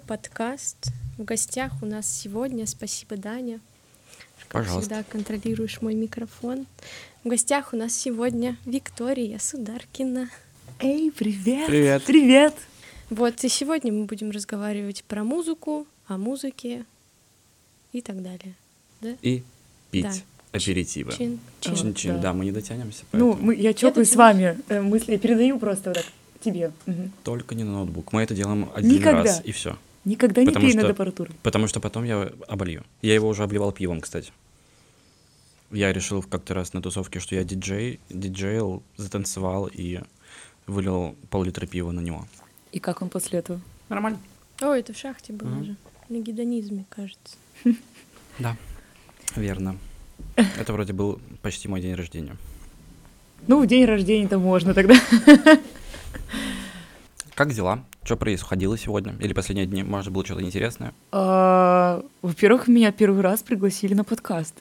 новый 0.00 0.06
подкаст. 0.06 0.88
В 1.18 1.24
гостях 1.24 1.72
у 1.82 1.86
нас 1.86 2.10
сегодня, 2.10 2.66
спасибо, 2.66 3.16
Даня, 3.16 3.60
как 4.48 4.48
Пожалуйста. 4.62 4.80
всегда 4.80 5.02
контролируешь 5.04 5.80
мой 5.82 5.94
микрофон. 5.94 6.66
В 7.24 7.28
гостях 7.28 7.72
у 7.72 7.76
нас 7.76 7.92
сегодня 7.94 8.56
Виктория 8.64 9.38
Сударкина. 9.38 10.28
Эй, 10.80 11.10
привет! 11.10 11.66
Привет. 11.66 12.02
Привет! 12.04 12.54
Вот, 13.10 13.42
и 13.44 13.48
сегодня 13.48 13.92
мы 13.92 14.04
будем 14.04 14.30
разговаривать 14.30 15.04
про 15.04 15.24
музыку, 15.24 15.86
о 16.06 16.16
музыке 16.16 16.84
и 17.92 18.00
так 18.00 18.22
далее. 18.22 18.54
Да? 19.00 19.16
И 19.22 19.42
пить 19.90 20.04
Да. 20.04 20.12
аперитивы. 20.52 21.12
Чин, 21.12 21.38
чин. 21.60 21.74
Чин-чин, 21.76 22.14
Да. 22.16 22.22
да. 22.22 22.32
мы 22.32 22.44
не 22.44 22.52
дотянемся. 22.52 23.04
Ну, 23.12 23.32
поэтому 23.32 23.46
мы, 23.46 23.54
я 23.56 23.74
чокаюсь 23.74 24.10
с 24.10 24.16
вами 24.16 24.58
э, 24.68 24.80
мысли, 24.80 25.12
я 25.12 25.18
передаю 25.18 25.58
просто 25.58 25.90
вот 25.90 25.96
так 25.96 26.06
тебе. 26.42 26.72
Мгм. 26.86 27.12
Только 27.24 27.54
не 27.54 27.64
на 27.64 27.72
ноутбук. 27.72 28.12
Мы 28.12 28.22
это 28.22 28.34
делаем 28.34 28.70
один 28.74 28.92
Никогда. 28.92 29.24
раз, 29.24 29.42
и 29.44 29.52
все. 29.52 29.76
Никогда 30.04 30.42
не 30.42 30.52
пей 30.52 30.70
что- 30.70 30.80
над 30.82 30.90
аппаратурой. 30.92 31.34
Потому 31.42 31.66
что 31.66 31.80
потом 31.80 32.04
я 32.04 32.30
оболью. 32.48 32.84
Я 33.02 33.14
его 33.14 33.28
уже 33.28 33.42
обливал 33.42 33.72
пивом, 33.72 34.00
кстати. 34.00 34.32
Я 35.70 35.92
решил 35.92 36.22
как-то 36.22 36.54
раз 36.54 36.72
на 36.72 36.82
тусовке, 36.82 37.20
что 37.20 37.34
я 37.34 37.44
диджей, 37.44 38.00
диджейл, 38.08 38.82
затанцевал 38.96 39.68
и 39.72 40.00
вылил 40.66 41.14
пол-литра 41.30 41.66
пива 41.66 41.92
на 41.92 42.00
него. 42.00 42.26
И 42.72 42.78
как 42.80 43.02
он 43.02 43.08
после 43.08 43.38
этого? 43.40 43.60
Нормально. 43.88 44.18
О, 44.60 44.72
это 44.74 44.92
в 44.92 44.96
шахте 44.96 45.32
было 45.32 45.48
Мгм. 45.48 45.64
же. 45.64 45.76
На 46.08 46.18
гедонизме, 46.20 46.84
кажется. 46.88 47.36
Да, 48.38 48.56
верно. 49.36 49.76
Это 50.36 50.72
вроде 50.72 50.92
был 50.92 51.20
почти 51.42 51.68
мой 51.68 51.80
день 51.80 51.94
рождения. 51.94 52.36
Ну, 53.46 53.62
в 53.62 53.66
день 53.66 53.84
рождения-то 53.84 54.38
можно 54.38 54.72
тогда. 54.74 54.94
Как 57.34 57.52
дела? 57.52 57.84
Что 58.02 58.16
происходило 58.16 58.76
сегодня? 58.78 59.14
Или 59.20 59.32
последние 59.32 59.66
дни? 59.66 59.82
Может, 59.82 60.12
было 60.12 60.24
что-то 60.24 60.42
интересное? 60.42 60.92
А, 61.12 62.02
Во-первых, 62.22 62.66
меня 62.66 62.92
первый 62.92 63.20
раз 63.20 63.42
пригласили 63.42 63.94
на 63.94 64.04
подкаст. 64.04 64.54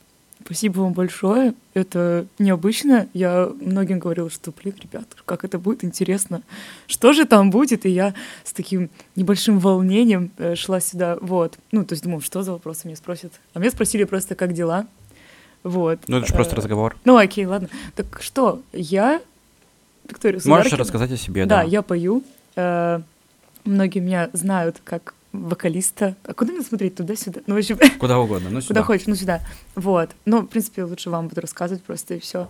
Спасибо 0.44 0.80
вам 0.82 0.94
большое. 0.94 1.54
Это 1.74 2.26
необычно. 2.38 3.08
Я 3.14 3.50
многим 3.62 4.00
говорила, 4.00 4.30
что, 4.30 4.52
блин, 4.52 4.74
ребят, 4.82 5.06
как 5.26 5.44
это 5.44 5.58
будет 5.60 5.84
интересно. 5.84 6.42
Что 6.88 7.12
же 7.14 7.26
там 7.26 7.50
будет? 7.50 7.86
И 7.86 7.90
я 7.90 8.14
с 8.44 8.54
таким 8.54 8.90
небольшим 9.16 9.60
волнением 9.60 10.32
э, 10.38 10.56
шла 10.56 10.80
сюда. 10.80 11.18
Вот. 11.22 11.58
Ну, 11.72 11.84
то 11.86 11.94
есть 11.94 12.04
думаю, 12.04 12.22
что 12.22 12.42
за 12.44 12.54
вопросы 12.54 12.88
меня 12.88 12.96
спросят. 12.96 13.34
А 13.54 13.60
меня 13.60 13.72
спросили 13.72 14.06
просто, 14.06 14.36
как 14.36 14.54
дела. 14.54 14.86
Вот. 15.64 16.00
Ну, 16.08 16.18
это 16.18 16.28
же 16.28 16.34
просто 16.34 16.56
Э, 16.56 16.58
разговор. 16.58 16.96
Ну, 17.04 17.18
окей, 17.18 17.46
ладно. 17.46 17.70
Так 17.96 18.22
что, 18.22 18.62
я... 18.74 19.22
Виктория 20.08 20.40
Можешь 20.46 20.72
рассказать 20.74 21.12
о 21.12 21.18
себе, 21.18 21.46
Да, 21.46 21.58
да? 21.58 21.64
я 21.64 21.82
пою. 21.82 22.24
Э, 22.56 23.02
Многие 23.66 24.00
меня 24.00 24.30
знают 24.34 24.82
как 24.84 25.14
вокалиста. 25.32 26.16
А 26.24 26.34
куда 26.34 26.54
мне 26.54 26.62
смотреть? 26.64 26.96
Туда-сюда? 26.96 27.42
Ну, 27.46 27.56
в 27.56 27.58
общем, 27.58 27.78
Куда 28.00 28.20
угодно, 28.20 28.50
ну 28.50 28.56
куда 28.56 28.68
сюда. 28.68 28.84
хочешь, 28.84 29.08
ну 29.08 29.16
сюда. 29.16 29.42
Вот. 29.76 30.10
Ну, 30.26 30.42
в 30.42 30.48
принципе, 30.48 30.84
лучше 30.84 31.10
вам 31.10 31.28
буду 31.28 31.42
рассказывать 31.42 31.84
просто 31.84 32.16
и 32.16 32.20
все. 32.20 32.50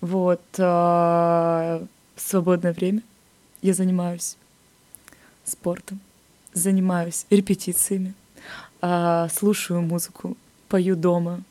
Вот. 0.00 0.40
а, 0.58 1.84
свободное 2.16 2.72
время 2.72 3.02
я 3.62 3.72
занимаюсь 3.74 4.36
спортом, 5.44 6.00
занимаюсь 6.52 7.26
репетициями, 7.30 8.14
а, 8.80 9.28
слушаю 9.28 9.80
музыку, 9.80 10.36
пою 10.68 10.96
дома, 10.96 11.42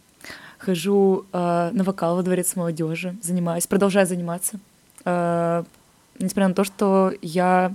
хожу 0.57 1.25
а, 1.31 1.71
на 1.71 1.83
вокал 1.83 2.17
во 2.17 2.23
дворец 2.23 2.55
молодежи, 2.55 3.15
занимаюсь, 3.21 3.67
продолжаю 3.67 4.05
заниматься. 4.05 4.59
Несмотря 6.19 6.49
на 6.49 6.53
то, 6.53 6.63
что 6.63 7.13
я 7.23 7.73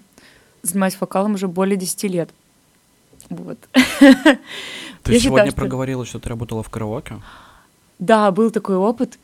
занимаюсь 0.66 0.97
вокалом 1.00 1.34
уже 1.34 1.49
более 1.49 1.77
10 1.77 2.03
лет. 2.04 2.31
Вот. 3.31 3.59
Ты 3.72 5.12
Я 5.12 5.21
сегодня 5.21 5.21
считаю, 5.21 5.47
что- 5.50 5.56
проговорила, 5.56 6.04
что 6.04 6.19
ты 6.19 6.28
работала 6.28 6.62
в 6.62 6.69
караоке? 6.71 7.16
Да, 7.99 8.31
был 8.31 8.50
такой 8.50 8.76
опыт. 8.76 9.19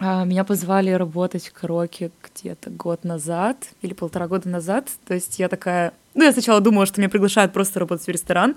А, 0.00 0.24
Меня 0.24 0.44
позвали 0.44 0.90
работать 0.90 1.48
в 1.48 1.52
караоке 1.52 2.10
где-то 2.22 2.70
год 2.70 3.04
назад 3.04 3.56
или 3.82 3.92
полтора 3.92 4.28
года 4.28 4.48
назад. 4.48 4.88
То 5.06 5.14
есть 5.14 5.38
я 5.38 5.48
такая... 5.48 5.92
Ну, 6.14 6.24
я 6.24 6.32
сначала 6.32 6.60
думала, 6.60 6.86
что 6.86 7.00
меня 7.00 7.10
приглашают 7.10 7.52
просто 7.52 7.78
работать 7.80 8.06
в 8.06 8.10
ресторан, 8.10 8.56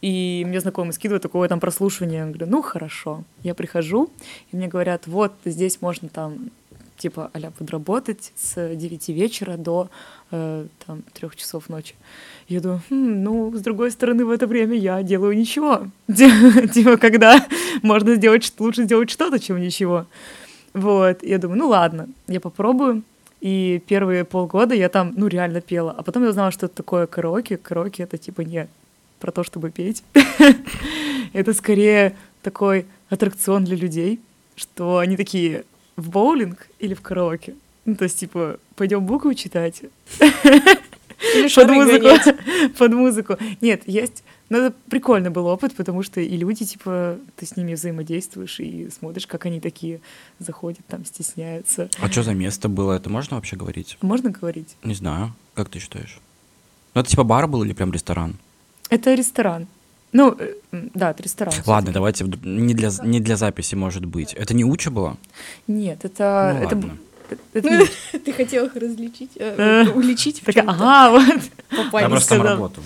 и 0.00 0.44
мне 0.46 0.60
знакомый 0.60 0.92
скидывает 0.92 1.22
такое 1.22 1.48
там 1.48 1.58
прослушивание. 1.60 2.20
Я 2.20 2.26
говорю, 2.26 2.46
ну, 2.46 2.62
хорошо. 2.62 3.24
Я 3.42 3.54
прихожу, 3.54 4.10
и 4.52 4.56
мне 4.56 4.68
говорят, 4.68 5.06
вот, 5.06 5.32
здесь 5.44 5.80
можно 5.82 6.08
там 6.08 6.50
типа 6.96 7.30
а-ля 7.32 7.50
подработать 7.50 8.32
с 8.36 8.74
9 8.74 9.08
вечера 9.08 9.56
до 9.56 9.88
э, 10.30 10.66
там, 10.86 11.02
3 11.12 11.30
часов 11.36 11.68
ночи. 11.68 11.94
Я 12.48 12.60
думаю, 12.60 12.82
«Хм, 12.90 13.22
ну, 13.22 13.52
с 13.56 13.60
другой 13.60 13.90
стороны, 13.90 14.24
в 14.24 14.30
это 14.30 14.46
время 14.46 14.76
я 14.76 15.02
делаю 15.02 15.36
ничего. 15.36 15.86
Типа, 16.74 16.96
когда 16.96 17.46
можно 17.82 18.14
сделать, 18.14 18.52
лучше 18.58 18.84
сделать 18.84 19.10
что-то, 19.10 19.38
чем 19.38 19.60
ничего. 19.60 20.06
Вот, 20.74 21.22
я 21.22 21.38
думаю, 21.38 21.58
ну 21.58 21.68
ладно, 21.68 22.08
я 22.26 22.40
попробую. 22.40 23.02
И 23.40 23.82
первые 23.86 24.24
полгода 24.24 24.74
я 24.74 24.88
там, 24.88 25.12
ну, 25.16 25.26
реально 25.26 25.60
пела. 25.60 25.94
А 25.96 26.02
потом 26.02 26.22
я 26.22 26.30
узнала, 26.30 26.50
что 26.50 26.66
это 26.66 26.76
такое 26.76 27.06
караоке. 27.06 27.56
Караоке— 27.56 28.02
это 28.04 28.16
типа 28.16 28.40
не 28.40 28.68
про 29.20 29.32
то, 29.32 29.44
чтобы 29.44 29.70
петь. 29.70 30.02
Это 31.32 31.54
скорее 31.54 32.14
такой 32.42 32.86
аттракцион 33.08 33.64
для 33.64 33.76
людей, 33.76 34.20
что 34.54 34.98
они 34.98 35.16
такие 35.16 35.64
в 35.96 36.10
боулинг 36.10 36.68
или 36.78 36.94
в 36.94 37.00
караоке. 37.00 37.54
Ну, 37.84 37.96
то 37.96 38.04
есть, 38.04 38.18
типа, 38.18 38.58
пойдем 38.76 39.04
буквы 39.04 39.34
читать 39.34 39.82
Или 40.20 41.54
под 41.54 41.70
музыку. 41.70 42.04
гонять. 42.04 42.36
Под 42.78 42.92
музыку. 42.92 43.36
Нет, 43.60 43.82
есть... 43.86 44.24
Ну, 44.50 44.58
это 44.58 44.76
прикольный 44.90 45.30
был 45.30 45.46
опыт, 45.46 45.74
потому 45.74 46.02
что 46.02 46.20
и 46.20 46.36
люди, 46.36 46.64
типа, 46.66 47.18
ты 47.36 47.46
с 47.46 47.56
ними 47.56 47.74
взаимодействуешь 47.74 48.60
и 48.60 48.90
смотришь, 48.90 49.26
как 49.26 49.46
они 49.46 49.58
такие 49.58 50.00
заходят, 50.38 50.84
там, 50.86 51.04
стесняются. 51.06 51.88
А 51.98 52.10
что 52.10 52.22
за 52.22 52.34
место 52.34 52.68
было? 52.68 52.92
Это 52.92 53.08
можно 53.08 53.36
вообще 53.36 53.56
говорить? 53.56 53.96
Можно 54.02 54.30
говорить? 54.30 54.76
Не 54.84 54.94
знаю. 54.94 55.34
Как 55.54 55.70
ты 55.70 55.78
считаешь? 55.78 56.20
Ну, 56.94 57.00
это 57.00 57.10
типа 57.10 57.24
бар 57.24 57.46
был 57.48 57.64
или 57.64 57.72
прям 57.72 57.90
ресторан? 57.90 58.36
Это 58.90 59.14
ресторан. 59.14 59.66
Ну, 60.14 60.36
э, 60.38 60.54
да, 60.94 61.10
это 61.10 61.24
ресторан. 61.24 61.52
Ладно, 61.66 61.92
давайте 61.92 62.24
не 62.44 62.72
для, 62.72 62.90
не 63.02 63.18
для 63.18 63.36
записи, 63.36 63.74
может 63.74 64.06
быть. 64.06 64.32
Это 64.32 64.54
не 64.54 64.64
Уча 64.64 64.92
было? 64.92 65.16
Нет, 65.66 66.04
это... 66.04 66.52
ну, 66.54 66.64
это, 66.64 66.76
ладно. 66.76 66.98
не- 68.12 68.18
Ты 68.20 68.32
хотел 68.32 68.66
их 68.66 68.76
различить, 68.76 69.32
э, 69.34 69.56
Э, 69.58 69.90
уличить 69.90 70.40
ага, 70.56 71.10
вот. 71.72 72.00
Я 72.00 72.08
просто 72.08 72.36
там 72.36 72.46
работаю. 72.46 72.84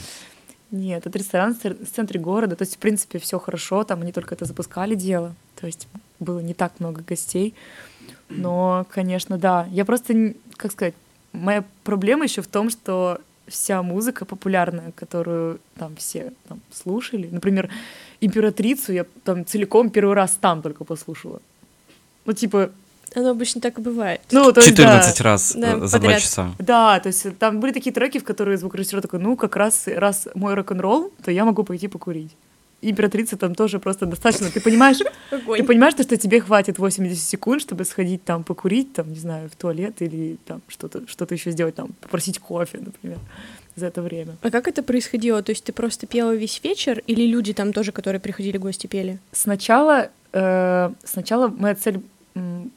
Нет, 0.71 1.06
это 1.06 1.19
ресторан 1.19 1.55
в 1.55 1.94
центре 1.94 2.19
города. 2.19 2.56
То 2.56 2.62
есть, 2.62 2.77
в 2.77 2.78
принципе, 2.78 3.19
все 3.19 3.38
хорошо. 3.38 3.84
Там 3.84 4.00
они 4.00 4.12
только 4.12 4.34
это 4.34 4.47
запускали 4.47 4.94
дело. 4.94 5.34
То 5.61 5.67
есть 5.67 5.87
было 6.21 6.41
не 6.41 6.55
так 6.55 6.72
много 6.78 7.03
гостей. 7.06 7.55
Но, 8.31 8.87
конечно, 8.91 9.37
да. 9.37 9.67
Я 9.71 9.84
просто, 9.84 10.33
как 10.56 10.72
сказать, 10.72 10.94
моя 11.33 11.62
проблема 11.84 12.25
еще 12.25 12.41
в 12.41 12.47
том, 12.49 12.71
что 12.71 13.21
вся 13.48 13.82
музыка 13.82 14.25
популярная, 14.25 14.92
которую 14.97 15.59
там 15.78 15.97
все 15.97 16.32
там, 16.48 16.60
слушали, 16.72 17.28
например, 17.31 17.70
императрицу 18.20 18.92
я 18.92 19.04
там 19.25 19.44
целиком 19.47 19.91
первый 19.91 20.14
раз 20.14 20.36
там 20.41 20.62
только 20.62 20.84
послушала. 20.84 21.41
Ну, 22.25 22.32
типа, 22.32 22.70
Оно 23.14 23.31
обычно 23.31 23.60
так 23.60 23.78
и 23.78 23.82
бывает. 23.82 24.20
ну, 24.31 24.53
то 24.53 24.60
есть, 24.60 24.75
да. 24.76 25.00
14 25.00 25.20
раз 25.22 25.54
Да, 25.56 25.72
э, 25.72 25.87
за 25.87 25.98
два 25.98 26.08
подряд. 26.08 26.22
часа. 26.22 26.54
Да, 26.58 27.00
то 27.00 27.06
есть 27.08 27.38
там 27.38 27.60
были 27.60 27.72
такие 27.72 27.92
треки, 27.92 28.19
в 28.19 28.25
которые 28.25 28.58
звукорежиссер 28.58 29.00
такой, 29.00 29.19
ну, 29.20 29.37
как 29.37 29.56
раз, 29.56 29.84
раз 29.87 30.28
мой 30.34 30.54
рок-н-ролл, 30.54 31.10
то 31.25 31.31
я 31.31 31.44
могу 31.44 31.64
пойти 31.64 31.88
покурить. 31.88 32.31
Императрица 32.81 33.37
там 33.37 33.55
тоже 33.55 33.81
просто 33.81 34.06
достаточно. 34.06 34.50
Ты 34.50 34.61
понимаешь, 34.61 34.99
Огонь. 35.32 35.58
ты 35.58 35.64
понимаешь, 35.64 35.94
что 35.94 36.17
тебе 36.17 36.41
хватит 36.41 36.79
80 36.79 37.20
секунд, 37.20 37.61
чтобы 37.61 37.85
сходить 37.85 38.25
там 38.25 38.44
покурить, 38.44 38.93
там, 38.93 39.11
не 39.11 39.19
знаю, 39.19 39.49
в 39.50 39.56
туалет 39.56 40.00
или 40.00 40.38
там 40.47 40.62
что-то 40.69 41.06
что 41.08 41.26
еще 41.31 41.50
сделать, 41.50 41.75
там, 41.75 41.88
попросить 42.00 42.38
кофе, 42.38 42.79
например, 42.79 43.19
за 43.75 43.87
это 43.87 44.00
время. 44.00 44.37
А 44.43 44.50
как 44.50 44.69
это 44.69 44.85
происходило? 44.85 45.43
То 45.43 45.50
есть 45.50 45.64
ты 45.64 45.73
просто 45.73 46.06
пела 46.06 46.35
весь 46.35 46.61
вечер, 46.62 47.02
или 47.06 47.26
люди 47.26 47.52
там 47.52 47.73
тоже, 47.73 47.91
которые 47.91 48.20
приходили 48.20 48.58
гости, 48.58 48.87
пели? 48.87 49.19
Сначала, 49.32 50.11
э, 50.32 50.91
сначала 51.05 51.49
моя 51.49 51.75
цель, 51.75 52.00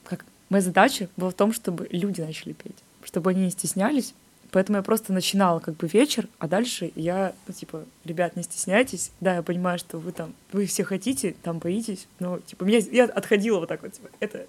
как 0.05 0.25
моя 0.49 0.61
задача 0.61 1.09
была 1.15 1.29
в 1.29 1.35
том, 1.35 1.53
чтобы 1.53 1.87
люди 1.91 2.21
начали 2.21 2.53
петь, 2.53 2.77
чтобы 3.03 3.29
они 3.29 3.45
не 3.45 3.51
стеснялись. 3.51 4.13
Поэтому 4.51 4.77
я 4.77 4.83
просто 4.83 5.13
начинала 5.13 5.59
как 5.59 5.77
бы 5.77 5.87
вечер, 5.87 6.27
а 6.37 6.47
дальше 6.47 6.91
я, 6.95 7.33
ну, 7.47 7.53
типа, 7.53 7.85
ребят, 8.03 8.35
не 8.35 8.43
стесняйтесь. 8.43 9.11
Да, 9.21 9.35
я 9.35 9.43
понимаю, 9.43 9.79
что 9.79 9.97
вы 9.97 10.11
там, 10.11 10.33
вы 10.51 10.65
все 10.65 10.83
хотите, 10.83 11.35
там 11.41 11.59
боитесь, 11.59 12.07
но, 12.19 12.39
типа, 12.39 12.65
меня, 12.65 12.79
я 12.91 13.05
отходила 13.05 13.59
вот 13.59 13.69
так 13.69 13.81
вот, 13.81 13.93
типа, 13.93 14.09
это, 14.19 14.45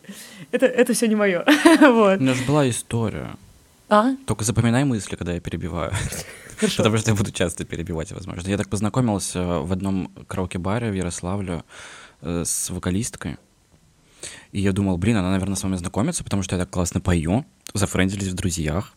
это, 0.50 0.66
это 0.66 0.92
все 0.92 1.06
не 1.06 1.14
мое. 1.14 1.44
вот. 1.80 2.18
У 2.18 2.22
меня 2.22 2.34
же 2.34 2.44
была 2.44 2.68
история. 2.68 3.36
А, 3.88 4.16
Только 4.26 4.44
запоминай 4.44 4.84
мысли, 4.84 5.16
когда 5.16 5.34
я 5.34 5.40
перебиваю. 5.40 5.92
хорошо. 6.56 6.78
Потому 6.78 6.98
что 6.98 7.10
я 7.10 7.16
буду 7.16 7.30
часто 7.30 7.64
перебивать, 7.64 8.12
возможно. 8.12 8.48
Я 8.48 8.56
так 8.56 8.68
познакомился 8.68 9.60
в 9.60 9.72
одном 9.72 10.10
караоке-баре 10.26 10.90
в 10.90 10.94
Ярославле 10.94 11.62
э, 12.22 12.44
с 12.44 12.70
вокалисткой. 12.70 13.36
И 14.52 14.60
я 14.60 14.72
думал, 14.72 14.96
блин, 14.96 15.16
она, 15.16 15.30
наверное, 15.30 15.56
с 15.56 15.62
вами 15.62 15.76
знакомится, 15.76 16.24
потому 16.24 16.42
что 16.42 16.56
я 16.56 16.62
так 16.62 16.70
классно 16.70 17.00
пою. 17.00 17.44
Зафрендились 17.74 18.28
в 18.28 18.34
друзьях. 18.34 18.94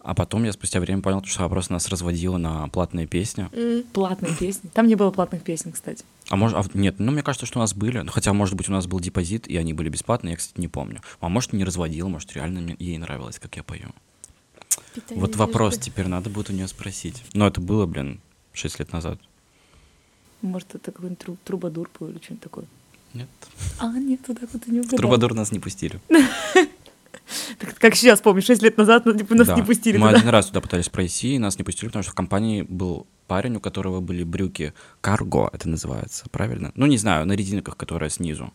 А 0.00 0.14
потом 0.14 0.44
я 0.44 0.52
спустя 0.52 0.80
время 0.80 1.02
понял, 1.02 1.22
что 1.24 1.48
просто 1.48 1.72
нас 1.72 1.88
разводила 1.88 2.36
на 2.36 2.68
платные 2.68 3.06
песни. 3.06 3.48
М, 3.52 3.84
Платные 3.92 4.34
песни. 4.34 4.68
Там 4.74 4.86
не 4.86 4.94
было 4.94 5.10
платных 5.10 5.42
песен, 5.42 5.72
кстати. 5.72 6.04
А 6.28 6.36
может, 6.36 6.56
а, 6.58 6.64
нет, 6.74 6.96
ну 6.98 7.12
мне 7.12 7.22
кажется, 7.22 7.46
что 7.46 7.58
у 7.58 7.62
нас 7.62 7.74
были. 7.74 7.98
Ну, 7.98 8.10
хотя, 8.10 8.32
может 8.32 8.54
быть, 8.54 8.68
у 8.68 8.72
нас 8.72 8.86
был 8.86 9.00
депозит, 9.00 9.46
и 9.48 9.56
они 9.56 9.72
были 9.72 9.88
бесплатные, 9.88 10.32
я, 10.32 10.36
кстати, 10.36 10.60
не 10.60 10.68
помню. 10.68 11.00
А 11.20 11.28
может, 11.28 11.52
не 11.52 11.64
разводил, 11.64 12.08
может, 12.08 12.32
реально 12.32 12.60
мне- 12.60 12.76
ей 12.78 12.98
нравилось, 12.98 13.38
как 13.38 13.56
я 13.56 13.62
пою. 13.62 13.90
питание 14.94 15.20
вот 15.20 15.36
вопрос 15.36 15.74
дружбы. 15.74 15.84
теперь 15.90 16.06
надо 16.08 16.30
будет 16.30 16.50
у 16.50 16.52
нее 16.52 16.68
спросить. 16.68 17.22
Но 17.34 17.46
это 17.46 17.60
было, 17.60 17.86
блин, 17.86 18.20
6 18.52 18.78
лет 18.78 18.92
назад. 18.92 19.18
Может, 20.42 20.74
это 20.74 20.90
какой-нибудь 20.92 21.18
тру- 21.18 21.36
трубадур 21.44 21.88
был 21.98 22.08
или 22.08 22.18
что-нибудь 22.18 22.42
такое. 22.42 22.64
Нет. 23.14 23.28
А, 23.78 23.92
нет, 23.98 24.20
вот 24.26 24.40
так 24.40 24.48
вот 24.52 24.66
и 24.66 24.70
не 24.70 24.80
В 24.80 24.82
угадал. 24.84 24.98
Трубадур 24.98 25.34
нас 25.34 25.52
не 25.52 25.60
пустили. 25.60 26.00
Так, 27.58 27.74
как 27.78 27.94
сейчас 27.94 28.20
помню, 28.20 28.42
6 28.42 28.62
лет 28.62 28.76
назад 28.76 29.04
ну, 29.06 29.16
типа, 29.16 29.34
нас 29.34 29.46
Да. 29.48 29.54
не 29.56 29.62
пустили 29.62 29.96
Мы 29.96 30.08
туда. 30.08 30.18
один 30.18 30.28
раз 30.30 30.46
туда 30.46 30.60
пытались 30.60 30.88
пройти, 30.88 31.34
и 31.34 31.38
нас 31.38 31.58
не 31.58 31.64
пустили, 31.64 31.88
потому 31.88 32.02
что 32.02 32.12
в 32.12 32.14
компании 32.14 32.62
был 32.62 33.06
парень, 33.26 33.56
у 33.56 33.60
которого 33.60 34.00
были 34.00 34.24
брюки 34.24 34.72
карго, 35.00 35.48
это 35.52 35.68
называется, 35.68 36.24
правильно? 36.30 36.72
Ну, 36.74 36.86
не 36.86 36.98
знаю, 36.98 37.26
на 37.26 37.32
резинках, 37.32 37.76
которая 37.76 38.10
снизу. 38.10 38.52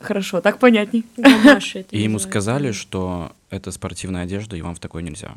Хорошо, 0.00 0.40
так 0.40 0.58
понятней. 0.58 1.04
Это 1.16 1.28
И 1.28 1.32
ему 2.02 2.14
называется. 2.14 2.28
сказали, 2.28 2.72
что 2.72 3.32
это 3.50 3.70
спортивная 3.70 4.24
одежда, 4.24 4.56
и 4.56 4.60
вам 4.62 4.74
в 4.74 4.78
такой 4.80 5.02
нельзя. 5.02 5.36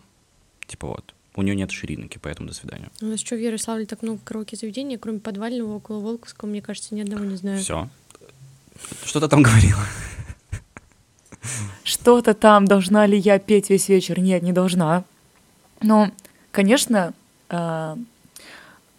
Типа 0.67 0.87
вот. 0.87 1.13
У 1.35 1.43
нее 1.43 1.55
нет 1.55 1.71
ширинки, 1.71 2.17
поэтому 2.21 2.47
до 2.49 2.55
свидания. 2.55 2.89
У 3.01 3.05
нас 3.05 3.19
что, 3.19 3.35
в 3.35 3.39
Ярославле 3.39 3.85
так 3.85 4.01
много 4.01 4.19
караоке-заведений, 4.23 4.97
кроме 4.97 5.19
подвального 5.19 5.75
около 5.75 5.99
Волковского, 5.99 6.49
мне 6.49 6.61
кажется, 6.63 6.95
ни 6.95 7.01
одного 7.01 7.23
не 7.25 7.35
знаю. 7.37 7.59
Все. 7.59 7.89
Что 9.05 9.19
ты 9.19 9.27
там 9.27 9.43
говорила? 9.43 9.79
Что-то 11.83 12.33
там, 12.33 12.65
должна 12.65 13.05
ли 13.05 13.17
я 13.17 13.39
петь 13.39 13.69
весь 13.69 13.89
вечер? 13.89 14.19
Нет, 14.19 14.43
не 14.43 14.53
должна. 14.53 15.03
Но, 15.81 16.11
конечно, 16.51 17.13
а, 17.49 17.97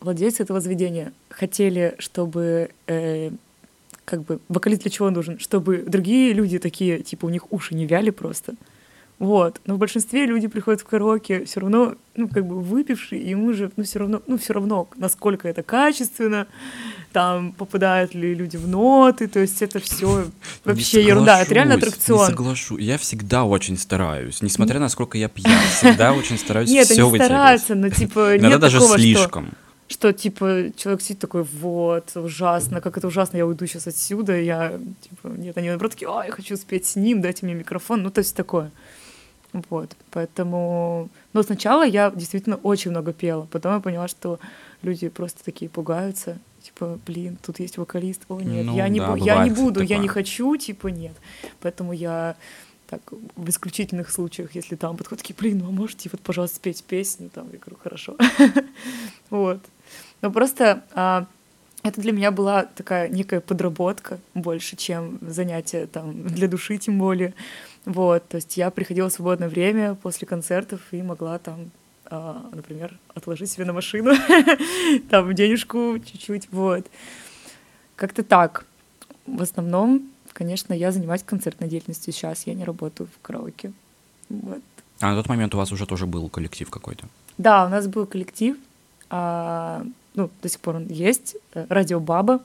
владельцы 0.00 0.42
этого 0.42 0.60
заведения 0.60 1.12
хотели, 1.30 1.94
чтобы 1.98 2.70
э, 2.86 3.30
как 4.04 4.22
бы 4.22 4.40
вокалист 4.48 4.82
для 4.82 4.90
чего 4.90 5.10
нужен? 5.10 5.38
Чтобы 5.38 5.78
другие 5.78 6.32
люди 6.32 6.58
такие, 6.58 7.02
типа, 7.02 7.26
у 7.26 7.28
них 7.28 7.52
уши 7.52 7.74
не 7.74 7.86
вяли 7.86 8.10
просто. 8.10 8.54
Вот. 9.18 9.60
Но 9.66 9.74
в 9.74 9.78
большинстве 9.78 10.26
люди 10.26 10.46
приходят 10.46 10.80
в 10.80 10.84
караоке 10.84 11.44
все 11.44 11.60
равно, 11.60 11.96
ну, 12.14 12.28
как 12.28 12.46
бы 12.46 12.60
выпившие, 12.60 13.20
и 13.20 13.30
ему 13.30 13.52
же, 13.52 13.70
ну, 13.76 13.82
все 13.82 13.98
равно, 13.98 14.22
ну, 14.28 14.38
все 14.38 14.52
равно, 14.52 14.88
насколько 14.96 15.48
это 15.48 15.64
качественно, 15.64 16.46
там, 17.12 17.52
попадают 17.52 18.14
ли 18.14 18.32
люди 18.32 18.56
в 18.56 18.68
ноты, 18.68 19.26
то 19.26 19.40
есть 19.40 19.60
это 19.60 19.80
все 19.80 20.26
вообще 20.64 21.02
ерунда, 21.02 21.42
это 21.42 21.52
реально 21.52 21.74
аттракцион. 21.74 22.20
Не 22.20 22.26
соглашу. 22.26 22.78
Я 22.78 22.96
всегда 22.96 23.44
очень 23.44 23.76
стараюсь. 23.76 24.40
Несмотря 24.40 24.78
на 24.78 24.88
сколько 24.88 25.18
я 25.18 25.28
пьян, 25.28 25.60
всегда 25.76 26.12
очень 26.12 26.38
стараюсь 26.38 26.70
Нет, 26.70 26.86
все 26.86 27.08
они 27.08 27.18
стараются, 27.18 27.74
но 27.74 27.88
типа 27.90 28.38
нет 28.38 28.60
даже 28.60 28.80
слишком. 28.80 29.50
что 29.88 30.12
типа 30.12 30.66
человек 30.76 31.02
сидит 31.02 31.18
такой, 31.18 31.42
вот, 31.42 32.12
ужасно, 32.14 32.80
как 32.80 32.96
это 32.96 33.08
ужасно, 33.08 33.36
я 33.36 33.46
уйду 33.46 33.66
сейчас 33.66 33.88
отсюда, 33.88 34.38
я, 34.38 34.78
типа, 35.00 35.28
нет, 35.28 35.56
они 35.58 35.70
наоборот 35.70 35.92
такие, 35.92 36.08
а, 36.08 36.24
я 36.24 36.30
хочу 36.30 36.56
спеть 36.56 36.86
с 36.86 36.94
ним, 36.94 37.20
дайте 37.20 37.46
мне 37.46 37.54
микрофон, 37.54 38.02
ну, 38.02 38.10
то 38.10 38.20
есть 38.20 38.36
такое. 38.36 38.70
Вот, 39.52 39.96
поэтому... 40.10 41.08
Но 41.32 41.42
сначала 41.42 41.86
я 41.86 42.10
действительно 42.10 42.56
очень 42.56 42.90
много 42.90 43.12
пела, 43.12 43.46
потом 43.50 43.74
я 43.74 43.80
поняла, 43.80 44.08
что 44.08 44.38
люди 44.82 45.08
просто 45.08 45.42
такие 45.44 45.70
пугаются, 45.70 46.38
типа, 46.62 46.98
блин, 47.06 47.38
тут 47.44 47.58
есть 47.60 47.78
вокалист, 47.78 48.22
о, 48.28 48.40
нет, 48.40 48.66
Ну 48.66 48.76
я, 48.76 48.88
не, 48.88 49.00
да, 49.00 49.14
бу- 49.14 49.24
я 49.24 49.44
не 49.44 49.50
буду, 49.50 49.80
я 49.80 49.86
такое. 49.88 50.02
не 50.02 50.08
хочу, 50.08 50.56
типа, 50.56 50.88
нет. 50.88 51.14
Поэтому 51.60 51.92
я 51.92 52.36
так, 52.88 53.00
в 53.36 53.48
исключительных 53.48 54.10
случаях, 54.10 54.54
если 54.54 54.76
там 54.76 54.96
подходят 54.96 55.22
такие, 55.22 55.36
блин, 55.38 55.58
ну 55.58 55.68
а 55.68 55.70
можете 55.70 56.08
вот, 56.10 56.20
пожалуйста, 56.20 56.56
спеть 56.56 56.84
песню, 56.84 57.30
там, 57.30 57.48
я 57.52 57.58
говорю, 57.58 57.78
хорошо. 57.82 58.16
Вот. 59.30 59.60
Но 60.22 60.30
просто 60.30 60.82
а, 60.94 61.26
это 61.82 62.00
для 62.00 62.12
меня 62.12 62.30
была 62.30 62.64
такая 62.64 63.08
некая 63.08 63.40
подработка 63.40 64.18
больше, 64.34 64.76
чем 64.76 65.18
занятие 65.20 65.86
там 65.86 66.22
для 66.26 66.48
души, 66.48 66.78
тем 66.78 66.98
более. 66.98 67.34
Вот, 67.88 68.28
то 68.28 68.34
есть 68.34 68.58
я 68.58 68.70
приходила 68.70 69.08
в 69.08 69.12
свободное 69.14 69.48
время 69.48 69.94
после 69.94 70.28
концертов 70.28 70.82
и 70.90 71.00
могла 71.00 71.38
там, 71.38 71.70
а, 72.04 72.44
например, 72.52 72.98
отложить 73.14 73.50
себе 73.50 73.64
на 73.64 73.72
машину 73.72 74.12
там 75.10 75.34
денежку 75.34 75.98
чуть-чуть, 75.98 76.48
вот. 76.52 76.86
Как-то 77.96 78.22
так. 78.22 78.66
В 79.26 79.40
основном, 79.40 80.02
конечно, 80.34 80.74
я 80.74 80.92
занимаюсь 80.92 81.22
концертной 81.22 81.66
деятельностью 81.66 82.12
сейчас, 82.12 82.46
я 82.46 82.52
не 82.52 82.64
работаю 82.64 83.08
в 83.08 83.22
караоке. 83.22 83.72
Вот. 84.28 84.60
А 85.00 85.06
на 85.06 85.16
тот 85.16 85.30
момент 85.30 85.54
у 85.54 85.58
вас 85.58 85.72
уже 85.72 85.86
тоже 85.86 86.04
был 86.04 86.28
коллектив 86.28 86.68
какой-то. 86.68 87.06
Да, 87.38 87.64
у 87.64 87.70
нас 87.70 87.86
был 87.86 88.04
коллектив, 88.04 88.58
а, 89.08 89.82
ну, 90.14 90.28
до 90.42 90.48
сих 90.50 90.60
пор 90.60 90.76
он 90.76 90.88
есть, 90.88 91.36
э, 91.54 91.64
Радио 91.70 92.00
Баба. 92.00 92.42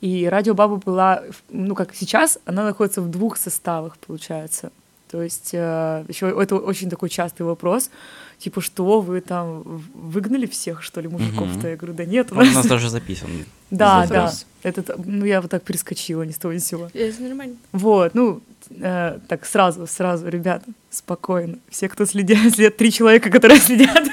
И 0.00 0.26
Радио 0.28 0.54
Баба 0.54 0.76
была, 0.76 1.22
в- 1.30 1.42
ну, 1.50 1.74
как 1.74 1.94
сейчас, 1.94 2.38
она 2.44 2.64
находится 2.64 3.00
в 3.00 3.10
двух 3.10 3.36
составах, 3.36 3.96
получается. 3.98 4.70
То 5.10 5.22
есть 5.22 5.52
еще 5.52 6.28
это 6.42 6.56
очень 6.56 6.90
такой 6.90 7.08
частый 7.08 7.46
вопрос, 7.46 7.90
типа, 8.38 8.60
что 8.60 9.00
вы 9.00 9.20
там 9.20 9.62
выгнали 9.94 10.46
всех, 10.46 10.82
что 10.82 11.00
ли, 11.00 11.08
мужиков-то? 11.08 11.58
Мгм. 11.58 11.68
Я 11.68 11.76
говорю, 11.76 11.94
да 11.94 12.04
нет, 12.04 12.32
у 12.32 12.34
Он 12.34 12.42
у 12.42 12.44
нас... 12.44 12.54
нас 12.56 12.66
даже 12.66 12.88
записан. 12.90 13.30
Да, 13.70 14.06
да, 14.06 14.32
этот, 14.62 14.92
ну, 15.04 15.24
я 15.24 15.40
вот 15.40 15.50
так 15.50 15.62
перескочила, 15.64 16.22
ни 16.22 16.30
с 16.30 16.38
того 16.38 16.54
ни 16.54 16.58
с 16.58 16.66
сего. 16.66 16.88
Это 16.94 17.20
нормально. 17.22 17.56
Вот, 17.72 18.14
ну, 18.14 18.40
э, 18.70 19.18
так 19.26 19.44
сразу, 19.44 19.88
сразу, 19.88 20.28
ребята, 20.28 20.66
спокойно. 20.90 21.58
Все, 21.68 21.88
кто 21.88 22.06
следят, 22.12 22.54
след 22.54 22.76
три 22.76 22.92
человека, 22.92 23.28
которые 23.30 23.58
следят 23.60 24.04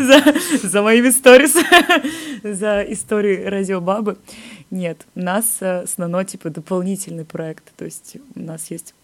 за, 0.00 0.22
за 0.62 0.82
моими 0.82 1.10
сторис, 1.10 1.54
за 2.42 2.82
историей 2.88 3.44
Радио 3.44 3.80
Бабы. 3.80 4.16
Нет, 4.70 5.06
у 5.14 5.20
нас 5.20 5.58
э, 5.60 5.86
с 5.86 5.98
Нано, 5.98 6.24
типа, 6.24 6.50
дополнительный 6.50 7.24
проект. 7.24 7.64
То 7.76 7.84
есть 7.84 8.16
у 8.34 8.40
нас 8.40 8.70
есть 8.70 8.94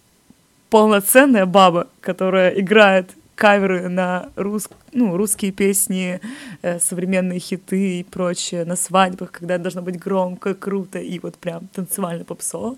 полноценная 0.70 1.46
баба, 1.46 1.88
которая 2.00 2.50
играет 2.50 3.10
каверы 3.34 3.88
на 3.88 4.31
рус... 4.37 4.69
ну, 4.93 5.16
русские 5.16 5.52
песни, 5.52 6.20
э, 6.62 6.78
современные 6.78 7.38
хиты 7.38 8.00
и 8.00 8.04
прочее 8.04 8.64
на 8.64 8.76
свадьбах, 8.76 9.31
когда 9.31 9.58
должно 9.58 9.82
быть 9.82 9.99
громко, 9.99 10.54
круто 10.54 10.99
и 10.99 11.18
вот 11.18 11.37
прям 11.37 11.68
танцевально 11.68 12.25
попсово. 12.25 12.76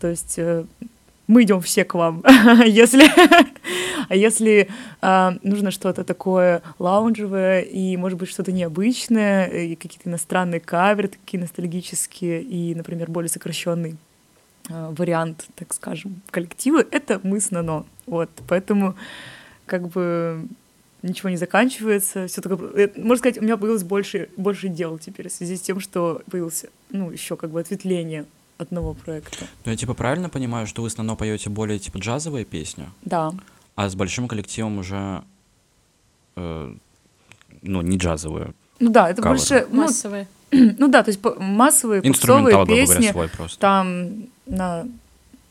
То 0.00 0.08
есть 0.08 0.38
э, 0.38 0.64
мы 1.28 1.44
идем 1.44 1.60
все 1.60 1.84
к 1.84 1.94
вам. 1.94 2.24
если, 2.66 3.04
а 4.08 4.16
если 4.16 4.68
а, 5.00 5.36
нужно 5.42 5.70
что-то 5.70 6.02
такое 6.02 6.62
лаунжевое 6.78 7.60
и, 7.60 7.96
может 7.96 8.18
быть, 8.18 8.30
что-то 8.30 8.50
необычное, 8.50 9.46
и 9.46 9.76
какие-то 9.76 10.08
иностранные 10.08 10.58
каверы, 10.58 11.08
такие 11.08 11.40
ностальгические 11.40 12.42
и, 12.42 12.74
например, 12.74 13.10
более 13.10 13.28
сокращенный 13.28 13.96
а, 14.70 14.90
вариант, 14.90 15.46
так 15.54 15.72
скажем, 15.74 16.22
коллектива, 16.30 16.84
это 16.90 17.20
мы 17.22 17.40
с 17.40 17.50
Нано. 17.50 17.84
Вот, 18.06 18.30
поэтому 18.48 18.96
как 19.66 19.88
бы 19.88 20.48
ничего 21.02 21.28
не 21.28 21.36
заканчивается, 21.36 22.26
все 22.26 22.40
такое... 22.40 22.70
э, 22.74 22.90
Можно 22.96 23.18
сказать, 23.18 23.38
у 23.38 23.42
меня 23.42 23.58
появилось 23.58 23.84
больше, 23.84 24.30
больше 24.38 24.68
дел 24.68 24.98
теперь 24.98 25.28
в 25.28 25.32
связи 25.32 25.56
с 25.56 25.60
тем, 25.60 25.78
что 25.78 26.22
появилось, 26.30 26.64
ну, 26.90 27.10
еще 27.10 27.36
как 27.36 27.50
бы 27.50 27.60
ответвление 27.60 28.24
одного 28.58 28.94
проекта. 28.94 29.46
Ну, 29.64 29.70
я 29.70 29.76
типа 29.76 29.94
правильно 29.94 30.28
понимаю, 30.28 30.66
что 30.66 30.82
вы 30.82 30.90
с 30.90 30.96
Нано 30.98 31.14
поете 31.16 31.48
более 31.50 31.78
типа 31.78 31.98
джазовые 31.98 32.44
песни, 32.44 32.86
Да, 33.04 33.32
а 33.76 33.88
с 33.88 33.94
большим 33.94 34.26
коллективом 34.28 34.78
уже 34.78 35.22
э, 36.36 36.74
ну, 37.62 37.80
не 37.82 37.96
джазовые. 37.96 38.52
ну 38.80 38.90
да, 38.90 39.08
это 39.10 39.22
Каверы. 39.22 39.38
больше... 39.38 39.66
Ну, 39.70 39.82
Массовая. 39.82 40.28
ну 40.50 40.88
да, 40.88 41.02
то 41.02 41.10
есть 41.10 41.20
массовые 41.38 42.00
Инструментал, 42.06 42.60
попсовые 42.60 42.66
грубо 42.66 42.74
песни, 42.74 42.94
говоря, 42.94 43.12
свой 43.12 43.28
просто. 43.28 43.58
там 43.60 44.10
на 44.46 44.86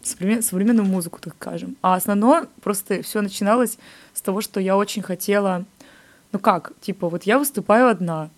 современ- 0.04 0.42
современную 0.42 0.86
музыку, 0.86 1.20
так 1.22 1.36
скажем. 1.40 1.78
А 1.82 1.96
основное 1.96 2.48
просто 2.62 3.02
все 3.04 3.22
начиналось 3.22 3.78
с 4.14 4.22
того, 4.22 4.42
что 4.42 4.60
я 4.60 4.76
очень 4.76 5.02
хотела, 5.02 5.66
ну 6.32 6.40
как, 6.40 6.74
типа 6.82 7.10
вот 7.10 7.24
я 7.24 7.38
выступаю 7.40 7.88
одна, 7.90 8.30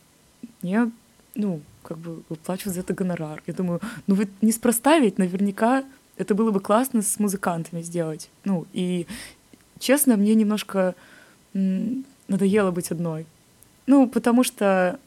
мне, 0.61 0.91
ну, 1.35 1.61
как 1.83 1.97
бы 1.97 2.23
выплачивают 2.29 2.75
за 2.75 2.81
это 2.81 2.93
гонорар. 2.93 3.41
Я 3.47 3.53
думаю, 3.53 3.81
ну 4.07 4.15
вы 4.15 4.27
неспроста 4.41 4.99
ведь, 4.99 5.17
наверняка 5.17 5.83
это 6.19 6.35
было 6.35 6.51
бы 6.51 6.59
классно 6.59 7.01
с 7.01 7.17
музыкантами 7.17 7.81
сделать. 7.81 8.29
Ну, 8.43 8.67
и 8.73 9.07
честно, 9.79 10.17
мне 10.17 10.35
немножко 10.35 10.93
надоело 11.53 12.71
быть 12.71 12.91
одной. 12.91 13.25
Ну, 13.87 14.07
потому 14.07 14.43
что 14.43 14.99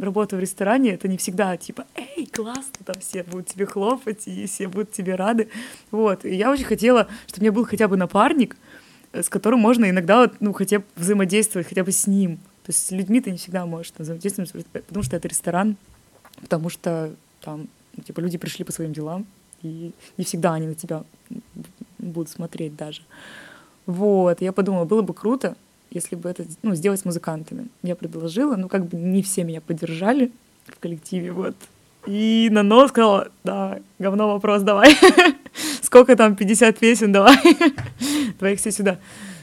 работа 0.00 0.36
в 0.36 0.40
ресторане 0.40 0.92
это 0.92 1.08
не 1.08 1.16
всегда 1.16 1.56
типа, 1.56 1.84
эй, 1.96 2.26
классно, 2.26 2.84
там 2.84 2.96
все 3.00 3.24
будут 3.24 3.48
тебе 3.48 3.66
хлопать, 3.66 4.26
и 4.28 4.46
все 4.46 4.68
будут 4.68 4.92
тебе 4.92 5.16
рады. 5.16 5.48
Вот. 5.90 6.24
И 6.24 6.34
я 6.34 6.50
очень 6.50 6.64
хотела, 6.64 7.08
чтобы 7.26 7.40
у 7.40 7.42
меня 7.42 7.52
был 7.52 7.64
хотя 7.66 7.88
бы 7.88 7.96
напарник, 7.96 8.56
э, 9.12 9.22
с 9.22 9.28
которым 9.28 9.60
можно 9.60 9.90
иногда, 9.90 10.20
вот, 10.20 10.34
ну, 10.40 10.52
хотя 10.52 10.78
бы 10.78 10.84
взаимодействовать, 10.94 11.68
хотя 11.68 11.82
бы 11.84 11.90
с 11.90 12.06
ним. 12.06 12.36
То 12.36 12.70
есть 12.70 12.86
с 12.86 12.90
людьми 12.92 13.20
ты 13.20 13.32
не 13.32 13.38
всегда 13.38 13.66
можешь 13.66 13.90
там, 13.90 14.04
взаимодействовать, 14.04 14.66
потому 14.66 15.02
что 15.02 15.16
это 15.16 15.26
ресторан, 15.26 15.76
потому 16.42 16.68
что 16.68 17.14
там, 17.40 17.68
типа, 18.04 18.20
люди 18.20 18.36
пришли 18.36 18.64
по 18.64 18.72
своим 18.72 18.92
делам, 18.92 19.26
и 19.62 19.92
не 20.18 20.24
всегда 20.24 20.54
они 20.54 20.66
на 20.66 20.74
тебя 20.74 21.04
будут 21.98 22.28
смотреть 22.28 22.76
даже. 22.76 23.02
Вот, 23.86 24.40
я 24.40 24.52
подумала, 24.52 24.84
было 24.84 25.02
бы 25.02 25.14
круто, 25.14 25.56
если 25.90 26.16
бы 26.16 26.28
это, 26.28 26.44
ну, 26.62 26.74
сделать 26.74 27.00
с 27.00 27.04
музыкантами. 27.04 27.68
Я 27.82 27.96
предложила, 27.96 28.56
ну, 28.56 28.68
как 28.68 28.86
бы 28.86 28.96
не 28.96 29.22
все 29.22 29.44
меня 29.44 29.60
поддержали 29.60 30.30
в 30.66 30.78
коллективе, 30.78 31.32
вот. 31.32 31.56
И 32.06 32.48
на 32.50 32.62
нос 32.62 32.90
сказала, 32.90 33.28
да, 33.44 33.78
говно 33.98 34.28
вопрос, 34.32 34.62
давай. 34.62 34.96
Сколько 35.82 36.16
там, 36.16 36.34
50 36.34 36.78
песен, 36.78 37.12
давай. 37.12 37.36
Твоих 38.38 38.58
все 38.58 38.72
сюда. 38.72 38.98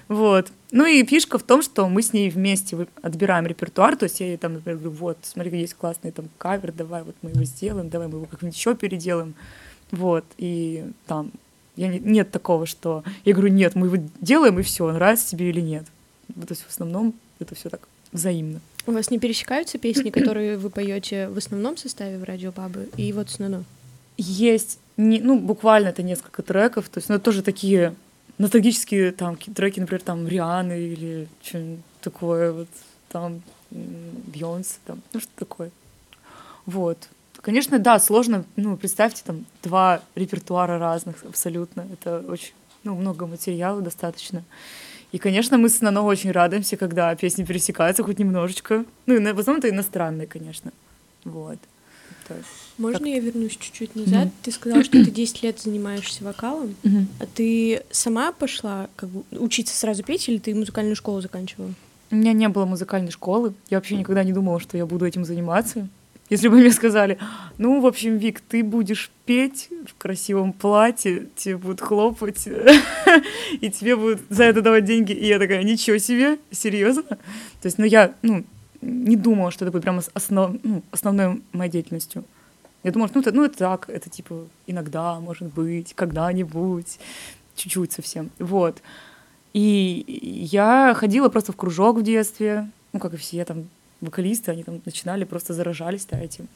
Вот. 0.09 0.51
Ну 0.71 0.85
и 0.85 1.05
фишка 1.05 1.37
в 1.37 1.43
том, 1.43 1.61
что 1.61 1.87
мы 1.87 2.01
с 2.01 2.13
ней 2.13 2.29
вместе 2.29 2.87
отбираем 3.01 3.45
репертуар, 3.45 3.95
то 3.95 4.03
есть 4.03 4.19
я 4.19 4.25
ей 4.27 4.37
там, 4.37 4.53
например, 4.53 4.79
говорю, 4.79 4.97
вот, 4.97 5.17
смотри, 5.21 5.61
есть 5.61 5.75
классный 5.75 6.11
там 6.11 6.29
кавер, 6.39 6.71
давай 6.71 7.03
вот 7.03 7.15
мы 7.21 7.29
его 7.29 7.43
сделаем, 7.43 7.89
давай 7.89 8.07
мы 8.07 8.15
его 8.15 8.25
как-нибудь 8.25 8.57
еще 8.57 8.75
переделаем. 8.75 9.35
Вот, 9.91 10.25
и 10.37 10.85
там 11.05 11.31
я 11.75 11.87
не, 11.87 11.99
нет 11.99 12.31
такого, 12.31 12.65
что 12.65 13.03
я 13.23 13.33
говорю, 13.33 13.53
нет, 13.53 13.75
мы 13.75 13.87
его 13.87 14.03
делаем, 14.19 14.59
и 14.59 14.63
все, 14.63 14.91
нравится 14.91 15.29
тебе 15.29 15.49
или 15.49 15.61
нет. 15.61 15.85
То 16.27 16.47
есть 16.49 16.63
в 16.63 16.69
основном 16.69 17.13
это 17.39 17.53
все 17.53 17.69
так 17.69 17.87
взаимно. 18.11 18.61
У 18.87 18.91
вас 18.91 19.11
не 19.11 19.19
пересекаются 19.19 19.77
песни, 19.77 20.09
которые 20.09 20.57
вы 20.57 20.71
поете 20.71 21.29
в 21.29 21.37
основном 21.37 21.77
составе 21.77 22.17
в 22.17 22.23
радио 22.23 22.51
Бабы 22.51 22.89
и 22.97 23.13
вот 23.13 23.29
с 23.29 23.37
Нано? 23.37 23.63
Есть, 24.17 24.79
не, 24.97 25.19
ну, 25.21 25.39
буквально 25.39 25.89
это 25.89 26.01
несколько 26.01 26.41
треков, 26.41 26.89
то 26.89 26.97
есть, 26.97 27.09
ну, 27.09 27.19
тоже 27.19 27.43
такие 27.43 27.93
ностальгические 28.39 29.11
там 29.11 29.37
треки, 29.37 29.79
например, 29.79 30.01
там 30.01 30.27
Рианы 30.27 30.79
или 30.79 31.27
что-нибудь 31.43 31.83
такое, 32.01 32.51
вот 32.51 32.69
там 33.09 33.43
Бьонс, 33.69 34.79
там, 34.85 35.01
ну, 35.13 35.19
что 35.19 35.29
такое. 35.35 35.69
Вот. 36.65 36.97
Конечно, 37.41 37.79
да, 37.79 37.99
сложно, 37.99 38.45
ну, 38.55 38.75
представьте, 38.75 39.21
там, 39.23 39.45
два 39.63 40.01
репертуара 40.15 40.79
разных 40.79 41.23
абсолютно. 41.23 41.85
Это 41.93 42.19
очень, 42.27 42.53
ну, 42.83 42.95
много 42.95 43.27
материала 43.27 43.81
достаточно. 43.81 44.43
И, 45.11 45.17
конечно, 45.17 45.57
мы 45.57 45.69
с 45.69 45.81
Нано 45.81 46.03
очень 46.03 46.31
радуемся, 46.31 46.77
когда 46.77 47.15
песни 47.15 47.43
пересекаются 47.43 48.03
хоть 48.03 48.19
немножечко. 48.19 48.85
Ну, 49.05 49.15
и 49.15 49.19
в 49.19 49.39
основном 49.39 49.59
это 49.59 49.69
иностранные, 49.69 50.27
конечно. 50.27 50.71
Вот. 51.23 51.57
Это 52.25 52.41
Можно 52.79 52.99
как... 52.99 53.07
я 53.07 53.19
вернусь 53.19 53.57
чуть-чуть 53.57 53.95
назад? 53.95 54.27
Mm-hmm. 54.27 54.41
Ты 54.41 54.51
сказала, 54.51 54.83
что 54.83 55.03
ты 55.03 55.11
10 55.11 55.43
лет 55.43 55.59
занимаешься 55.59 56.23
вокалом. 56.23 56.75
Mm-hmm. 56.83 57.05
А 57.19 57.25
ты 57.27 57.83
сама 57.91 58.31
пошла 58.31 58.89
как 58.95 59.09
бы, 59.09 59.23
учиться 59.31 59.75
сразу 59.77 60.03
петь, 60.03 60.27
или 60.29 60.37
ты 60.37 60.55
музыкальную 60.55 60.95
школу 60.95 61.21
заканчивала? 61.21 61.73
У 62.09 62.15
меня 62.15 62.33
не 62.33 62.47
было 62.49 62.65
музыкальной 62.65 63.11
школы. 63.11 63.53
Я 63.69 63.77
вообще 63.77 63.97
никогда 63.97 64.23
не 64.23 64.33
думала, 64.33 64.59
что 64.59 64.77
я 64.77 64.85
буду 64.85 65.05
этим 65.05 65.25
заниматься. 65.25 65.87
Если 66.29 66.47
бы 66.47 66.57
мне 66.57 66.71
сказали, 66.71 67.17
ну, 67.57 67.81
в 67.81 67.87
общем, 67.87 68.17
Вик, 68.17 68.39
ты 68.39 68.63
будешь 68.63 69.11
петь 69.25 69.69
в 69.87 69.95
красивом 69.97 70.53
платье, 70.53 71.27
тебе 71.35 71.57
будут 71.57 71.81
хлопать, 71.81 72.47
и 73.61 73.69
тебе 73.71 73.95
будут 73.95 74.21
за 74.29 74.43
это 74.43 74.61
давать 74.61 74.85
деньги. 74.85 75.11
И 75.11 75.25
я 75.25 75.39
такая, 75.39 75.63
ничего 75.63 75.97
себе, 75.97 76.37
серьезно? 76.51 77.03
То 77.03 77.17
есть, 77.65 77.79
ну, 77.79 77.85
я, 77.85 78.13
ну, 78.21 78.45
не 78.81 79.15
думала, 79.15 79.51
что 79.51 79.65
это 79.65 79.71
будет 79.71 79.81
прям 79.81 80.01
основ, 80.13 80.55
ну, 80.63 80.83
основной 80.91 81.41
моей 81.51 81.71
деятельностью. 81.71 82.23
Я 82.83 82.91
думала, 82.91 83.09
ну, 83.13 83.21
это, 83.21 83.31
ну, 83.31 83.43
это 83.43 83.57
так, 83.57 83.89
это 83.89 84.09
типа 84.09 84.47
иногда, 84.67 85.19
может 85.19 85.53
быть, 85.53 85.93
когда-нибудь, 85.93 86.99
чуть-чуть 87.55 87.91
совсем. 87.91 88.29
Вот. 88.39 88.81
И 89.53 90.05
я 90.51 90.93
ходила 90.95 91.29
просто 91.29 91.51
в 91.51 91.55
кружок 91.55 91.97
в 91.97 92.03
детстве, 92.03 92.69
ну, 92.93 92.99
как 92.99 93.13
и 93.13 93.17
все 93.17 93.43
там 93.45 93.67
вокалисты, 94.01 94.51
они 94.51 94.63
там 94.63 94.81
начинали, 94.85 95.25
просто 95.25 95.53
заражались 95.53 96.05
да, 96.05 96.17
этим. 96.19 96.47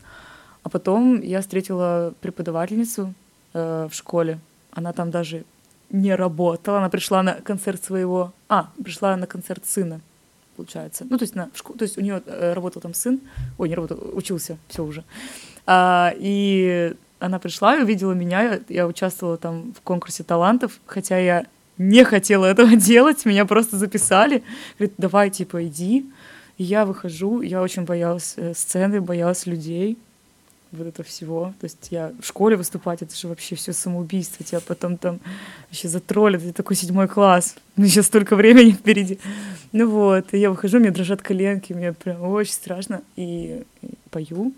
А 0.64 0.70
потом 0.70 1.20
я 1.22 1.42
встретила 1.42 2.14
преподавательницу 2.22 3.14
э, 3.54 3.88
в 3.92 3.94
школе. 3.94 4.40
Она 4.72 4.94
там 4.94 5.12
даже 5.12 5.44
не 5.90 6.16
работала. 6.16 6.78
Она 6.78 6.90
пришла 6.90 7.22
на 7.22 7.34
концерт 7.34 7.84
своего... 7.84 8.34
А, 8.48 8.70
пришла 8.82 9.16
на 9.18 9.28
концерт 9.28 9.66
сына, 9.66 10.00
получается. 10.56 11.06
Ну, 11.10 11.18
то 11.18 11.24
есть, 11.24 11.36
на, 11.36 11.50
в 11.54 11.58
школу, 11.58 11.78
то 11.78 11.84
есть 11.84 11.98
у 11.98 12.02
нее 12.02 12.24
э, 12.26 12.54
работал 12.54 12.82
там 12.82 12.94
сын. 12.94 13.20
Ой, 13.58 13.68
не 13.68 13.76
работал, 13.76 14.00
учился, 14.14 14.58
все 14.70 14.84
уже. 14.86 15.04
А, 15.66 16.14
и 16.18 16.94
она 17.20 17.40
пришла 17.40 17.78
и 17.78 17.84
увидела 17.84 18.14
меня. 18.14 18.60
Я 18.70 18.88
участвовала 18.88 19.38
там 19.38 19.74
в 19.74 19.82
конкурсе 19.82 20.24
талантов, 20.24 20.80
хотя 20.86 21.18
я 21.18 21.46
не 21.78 22.04
хотела 22.04 22.46
этого 22.46 22.76
делать. 22.76 23.26
Меня 23.26 23.46
просто 23.46 23.78
записали. 23.78 24.44
Говорит, 24.78 24.96
давай, 24.98 25.30
типа, 25.30 25.66
иди. 25.66 26.06
И 26.58 26.64
я 26.64 26.86
выхожу, 26.86 27.42
я 27.42 27.62
очень 27.62 27.84
боялась 27.84 28.34
э, 28.38 28.54
сцены, 28.54 29.02
боялась 29.02 29.48
людей, 29.48 29.98
вот 30.72 30.88
это 30.88 31.04
всего. 31.04 31.54
То 31.60 31.66
есть 31.66 31.88
я 31.90 32.12
в 32.22 32.26
школе 32.26 32.56
выступать, 32.56 33.02
это 33.02 33.16
же 33.16 33.28
вообще 33.28 33.56
все 33.56 33.74
самоубийство. 33.74 34.46
Тебя 34.46 34.60
потом 34.60 34.98
там 34.98 35.20
вообще 35.70 35.88
затроллят, 35.88 36.44
это 36.44 36.54
такой 36.54 36.76
седьмой 36.76 37.08
класс. 37.08 37.56
Ну, 37.76 37.88
сейчас 37.88 38.06
столько 38.06 38.36
времени 38.36 38.70
впереди. 38.70 39.18
Ну 39.72 39.90
вот, 39.90 40.32
и 40.34 40.38
я 40.38 40.52
выхожу, 40.52 40.80
мне 40.80 40.92
дрожат 40.92 41.24
коленки, 41.24 41.74
мне 41.74 41.92
прям 41.92 42.22
очень 42.22 42.54
страшно. 42.54 43.02
И 43.16 43.64
пою. 44.12 44.54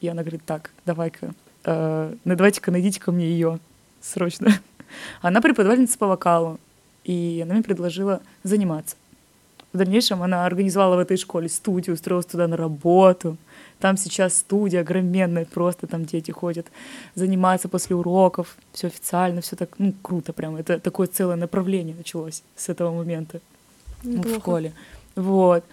И 0.00 0.08
она 0.08 0.22
говорит, 0.22 0.42
так, 0.44 0.70
давай-ка, 0.86 1.32
э, 1.64 2.14
ну 2.24 2.36
давайте-ка 2.36 2.70
найдите 2.70 3.00
ко 3.00 3.12
мне 3.12 3.26
ее 3.26 3.58
срочно. 4.00 4.52
Она 5.20 5.40
преподавательница 5.40 5.98
по 5.98 6.06
вокалу, 6.06 6.58
и 7.04 7.40
она 7.44 7.54
мне 7.54 7.62
предложила 7.62 8.20
заниматься. 8.42 8.96
В 9.72 9.76
дальнейшем 9.76 10.22
она 10.22 10.46
организовала 10.46 10.96
в 10.96 11.00
этой 11.00 11.18
школе 11.18 11.48
студию, 11.48 11.94
устроилась 11.94 12.24
туда 12.24 12.48
на 12.48 12.56
работу. 12.56 13.36
Там 13.80 13.98
сейчас 13.98 14.38
студия 14.38 14.80
огроменная, 14.80 15.44
просто 15.44 15.86
там 15.86 16.06
дети 16.06 16.30
ходят, 16.30 16.66
занимаются 17.14 17.68
после 17.68 17.94
уроков, 17.94 18.56
все 18.72 18.86
официально, 18.86 19.42
все 19.42 19.56
так, 19.56 19.70
ну, 19.78 19.92
круто 20.02 20.32
прям. 20.32 20.56
Это 20.56 20.80
такое 20.80 21.06
целое 21.06 21.36
направление 21.36 21.94
началось 21.94 22.42
с 22.56 22.70
этого 22.70 22.94
момента 22.96 23.40
ну, 24.02 24.22
в 24.22 24.38
школе. 24.38 24.72
Вот. 25.16 25.64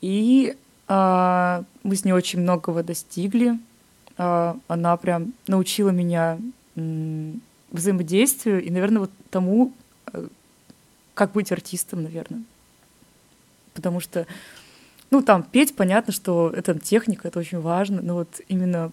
И 0.00 0.56
мы 0.88 1.96
с 1.96 2.04
ней 2.04 2.12
очень 2.12 2.40
многого 2.40 2.82
достигли. 2.82 3.58
А, 4.18 4.56
она 4.68 4.96
прям 4.96 5.32
научила 5.46 5.90
меня 5.90 6.38
взаимодействию 6.74 8.62
и, 8.62 8.70
наверное, 8.70 9.00
вот 9.00 9.10
тому, 9.30 9.72
э, 10.12 10.26
как 11.14 11.32
быть 11.32 11.50
артистом, 11.52 12.02
наверное 12.02 12.42
потому 13.74 14.00
что, 14.00 14.26
ну, 15.10 15.22
там 15.22 15.42
петь, 15.42 15.74
понятно, 15.74 16.12
что 16.12 16.52
это 16.54 16.78
техника, 16.78 17.28
это 17.28 17.38
очень 17.38 17.60
важно, 17.60 18.00
но 18.02 18.14
вот 18.14 18.40
именно 18.48 18.92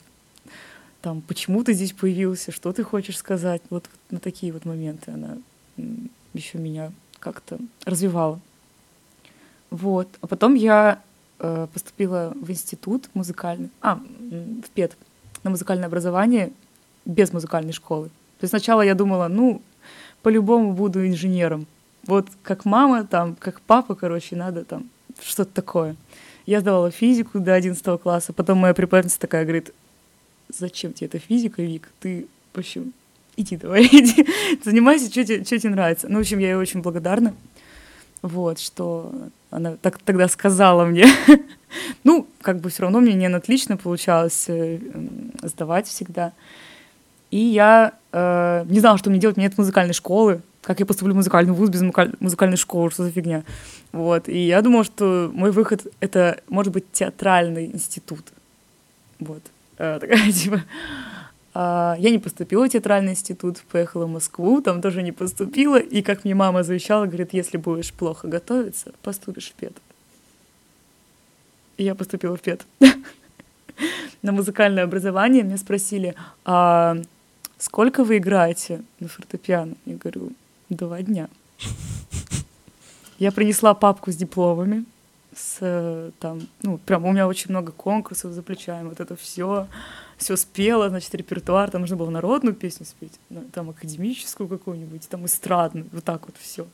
там, 1.01 1.21
почему 1.21 1.63
ты 1.63 1.73
здесь 1.73 1.93
появился, 1.93 2.51
что 2.51 2.73
ты 2.73 2.83
хочешь 2.83 3.17
сказать, 3.17 3.61
вот, 3.69 3.85
вот 3.91 4.11
на 4.11 4.19
такие 4.19 4.51
вот 4.51 4.65
моменты 4.65 5.11
она 5.11 5.37
еще 6.33 6.57
меня 6.57 6.91
как-то 7.19 7.57
развивала. 7.85 8.39
Вот. 9.69 10.09
А 10.21 10.27
потом 10.27 10.55
я 10.55 11.01
поступила 11.73 12.33
в 12.39 12.51
институт 12.51 13.09
музыкальный, 13.13 13.69
а, 13.81 13.95
в 13.95 14.69
ПЕД, 14.73 14.97
на 15.43 15.49
музыкальное 15.51 15.87
образование 15.87 16.51
без 17.05 17.31
музыкальной 17.33 17.73
школы. 17.73 18.07
То 18.39 18.43
есть 18.43 18.51
сначала 18.51 18.81
я 18.81 18.93
думала, 18.93 19.27
ну, 19.27 19.61
по-любому 20.21 20.73
буду 20.73 21.05
инженером, 21.07 21.65
вот 22.05 22.27
как 22.43 22.65
мама, 22.65 23.05
там, 23.05 23.35
как 23.35 23.61
папа, 23.61 23.95
короче, 23.95 24.35
надо 24.35 24.63
там 24.65 24.89
что-то 25.21 25.53
такое. 25.53 25.95
Я 26.45 26.61
сдавала 26.61 26.91
физику 26.91 27.39
до 27.39 27.53
11 27.53 28.01
класса, 28.01 28.33
потом 28.33 28.57
моя 28.57 28.73
преподавательница 28.73 29.19
такая 29.19 29.43
говорит, 29.43 29.73
зачем 30.49 30.93
тебе 30.93 31.07
эта 31.07 31.19
физика, 31.19 31.61
Вик, 31.61 31.89
ты, 31.99 32.27
в 32.53 32.57
общем, 32.57 32.93
иди 33.37 33.57
давай, 33.57 33.85
иди, 33.91 34.25
занимайся, 34.63 35.11
что 35.11 35.23
тебе, 35.23 35.43
что 35.43 35.59
тебе 35.59 35.71
нравится. 35.71 36.07
Ну, 36.09 36.17
в 36.17 36.21
общем, 36.21 36.39
я 36.39 36.47
ей 36.47 36.55
очень 36.55 36.81
благодарна, 36.81 37.33
вот, 38.21 38.59
что 38.59 39.11
она 39.49 39.75
так 39.81 39.97
тогда 39.99 40.27
сказала 40.27 40.85
мне. 40.85 41.05
ну, 42.03 42.27
как 42.41 42.59
бы 42.59 42.69
все 42.69 42.83
равно 42.83 42.99
мне 42.99 43.13
не 43.13 43.25
отлично 43.27 43.77
получалось 43.77 44.45
э, 44.47 44.79
сдавать 45.41 45.87
всегда. 45.87 46.33
И 47.31 47.37
я 47.37 47.93
э, 48.11 48.65
не 48.67 48.79
знала, 48.79 48.97
что 48.97 49.09
мне 49.09 49.19
делать, 49.19 49.37
у 49.37 49.39
меня 49.39 49.49
нет 49.49 49.57
музыкальной 49.57 49.93
школы, 49.93 50.41
как 50.61 50.79
я 50.79 50.85
поступлю 50.85 51.13
в 51.13 51.17
музыкальный 51.17 51.53
вуз 51.53 51.69
без 51.69 51.81
музыкальной 52.19 52.57
школы, 52.57 52.91
что 52.91 53.03
за 53.03 53.11
фигня. 53.11 53.43
Вот. 53.91 54.27
И 54.27 54.37
я 54.37 54.61
думала, 54.61 54.83
что 54.83 55.31
мой 55.33 55.51
выход— 55.51 55.87
это, 55.99 56.41
может 56.49 56.73
быть, 56.73 56.91
театральный 56.91 57.67
институт. 57.67 58.25
Вот. 59.19 59.41
А, 59.77 59.99
такая, 59.99 60.31
типа... 60.31 60.63
А, 61.61 61.97
я 61.99 62.09
не 62.09 62.19
поступила 62.19 62.67
в 62.67 62.69
театральный 62.69 63.11
институт, 63.11 63.61
поехала 63.69 64.05
в 64.05 64.09
Москву, 64.09 64.61
там 64.61 64.81
тоже 64.81 65.03
не 65.03 65.11
поступила. 65.11 65.77
И, 65.77 66.01
как 66.01 66.23
мне 66.23 66.33
мама 66.33 66.63
завещала, 66.63 67.05
говорит, 67.05 67.33
если 67.33 67.57
будешь 67.57 67.91
плохо 67.91 68.29
готовиться, 68.29 68.93
поступишь 69.03 69.49
в 69.49 69.53
ПЕД. 69.55 69.73
И 71.75 71.83
я 71.83 71.95
поступила 71.95 72.37
в 72.37 72.41
ПЕД. 72.41 72.65
На 74.21 74.31
музыкальное 74.31 74.85
образование 74.85 75.43
меня 75.43 75.57
спросили, 75.57 76.15
а 76.45 76.95
сколько 77.57 78.05
вы 78.05 78.19
играете 78.19 78.81
на 79.01 79.09
фортепиано? 79.09 79.75
Я 79.85 79.97
говорю, 79.97 80.31
Два 80.69 81.01
дня. 81.01 81.27
Я 83.17 83.33
принесла 83.33 83.73
папку 83.73 84.13
с 84.13 84.15
дипломами, 84.15 84.85
с 85.35 86.13
там, 86.19 86.47
ну, 86.61 86.77
прям 86.77 87.03
у 87.05 87.11
меня 87.11 87.27
очень 87.27 87.49
много 87.49 87.73
конкурсов 87.73 88.31
за 88.31 88.43
плечами, 88.43 88.87
вот 88.87 89.01
это 89.01 89.17
все, 89.17 89.67
все 90.19 90.35
спела, 90.35 90.89
значит, 90.89 91.15
репертуар, 91.15 91.71
там 91.71 91.81
нужно 91.81 91.95
было 91.95 92.09
народную 92.09 92.53
песню 92.53 92.85
спеть, 92.85 93.13
ну, 93.29 93.45
там 93.53 93.69
академическую 93.69 94.47
какую-нибудь, 94.47 95.07
там 95.09 95.25
эстрадную, 95.25 95.87
вот 95.91 96.03
так 96.03 96.27
вот 96.27 96.35
все. 96.37 96.67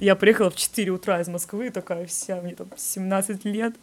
Я 0.00 0.14
приехала 0.14 0.48
в 0.48 0.56
4 0.56 0.92
утра 0.92 1.20
из 1.20 1.28
Москвы, 1.28 1.70
такая 1.70 2.06
вся, 2.06 2.40
мне 2.40 2.54
там 2.54 2.68
17 2.76 3.44
лет, 3.44 3.74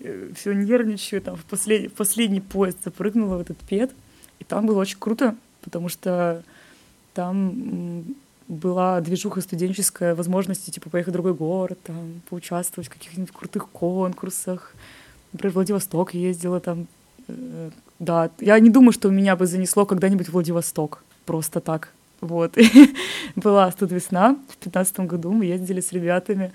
э, 0.00 0.30
все 0.34 0.54
нервничаю, 0.54 1.20
там 1.20 1.36
в 1.36 1.44
последний, 1.44 1.88
в 1.88 1.92
последний 1.92 2.40
поезд 2.40 2.78
запрыгнула 2.82 3.36
в 3.36 3.40
этот 3.42 3.58
ПЕД, 3.58 3.92
и 4.38 4.44
там 4.44 4.66
было 4.66 4.80
очень 4.80 4.98
круто, 4.98 5.36
потому 5.60 5.90
что 5.90 6.42
там 7.12 8.16
была 8.48 9.00
движуха 9.02 9.42
студенческая, 9.42 10.14
возможности, 10.14 10.70
типа, 10.70 10.88
поехать 10.88 11.12
в 11.12 11.16
другой 11.16 11.34
город, 11.34 11.78
там, 11.84 12.22
поучаствовать 12.28 12.88
в 12.88 12.92
каких-нибудь 12.92 13.32
крутых 13.32 13.68
конкурсах. 13.68 14.74
Например, 15.32 15.52
в 15.52 15.54
Владивосток 15.56 16.14
ездила 16.14 16.60
там. 16.60 16.86
Да, 18.04 18.30
я 18.38 18.60
не 18.60 18.68
думаю, 18.68 18.92
что 18.92 19.08
меня 19.10 19.34
бы 19.34 19.46
занесло 19.46 19.86
когда-нибудь 19.86 20.28
в 20.28 20.32
Владивосток. 20.32 21.02
Просто 21.24 21.60
так. 21.60 21.92
Вот. 22.20 22.56
была 23.36 23.70
тут 23.70 23.92
весна 23.92 24.36
в 24.48 24.56
пятнадцатом 24.58 25.06
году, 25.06 25.32
мы 25.32 25.46
ездили 25.46 25.80
с 25.80 25.90
ребятами, 25.92 26.52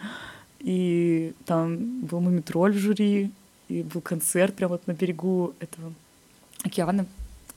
и 0.60 1.34
там 1.46 2.02
был 2.02 2.20
Мумитроль 2.20 2.74
в 2.74 2.78
жюри, 2.78 3.32
и 3.68 3.82
был 3.82 4.02
концерт 4.02 4.56
прямо 4.56 4.74
вот 4.74 4.88
на 4.88 4.92
берегу 4.92 5.54
этого 5.60 5.92
океана, 6.64 7.08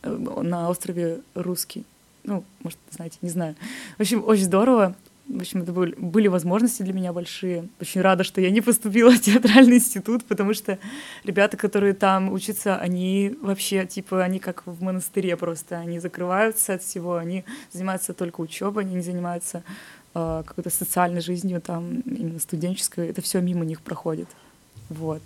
э, 0.03 0.11
на 0.43 0.71
острове 0.71 1.21
Русский. 1.35 1.85
Ну, 2.25 2.45
может, 2.63 2.79
знаете, 2.91 3.19
не 3.21 3.31
знаю. 3.31 3.57
В 3.99 4.01
общем, 4.01 4.25
очень 4.25 4.45
здорово. 4.45 4.95
В 5.29 5.37
общем, 5.37 5.63
это 5.63 5.73
были, 5.73 5.95
были 5.95 6.29
возможности 6.29 6.83
для 6.83 6.93
меня 6.93 7.13
большие. 7.13 7.69
Очень 7.81 8.01
рада, 8.01 8.25
что 8.25 8.41
я 8.41 8.51
не 8.51 8.61
поступила 8.61 9.11
в 9.13 9.21
театральный 9.21 9.77
институт, 9.77 10.25
потому 10.25 10.53
что 10.53 10.79
ребята, 11.25 11.57
которые 11.57 11.95
там 11.95 12.33
учатся, 12.33 12.77
они 12.77 13.37
вообще, 13.41 13.87
типа, 13.87 14.23
они 14.23 14.41
как 14.41 14.67
в 14.67 14.83
монастыре 14.83 15.37
просто. 15.37 15.79
Они 15.79 16.01
закрываются 16.01 16.75
от 16.75 16.83
всего, 16.83 17.17
они 17.17 17.45
занимаются 17.73 18.15
только 18.15 18.41
учебой, 18.41 18.85
они 18.85 18.97
не 18.97 19.03
занимаются 19.03 19.63
э, 20.15 20.43
какой-то 20.45 20.71
социальной 20.71 21.21
жизнью, 21.21 21.61
там, 21.61 22.01
именно 22.01 22.41
студенческой. 22.41 23.09
Это 23.09 23.23
все 23.23 23.41
мимо 23.41 23.65
них 23.65 23.81
проходит. 23.81 24.29
Вот. 24.89 25.23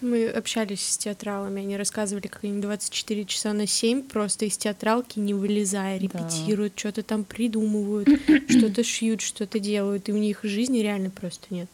Мы 0.00 0.28
общались 0.28 0.86
с 0.86 0.98
театралами, 0.98 1.62
они 1.62 1.76
рассказывали, 1.76 2.26
как 2.26 2.44
они 2.44 2.60
24 2.60 3.24
часа 3.24 3.52
на 3.52 3.66
7 3.66 4.02
просто 4.02 4.44
из 4.44 4.56
театралки 4.56 5.18
не 5.18 5.34
вылезая, 5.34 5.98
репетируют, 5.98 6.74
да. 6.74 6.78
что-то 6.78 7.02
там 7.02 7.24
придумывают, 7.24 8.08
что-то 8.48 8.84
шьют, 8.84 9.20
что-то 9.20 9.58
делают, 9.58 10.08
и 10.08 10.12
у 10.12 10.18
них 10.18 10.40
жизни 10.42 10.80
реально 10.80 11.10
просто 11.10 11.46
нет. 11.50 11.68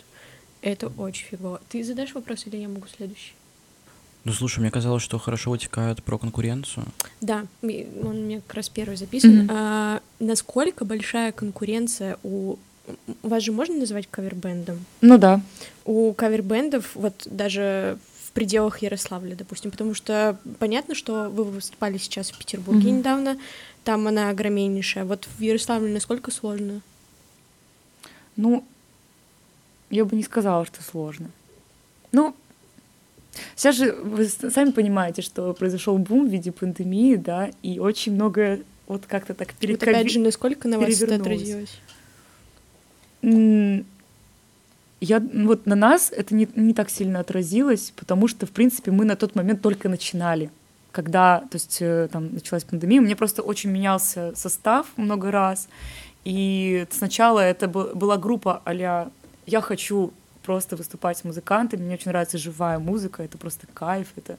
Это 0.61 0.89
очень 0.89 1.27
фигово. 1.27 1.61
Ты 1.69 1.83
задашь 1.83 2.15
вопрос 2.15 2.47
или 2.47 2.57
я 2.57 2.69
могу 2.69 2.87
следующий? 2.97 3.33
Ну, 4.25 4.33
слушай, 4.33 4.61
мне 4.61 4.71
казалось, 4.71 5.03
что 5.03 5.19
хорошо 5.19 5.51
вытекают 5.51 6.03
про 6.05 6.17
конкуренцию. 6.17 6.87
Да, 7.21 7.47
он 7.63 8.25
меня 8.25 8.41
как 8.41 8.55
раз 8.55 8.69
первый 8.69 8.97
записан. 8.97 9.43
Mm-hmm. 9.43 9.51
А, 9.51 10.01
насколько 10.21 10.85
большая 10.85 11.33
конкуренция 11.33 12.17
у 12.23 12.57
вас 13.23 13.43
же 13.43 13.51
можно 13.51 13.77
называть 13.77 14.07
кавербендом? 14.09 14.85
Ну 15.01 15.19
да. 15.19 15.41
У 15.85 16.13
кавербендов 16.13 16.93
вот 16.95 17.27
даже 17.27 17.99
пределах 18.33 18.83
Ярославля, 18.83 19.35
допустим, 19.35 19.71
потому 19.71 19.95
что 19.95 20.39
понятно, 20.59 20.95
что 20.95 21.29
вы 21.29 21.45
выступали 21.45 21.99
сейчас 21.99 22.31
в 22.31 22.39
Петербурге 22.39 22.89
mm-hmm. 22.89 22.99
недавно, 22.99 23.39
там 23.85 24.07
она 24.07 24.31
огромнейшая. 24.31 25.05
Вот 25.05 25.27
в 25.39 25.41
Ярославле 25.41 25.93
насколько 25.93 26.31
сложно? 26.31 26.81
Ну, 28.37 28.65
я 29.91 30.05
бы 30.05 30.17
не 30.17 30.23
сказала, 30.23 30.65
что 30.65 30.83
сложно. 30.83 31.31
Ну, 32.13 32.35
сейчас 33.57 33.77
же 33.77 33.93
вы 33.93 34.27
сами 34.27 34.71
понимаете, 34.71 35.23
что 35.23 35.53
произошел 35.53 35.99
бум 35.99 36.29
в 36.29 36.33
виде 36.33 36.53
пандемии, 36.53 37.17
да, 37.17 37.51
и 37.63 37.79
очень 37.79 38.13
многое 38.13 38.63
вот 38.87 39.07
как-то 39.07 39.35
так 39.35 39.55
перед 39.55 39.81
вот 39.81 39.89
опять 39.89 40.11
же, 40.11 40.19
насколько 40.19 40.69
на 40.69 40.79
вас 40.79 41.01
это 41.01 41.17
отразилось? 41.17 41.79
Я, 45.03 45.21
вот 45.21 45.67
на 45.67 45.75
нас 45.75 46.13
это 46.13 46.33
не, 46.35 46.49
не 46.55 46.75
так 46.75 46.89
сильно 46.89 47.21
отразилось, 47.21 47.93
потому 47.97 48.29
что, 48.29 48.47
в 48.47 48.51
принципе, 48.51 48.93
мы 48.93 49.05
на 49.05 49.17
тот 49.17 49.35
момент 49.35 49.61
только 49.61 49.89
начинали. 49.89 50.51
Когда, 50.93 51.41
то 51.51 51.57
есть, 51.57 51.79
э, 51.81 52.09
там 52.13 52.33
началась 52.35 52.63
пандемия, 52.63 53.01
мне 53.01 53.17
просто 53.17 53.43
очень 53.43 53.71
менялся 53.71 54.33
состав 54.37 54.87
много 54.97 55.33
раз. 55.33 55.69
И 56.25 56.87
сначала 56.91 57.41
это 57.41 57.67
была 57.67 58.17
группа 58.17 58.63
а 58.65 59.11
«Я 59.47 59.61
хочу 59.61 60.13
просто 60.45 60.77
выступать 60.77 61.19
с 61.19 61.25
музыкантами, 61.25 61.83
мне 61.83 61.95
очень 61.95 62.11
нравится 62.11 62.39
живая 62.39 62.79
музыка, 62.79 63.25
это 63.25 63.39
просто 63.39 63.67
кайф, 63.75 64.09
это 64.17 64.39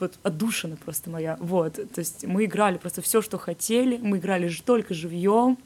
вот 0.00 0.18
отдушина 0.22 0.76
просто 0.76 1.10
моя, 1.10 1.36
вот, 1.40 1.74
то 1.74 1.98
есть 1.98 2.24
мы 2.24 2.44
играли 2.44 2.78
просто 2.78 3.02
все, 3.02 3.20
что 3.20 3.38
хотели, 3.38 3.98
мы 3.98 4.18
играли 4.18 4.48
только 4.64 4.94
живьем, 4.94 5.58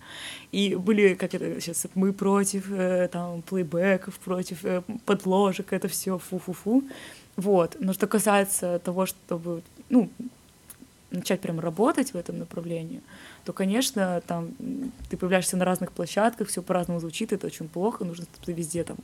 и 0.53 0.75
были, 0.75 1.14
как 1.14 1.35
это 1.35 1.61
сейчас, 1.61 1.87
мы 1.95 2.12
против 2.12 2.71
э, 2.71 3.09
там 3.12 3.42
плейбеков, 3.42 4.18
против 4.18 4.64
э, 4.64 4.83
подложек, 5.05 5.73
это 5.73 5.88
все 5.88 6.18
фу-фу-фу, 6.18 6.85
вот, 7.37 7.77
но 7.79 7.92
что 7.92 8.07
касается 8.07 8.79
того, 8.79 9.07
чтобы, 9.07 9.62
ну, 9.90 10.09
начать 11.11 11.40
прям 11.40 11.61
работать 11.61 12.14
в 12.14 12.16
этом 12.16 12.38
направлении, 12.38 13.03
то, 13.45 13.53
конечно, 13.53 14.23
там 14.27 14.53
ты 15.11 15.16
появляешься 15.16 15.57
на 15.57 15.64
разных 15.64 15.92
площадках, 15.92 16.49
все 16.49 16.62
по-разному 16.62 17.01
звучит, 17.01 17.33
это 17.33 17.47
очень 17.47 17.68
плохо, 17.68 18.05
нужно, 18.05 18.25
везде 18.47 18.83
там 18.85 18.97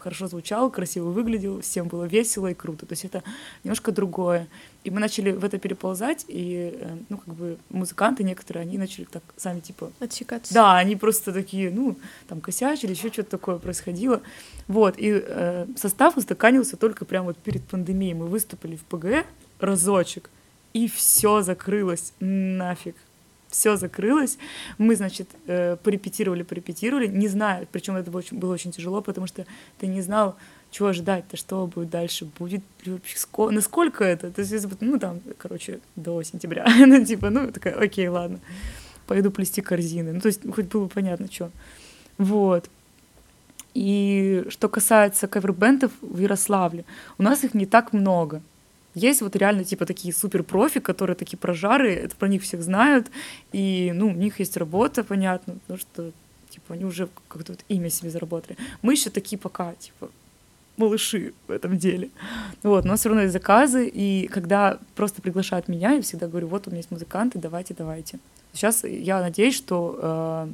хорошо 0.00 0.26
звучал, 0.26 0.70
красиво 0.70 1.10
выглядел, 1.10 1.60
всем 1.60 1.88
было 1.88 2.04
весело 2.04 2.48
и 2.48 2.54
круто. 2.54 2.86
То 2.86 2.92
есть 2.92 3.04
это 3.04 3.22
немножко 3.64 3.92
другое. 3.92 4.48
И 4.82 4.90
мы 4.90 5.00
начали 5.00 5.30
в 5.30 5.44
это 5.44 5.58
переползать, 5.58 6.24
и, 6.26 6.72
э, 6.74 6.96
ну, 7.08 7.18
как 7.18 7.34
бы 7.34 7.58
музыканты 7.68 8.24
некоторые, 8.24 8.62
они 8.62 8.78
начали 8.78 9.04
так 9.04 9.22
сами, 9.36 9.60
типа... 9.60 9.92
Отсекаться. 10.00 10.54
Да, 10.54 10.78
они 10.78 10.96
просто 10.96 11.32
такие, 11.32 11.70
ну, 11.70 11.96
там, 12.28 12.40
косячили, 12.40 12.92
еще 12.92 13.12
что-то 13.12 13.30
такое 13.30 13.58
происходило. 13.58 14.22
Вот, 14.68 14.94
и 14.96 15.22
э, 15.24 15.66
состав 15.76 16.16
устаканился 16.16 16.76
только 16.76 17.04
прямо 17.04 17.26
вот 17.26 17.36
перед 17.36 17.62
пандемией. 17.64 18.14
Мы 18.14 18.26
выступили 18.26 18.76
в 18.76 18.84
ПГ 18.84 19.26
разочек, 19.60 20.30
и 20.72 20.88
все 20.88 21.42
закрылось 21.42 22.12
нафиг 22.20 22.96
все 23.50 23.76
закрылось. 23.76 24.38
Мы, 24.78 24.96
значит, 24.96 25.28
э, 25.46 25.76
порепетировали, 25.82 26.42
порепетировали, 26.42 27.06
не 27.06 27.28
знаю, 27.28 27.66
причем 27.70 27.96
это 27.96 28.10
было 28.10 28.20
очень, 28.20 28.38
было 28.38 28.54
очень 28.54 28.72
тяжело, 28.72 29.02
потому 29.02 29.26
что 29.26 29.46
ты 29.78 29.86
не 29.86 30.00
знал, 30.00 30.36
чего 30.70 30.88
ожидать-то, 30.88 31.36
что 31.36 31.66
будет 31.66 31.90
дальше, 31.90 32.26
будет 32.38 32.62
насколько 33.36 34.04
это, 34.04 34.30
то 34.30 34.40
есть, 34.40 34.66
ну, 34.80 34.98
там, 34.98 35.20
короче, 35.38 35.80
до 35.96 36.22
сентября, 36.22 36.66
ну, 36.86 37.04
типа, 37.04 37.30
ну, 37.30 37.50
такая, 37.50 37.74
окей, 37.74 38.08
ладно, 38.08 38.40
пойду 39.06 39.30
плести 39.30 39.62
корзины, 39.62 40.12
ну, 40.12 40.20
то 40.20 40.28
есть, 40.28 40.40
хоть 40.54 40.66
было 40.66 40.86
понятно, 40.86 41.30
что, 41.30 41.50
вот. 42.18 42.68
И 43.72 44.44
что 44.48 44.68
касается 44.68 45.28
кавербендов 45.28 45.92
в 46.00 46.18
Ярославле, 46.18 46.84
у 47.18 47.22
нас 47.22 47.44
их 47.44 47.54
не 47.54 47.66
так 47.66 47.92
много, 47.92 48.42
есть 48.94 49.22
вот 49.22 49.36
реально 49.36 49.64
типа 49.64 49.86
такие 49.86 50.12
супер 50.12 50.42
профи, 50.42 50.80
которые 50.80 51.16
такие 51.16 51.38
прожары, 51.38 51.92
это 51.94 52.16
про 52.16 52.28
них 52.28 52.42
всех 52.42 52.62
знают, 52.62 53.10
и 53.52 53.92
ну, 53.94 54.08
у 54.08 54.14
них 54.14 54.40
есть 54.40 54.56
работа, 54.56 55.04
понятно, 55.04 55.54
потому 55.54 55.78
что 55.78 56.12
типа 56.50 56.74
они 56.74 56.84
уже 56.84 57.08
как-то 57.28 57.52
вот 57.52 57.64
имя 57.68 57.90
себе 57.90 58.10
заработали. 58.10 58.56
Мы 58.82 58.94
еще 58.94 59.10
такие 59.10 59.38
пока, 59.38 59.74
типа, 59.74 60.10
малыши 60.76 61.32
в 61.46 61.50
этом 61.50 61.78
деле. 61.78 62.10
Вот, 62.62 62.84
но 62.84 62.96
все 62.96 63.08
равно 63.08 63.22
есть 63.22 63.32
заказы, 63.32 63.86
и 63.86 64.28
когда 64.28 64.78
просто 64.96 65.22
приглашают 65.22 65.68
меня, 65.68 65.92
я 65.92 66.02
всегда 66.02 66.26
говорю, 66.26 66.48
вот 66.48 66.66
у 66.66 66.70
меня 66.70 66.78
есть 66.78 66.90
музыканты, 66.90 67.38
давайте, 67.38 67.74
давайте. 67.74 68.18
Сейчас 68.52 68.84
я 68.84 69.20
надеюсь, 69.20 69.54
что 69.54 69.98
э, 70.02 70.48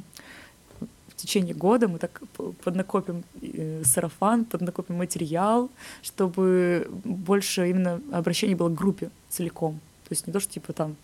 течение 1.17 1.53
года 1.53 1.87
мы 1.87 1.99
так 1.99 2.21
поднакопим 2.63 3.23
э, 3.41 3.81
сарафан, 3.83 4.45
поднакопим 4.45 4.95
материал, 4.95 5.69
чтобы 6.01 6.87
больше 7.03 7.69
именно 7.69 8.01
обращение 8.11 8.55
было 8.55 8.69
к 8.69 8.75
группе 8.75 9.09
целиком. 9.29 9.79
То 10.07 10.13
есть 10.13 10.27
не 10.27 10.33
то, 10.33 10.39
что 10.39 10.53
типа 10.53 10.73
там 10.73 10.95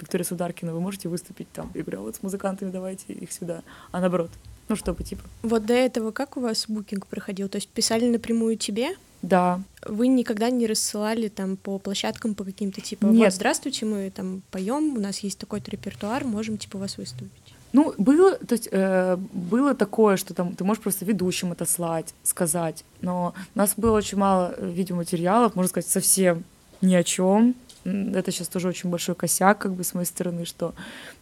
Виктория 0.00 0.24
Сударкина, 0.24 0.72
вы 0.72 0.80
можете 0.80 1.08
выступить 1.08 1.50
там? 1.52 1.70
Я 1.74 1.82
говорю, 1.82 2.00
а 2.00 2.02
вот 2.02 2.16
с 2.16 2.22
музыкантами 2.22 2.70
давайте 2.70 3.12
их 3.12 3.32
сюда. 3.32 3.62
А 3.92 4.00
наоборот, 4.00 4.30
ну, 4.68 4.76
чтобы 4.76 5.04
типа... 5.04 5.22
Вот 5.42 5.66
до 5.66 5.74
этого 5.74 6.10
как 6.10 6.36
у 6.36 6.40
вас 6.40 6.66
букинг 6.68 7.06
проходил? 7.06 7.48
То 7.48 7.56
есть 7.56 7.68
писали 7.68 8.08
напрямую 8.08 8.56
тебе? 8.56 8.96
Да. 9.22 9.60
Вы 9.84 10.06
никогда 10.06 10.50
не 10.50 10.66
рассылали 10.66 11.28
там 11.28 11.56
по 11.56 11.78
площадкам, 11.78 12.34
по 12.34 12.44
каким-то 12.44 12.80
типа, 12.80 13.06
Нет. 13.06 13.24
вот, 13.24 13.34
здравствуйте, 13.34 13.84
мы 13.84 14.10
там 14.10 14.42
поем, 14.50 14.96
у 14.96 15.00
нас 15.00 15.18
есть 15.20 15.38
такой-то 15.38 15.70
репертуар, 15.72 16.24
можем 16.24 16.56
типа 16.56 16.78
вас 16.78 16.96
выставить. 16.98 17.30
Ну, 17.72 17.94
было, 17.98 18.36
то 18.36 18.54
есть, 18.54 18.68
э, 18.70 19.16
было 19.32 19.74
такое, 19.74 20.16
что 20.16 20.32
там 20.32 20.54
ты 20.54 20.64
можешь 20.64 20.82
просто 20.82 21.04
ведущим 21.04 21.52
это 21.52 21.66
слать, 21.66 22.14
сказать, 22.22 22.84
но 23.02 23.34
у 23.54 23.58
нас 23.58 23.74
было 23.76 23.96
очень 23.96 24.16
мало 24.16 24.54
э, 24.56 24.70
видеоматериалов, 24.70 25.54
можно 25.54 25.68
сказать, 25.68 25.90
совсем 25.90 26.44
ни 26.80 26.94
о 26.94 27.02
чем. 27.02 27.54
Это 27.84 28.32
сейчас 28.32 28.48
тоже 28.48 28.68
очень 28.68 28.90
большой 28.90 29.14
косяк, 29.14 29.58
как 29.58 29.74
бы, 29.74 29.84
с 29.84 29.94
моей 29.94 30.06
стороны, 30.06 30.46
что, 30.46 30.74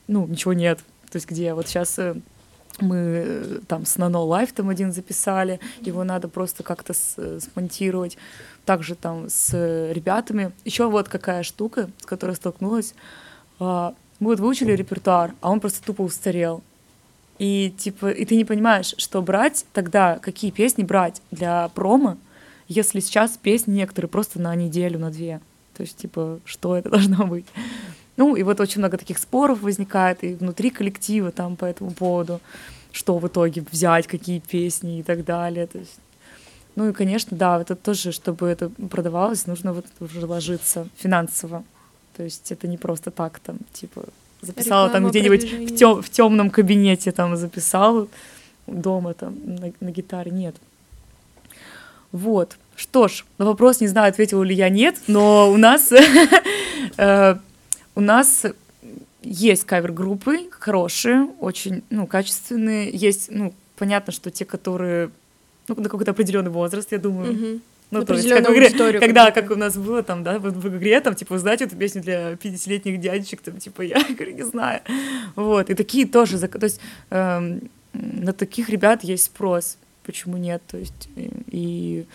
ну, 0.06 0.26
ничего 0.26 0.52
нет. 0.52 0.78
То 1.10 1.16
есть, 1.16 1.28
где 1.28 1.52
вот 1.52 1.66
сейчас 1.66 1.98
э, 1.98 2.14
мы 2.80 2.96
э, 2.96 3.58
там 3.66 3.84
с 3.84 3.96
Nano 3.96 4.24
Life 4.28 4.52
там 4.54 4.68
один 4.68 4.92
записали, 4.92 5.58
его 5.80 6.04
надо 6.04 6.28
просто 6.28 6.62
как-то 6.62 6.94
смонтировать. 6.94 8.18
Также 8.64 8.94
там 8.94 9.28
с 9.28 9.52
ребятами. 9.92 10.52
Еще 10.64 10.88
вот 10.88 11.08
какая 11.08 11.42
штука, 11.42 11.90
с 12.00 12.06
которой 12.06 12.36
столкнулась. 12.36 12.94
Мы 14.18 14.30
вот 14.30 14.40
выучили 14.40 14.72
репертуар, 14.72 15.34
а 15.40 15.50
он 15.50 15.60
просто 15.60 15.84
тупо 15.84 16.02
устарел. 16.02 16.62
И 17.38 17.74
типа, 17.76 18.10
и 18.10 18.24
ты 18.24 18.36
не 18.36 18.44
понимаешь, 18.44 18.94
что 18.96 19.20
брать 19.20 19.66
тогда, 19.72 20.18
какие 20.18 20.50
песни 20.50 20.82
брать 20.82 21.20
для 21.30 21.68
промо, 21.68 22.16
если 22.68 23.00
сейчас 23.00 23.36
песни 23.36 23.74
некоторые 23.74 24.08
просто 24.08 24.40
на 24.40 24.54
неделю, 24.54 24.98
на 24.98 25.10
две. 25.10 25.40
То 25.76 25.82
есть, 25.82 25.98
типа, 25.98 26.40
что 26.44 26.76
это 26.76 26.90
должно 26.90 27.26
быть? 27.26 27.46
Ну, 28.16 28.34
и 28.34 28.42
вот 28.42 28.60
очень 28.60 28.80
много 28.80 28.96
таких 28.96 29.18
споров 29.18 29.60
возникает 29.60 30.24
и 30.24 30.34
внутри 30.34 30.70
коллектива 30.70 31.30
там 31.30 31.56
по 31.56 31.66
этому 31.66 31.90
поводу, 31.90 32.40
что 32.92 33.18
в 33.18 33.26
итоге 33.28 33.62
взять, 33.70 34.06
какие 34.06 34.38
песни 34.38 35.00
и 35.00 35.02
так 35.02 35.24
далее. 35.24 35.66
То 35.66 35.78
есть, 35.78 35.98
ну 36.76 36.88
и, 36.88 36.92
конечно, 36.92 37.36
да, 37.36 37.60
это 37.60 37.76
тоже, 37.76 38.12
чтобы 38.12 38.46
это 38.46 38.70
продавалось, 38.70 39.46
нужно 39.46 39.74
вот 39.74 39.86
уже 40.00 40.24
ложиться 40.24 40.88
финансово. 40.96 41.62
То 42.16 42.22
есть 42.22 42.50
это 42.50 42.66
не 42.66 42.78
просто 42.78 43.10
так 43.10 43.38
там, 43.38 43.58
типа, 43.72 44.04
записала 44.40 44.86
Реклама, 44.86 44.92
там 44.92 45.10
где-нибудь 45.10 45.72
в, 45.72 45.76
тем, 45.76 46.02
в 46.02 46.10
темном 46.10 46.50
кабинете 46.50 47.12
там 47.12 47.36
записал 47.36 48.08
дома 48.66 49.14
там 49.14 49.36
на, 49.44 49.72
на 49.80 49.90
гитаре. 49.90 50.30
Нет. 50.30 50.56
Вот. 52.12 52.56
Что 52.74 53.08
ж, 53.08 53.24
на 53.38 53.46
вопрос 53.46 53.80
не 53.80 53.86
знаю, 53.86 54.10
ответила 54.10 54.42
ли 54.42 54.54
я 54.54 54.68
нет, 54.68 54.96
но 55.06 55.50
у 55.50 55.56
нас 55.56 55.92
э, 56.96 57.36
у 57.94 58.00
нас 58.00 58.44
есть 59.22 59.64
кавер-группы 59.64 60.48
хорошие, 60.50 61.28
очень, 61.40 61.82
ну, 61.90 62.06
качественные. 62.06 62.90
Есть, 62.92 63.28
ну, 63.30 63.52
понятно, 63.76 64.12
что 64.12 64.30
те, 64.30 64.44
которые, 64.44 65.10
ну, 65.68 65.74
на 65.76 65.88
какой-то 65.88 66.12
определенный 66.12 66.50
возраст, 66.50 66.92
я 66.92 66.98
думаю. 66.98 67.60
То 67.90 68.14
есть, 68.14 68.28
как 68.28 68.48
в 68.48 68.52
игре, 68.52 68.98
когда, 68.98 69.30
как 69.30 69.50
у 69.50 69.54
нас 69.56 69.76
было 69.76 70.02
там, 70.02 70.24
да, 70.24 70.38
в, 70.38 70.42
в 70.42 70.76
игре, 70.76 71.00
там, 71.00 71.14
типа, 71.14 71.38
знаете 71.38 71.64
эту 71.64 71.76
песню 71.76 72.02
для 72.02 72.32
50-летних 72.32 73.00
дядечек, 73.00 73.40
там, 73.42 73.58
типа, 73.58 73.82
я, 73.82 74.02
говорю, 74.08 74.34
не 74.34 74.42
знаю. 74.42 74.80
Вот, 75.36 75.70
и 75.70 75.74
такие 75.74 76.06
тоже, 76.06 76.38
то 76.38 76.64
есть, 76.64 76.80
эм, 77.10 77.70
на 77.92 78.32
таких 78.32 78.68
ребят 78.68 79.04
есть 79.04 79.26
спрос, 79.26 79.78
почему 80.04 80.36
нет, 80.36 80.62
то 80.66 80.78
есть, 80.78 81.08
и, 81.16 81.30
и 81.50 82.06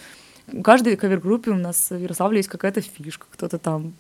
у 0.52 0.62
каждой 0.62 0.98
кавер-группе 0.98 1.52
у 1.52 1.56
нас 1.56 1.90
в 1.90 1.98
Ярославле 1.98 2.40
есть 2.40 2.50
какая-то 2.50 2.82
фишка, 2.82 3.26
кто-то 3.32 3.58
там 3.58 3.94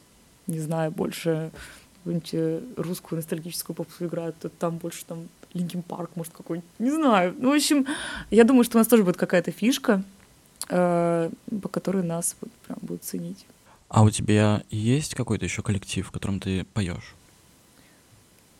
не 0.48 0.60
знаю, 0.60 0.92
больше 0.92 1.52
какую-нибудь 1.98 2.30
э, 2.34 2.62
русскую 2.78 3.18
ностальгическую 3.18 3.76
попсу 3.76 4.06
играют, 4.06 4.36
то 4.40 4.50
там 4.50 4.78
больше 4.78 5.06
там 5.06 5.28
Linkin 5.54 5.84
Park, 5.84 6.12
может, 6.16 6.34
какой-нибудь, 6.34 6.70
не 6.80 6.92
знаю. 6.92 7.36
Ну, 7.38 7.52
в 7.52 7.56
общем, 7.56 7.86
я 8.30 8.44
думаю, 8.44 8.64
что 8.64 8.78
у 8.78 8.80
нас 8.80 8.88
тоже 8.88 9.04
будет 9.04 9.18
какая-то 9.18 9.52
фишка, 9.52 9.94
э, 9.94 10.21
по 10.67 11.69
которой 11.71 12.04
нас 12.04 12.36
вот 12.41 12.52
прям 12.67 12.78
будут 12.82 13.04
ценить. 13.04 13.45
А 13.89 14.04
у 14.04 14.10
тебя 14.10 14.63
есть 14.69 15.15
какой-то 15.15 15.45
еще 15.45 15.62
коллектив, 15.62 16.08
в 16.08 16.12
котором 16.12 16.39
ты 16.39 16.63
поешь? 16.74 17.13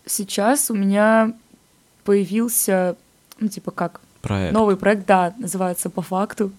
Сейчас 0.06 0.70
у 0.70 0.74
меня 0.74 1.34
появился, 2.04 2.98
ну, 3.40 3.48
типа 3.48 3.72
как? 3.72 4.02
Проект. 4.22 4.54
Новый 4.54 4.76
проект, 4.76 5.06
да, 5.06 5.34
называется 5.38 5.90
«По 5.90 6.02
факту». 6.02 6.52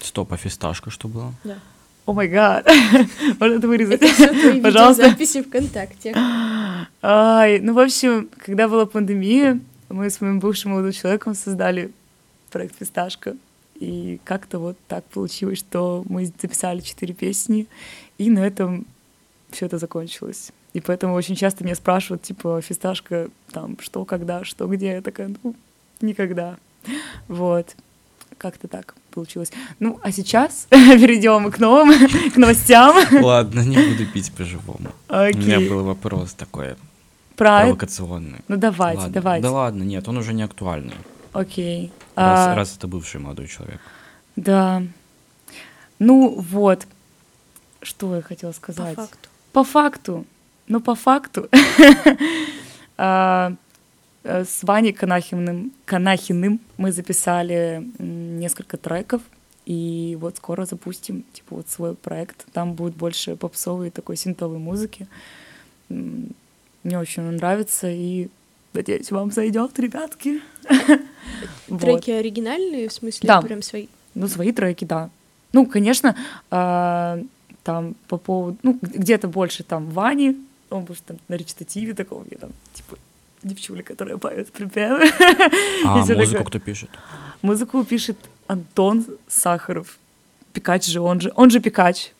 Стоп, 0.00 0.32
а 0.32 0.36
фисташка 0.36 0.90
что 0.90 1.08
было? 1.08 1.34
Да. 1.44 1.58
О 2.06 2.12
май 2.12 2.28
гад. 2.28 2.66
Можно 3.40 3.58
это 3.58 3.68
вырезать? 3.68 4.02
Это 4.02 4.12
все 4.12 4.28
твои 4.28 4.60
Пожалуйста. 4.60 5.10
записи 5.10 5.42
ВКонтакте. 5.42 6.14
Ай, 7.02 7.60
ну, 7.60 7.74
в 7.74 7.78
общем, 7.78 8.28
когда 8.38 8.68
была 8.68 8.86
пандемия, 8.86 9.60
мы 9.88 10.10
с 10.10 10.20
моим 10.20 10.40
бывшим 10.40 10.72
молодым 10.72 10.92
человеком 10.92 11.34
создали 11.34 11.92
проект 12.50 12.78
«Фисташка». 12.78 13.36
И 13.82 14.20
как-то 14.22 14.60
вот 14.60 14.76
так 14.86 15.04
получилось, 15.06 15.58
что 15.58 16.04
мы 16.08 16.24
записали 16.26 16.78
четыре 16.78 17.14
песни, 17.14 17.66
и 18.16 18.30
на 18.30 18.38
этом 18.38 18.86
все 19.50 19.66
это 19.66 19.78
закончилось. 19.78 20.52
И 20.72 20.80
поэтому 20.80 21.14
очень 21.14 21.34
часто 21.34 21.64
меня 21.64 21.74
спрашивают, 21.74 22.22
типа, 22.22 22.60
«Фисташка, 22.62 23.28
там, 23.50 23.76
что, 23.80 24.04
когда, 24.04 24.44
что, 24.44 24.68
где?» 24.68 24.92
Я 24.92 25.02
такая, 25.02 25.34
ну, 25.42 25.56
никогда. 26.00 26.58
Вот. 27.26 27.74
Как-то 28.38 28.68
так 28.68 28.94
получилось. 29.10 29.50
Ну, 29.80 29.98
а 30.00 30.12
сейчас 30.12 30.66
перейдем 30.70 31.50
к 31.50 31.58
новым, 31.58 31.90
к 32.30 32.36
новостям. 32.36 32.96
Ладно, 33.20 33.62
не 33.62 33.78
буду 33.78 34.06
пить 34.06 34.30
по-живому. 34.30 34.92
Okay. 35.08 35.34
У 35.34 35.38
меня 35.38 35.58
был 35.58 35.82
вопрос 35.82 36.34
такой 36.34 36.76
Про... 37.34 37.62
провокационный. 37.62 38.38
Ну, 38.46 38.56
давайте, 38.56 39.00
ладно. 39.00 39.12
давайте. 39.12 39.42
Да 39.42 39.50
ладно, 39.50 39.82
нет, 39.82 40.06
он 40.06 40.18
уже 40.18 40.32
не 40.34 40.44
актуальный. 40.44 40.94
Окей. 41.32 41.92
Раз, 42.14 42.48
а... 42.48 42.54
раз 42.54 42.76
это 42.76 42.88
бывший 42.88 43.20
молодой 43.20 43.48
человек. 43.48 43.80
Да. 44.36 44.82
Ну, 45.98 46.34
вот. 46.38 46.86
Что 47.80 48.16
я 48.16 48.22
хотела 48.22 48.52
сказать? 48.52 48.96
По 48.96 49.02
факту. 49.02 49.28
По 49.52 49.64
факту. 49.64 50.26
Ну, 50.68 50.80
по 50.80 50.94
факту. 50.94 51.48
А, 52.98 53.54
Э, 54.24 54.44
с 54.44 54.62
Ваней 54.62 54.92
Канахиным, 54.92 55.72
Канахиным 55.84 56.60
мы 56.76 56.92
записали 56.92 57.88
несколько 57.98 58.76
треков, 58.76 59.22
и 59.66 60.16
вот 60.20 60.36
скоро 60.36 60.64
запустим, 60.64 61.24
типа, 61.32 61.56
вот 61.56 61.68
свой 61.68 61.94
проект. 61.94 62.46
Там 62.52 62.74
будет 62.74 62.94
больше 62.94 63.36
попсовой 63.36 63.90
такой 63.90 64.16
синтовой 64.16 64.58
музыки. 64.58 65.06
Мне 65.88 66.98
очень 66.98 67.22
нравится, 67.22 67.88
и 67.90 68.28
надеюсь, 68.72 69.10
вам 69.10 69.30
зайдет, 69.30 69.78
ребятки. 69.78 70.40
Треки 71.80 72.10
оригинальные, 72.10 72.88
в 72.88 72.92
смысле, 72.92 73.26
да. 73.26 73.42
прям 73.42 73.62
свои? 73.62 73.88
Ну, 74.14 74.28
свои 74.28 74.52
треки, 74.52 74.84
да. 74.84 75.10
Ну, 75.52 75.66
конечно, 75.66 76.16
а, 76.50 77.20
там 77.62 77.94
по 78.08 78.18
поводу, 78.18 78.58
ну, 78.62 78.78
где-то 78.80 79.28
больше 79.28 79.62
там 79.62 79.90
Вани, 79.90 80.36
он 80.70 80.84
будет 80.84 81.04
там 81.04 81.18
на 81.28 81.34
речитативе 81.34 81.94
такого, 81.94 82.24
где 82.24 82.36
там, 82.36 82.50
типа, 82.74 82.96
девчуля, 83.42 83.82
которая 83.82 84.16
поет 84.16 84.50
припевы. 84.52 85.10
А 85.84 85.96
музыку 86.14 86.44
кто 86.44 86.58
пишет? 86.58 86.90
Музыку 87.42 87.84
пишет 87.84 88.16
Антон 88.46 89.04
Сахаров. 89.28 89.98
Пикач 90.52 90.86
же, 90.86 91.00
он 91.00 91.20
же, 91.20 91.32
он 91.36 91.50
же 91.50 91.60
Пикач. 91.60 92.12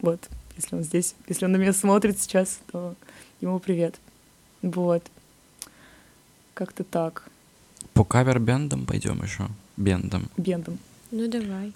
Вот, 0.00 0.20
если 0.56 0.76
он 0.76 0.82
здесь, 0.82 1.14
если 1.28 1.44
он 1.44 1.52
на 1.52 1.56
меня 1.56 1.72
смотрит 1.72 2.20
сейчас, 2.20 2.60
то 2.70 2.94
ему 3.40 3.58
привет. 3.58 3.96
Вот. 4.62 5.02
Как-то 6.54 6.84
так. 6.84 7.28
По 7.94 8.04
кавер-бендам 8.04 8.86
пойдем 8.86 9.22
еще. 9.22 9.48
Бендам. 9.76 10.28
Бендам. 10.36 10.78
Ну 11.10 11.28
давай. 11.28 11.72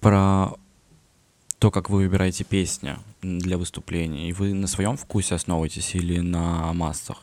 Про 0.00 0.54
то, 1.58 1.70
как 1.70 1.88
вы 1.88 1.98
выбираете 1.98 2.44
песни 2.44 2.96
для 3.22 3.56
выступления, 3.56 4.28
и 4.28 4.32
вы 4.32 4.52
на 4.52 4.66
своем 4.66 4.96
вкусе 4.96 5.34
основываетесь 5.34 5.94
или 5.94 6.20
на 6.20 6.72
массах? 6.72 7.22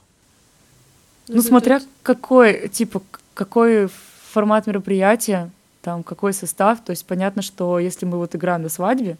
Ну, 1.28 1.42
смотря 1.42 1.82
какой, 2.02 2.68
типа, 2.70 3.02
какой 3.34 3.88
формат 4.32 4.68
мероприятия, 4.68 5.52
там, 5.82 6.04
какой 6.04 6.34
состав. 6.34 6.84
То 6.84 6.92
есть 6.92 7.06
понятно, 7.06 7.42
что 7.42 7.80
если 7.80 8.06
мы 8.06 8.18
вот 8.18 8.36
играем 8.36 8.64
на 8.64 8.70
свадьбе, 8.70 9.18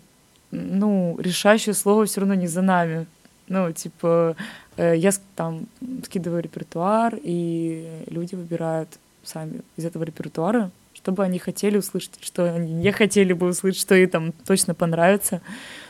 ну, 0.52 1.18
решающее 1.20 1.74
слово 1.74 2.06
все 2.06 2.22
равно 2.22 2.34
не 2.36 2.48
за 2.48 2.62
нами. 2.62 3.06
Ну, 3.48 3.72
типа, 3.72 4.36
э, 4.78 4.96
я 4.98 5.12
там 5.36 5.68
скидываю 6.06 6.42
репертуар, 6.42 7.18
и 7.22 8.06
люди 8.08 8.36
выбирают 8.36 8.90
сами 9.24 9.62
из 9.78 9.86
этого 9.86 10.04
репертуара, 10.04 10.72
чтобы 10.94 11.24
они 11.24 11.40
хотели 11.40 11.78
услышать, 11.78 12.18
что 12.22 12.54
они 12.54 12.74
не 12.74 12.92
хотели 12.92 13.34
бы 13.34 13.48
услышать, 13.48 13.82
что 13.82 13.96
им 13.96 14.10
там 14.10 14.32
точно 14.46 14.74
понравится. 14.74 15.42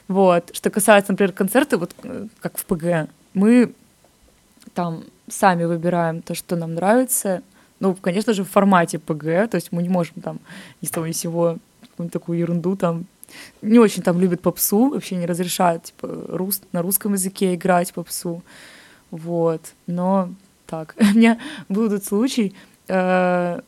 Вот. 0.07 0.51
Что 0.53 0.69
касается, 0.69 1.11
например, 1.11 1.33
концерта, 1.33 1.77
вот 1.77 1.91
э, 2.03 2.27
как 2.39 2.57
в 2.57 2.65
ПГ, 2.65 3.09
мы 3.33 3.73
там 4.73 5.03
сами 5.27 5.65
выбираем 5.65 6.21
то, 6.21 6.35
что 6.35 6.55
нам 6.55 6.75
нравится. 6.75 7.41
Ну, 7.79 7.95
конечно 7.95 8.33
же, 8.33 8.43
в 8.43 8.49
формате 8.49 8.99
ПГ, 8.99 9.49
то 9.49 9.55
есть 9.55 9.71
мы 9.71 9.81
не 9.81 9.89
можем 9.89 10.21
там 10.21 10.39
ни 10.81 10.87
с 10.87 10.91
того 10.91 11.07
ни 11.07 11.13
сего 11.13 11.57
какую-нибудь 11.81 12.13
такую 12.13 12.39
ерунду 12.39 12.75
там 12.75 13.05
не 13.61 13.79
очень 13.79 14.03
там 14.03 14.19
любят 14.19 14.41
попсу, 14.41 14.89
вообще 14.89 15.15
не 15.15 15.25
разрешают 15.25 15.83
типа 15.83 16.07
рус, 16.29 16.61
на 16.71 16.81
русском 16.81 17.13
языке 17.13 17.55
играть 17.55 17.93
попсу, 17.93 18.43
вот. 19.11 19.61
Но 19.87 20.29
так, 20.65 20.95
у 20.99 21.17
меня 21.17 21.39
был 21.69 21.87
этот 21.87 22.05
случай, 22.05 22.55
э, 22.87 23.61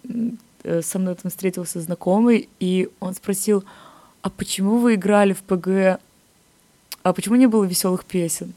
э, 0.63 0.81
со 0.81 0.99
мной 0.99 1.15
там 1.15 1.29
встретился 1.29 1.81
знакомый, 1.81 2.49
и 2.59 2.89
он 2.99 3.13
спросил, 3.13 3.63
а 4.21 4.29
почему 4.29 4.77
вы 4.77 4.95
играли 4.95 5.33
в 5.33 5.43
ПГ, 5.43 5.99
а 7.03 7.13
почему 7.13 7.35
не 7.35 7.47
было 7.47 7.65
веселых 7.65 8.05
песен? 8.05 8.53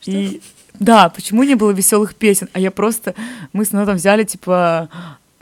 Что? 0.00 0.10
И 0.10 0.42
да, 0.78 1.08
почему 1.08 1.44
не 1.44 1.54
было 1.54 1.70
веселых 1.70 2.14
песен? 2.14 2.48
А 2.52 2.58
я 2.58 2.70
просто, 2.70 3.14
мы 3.52 3.64
с 3.64 3.68
там 3.68 3.96
взяли, 3.96 4.24
типа, 4.24 4.90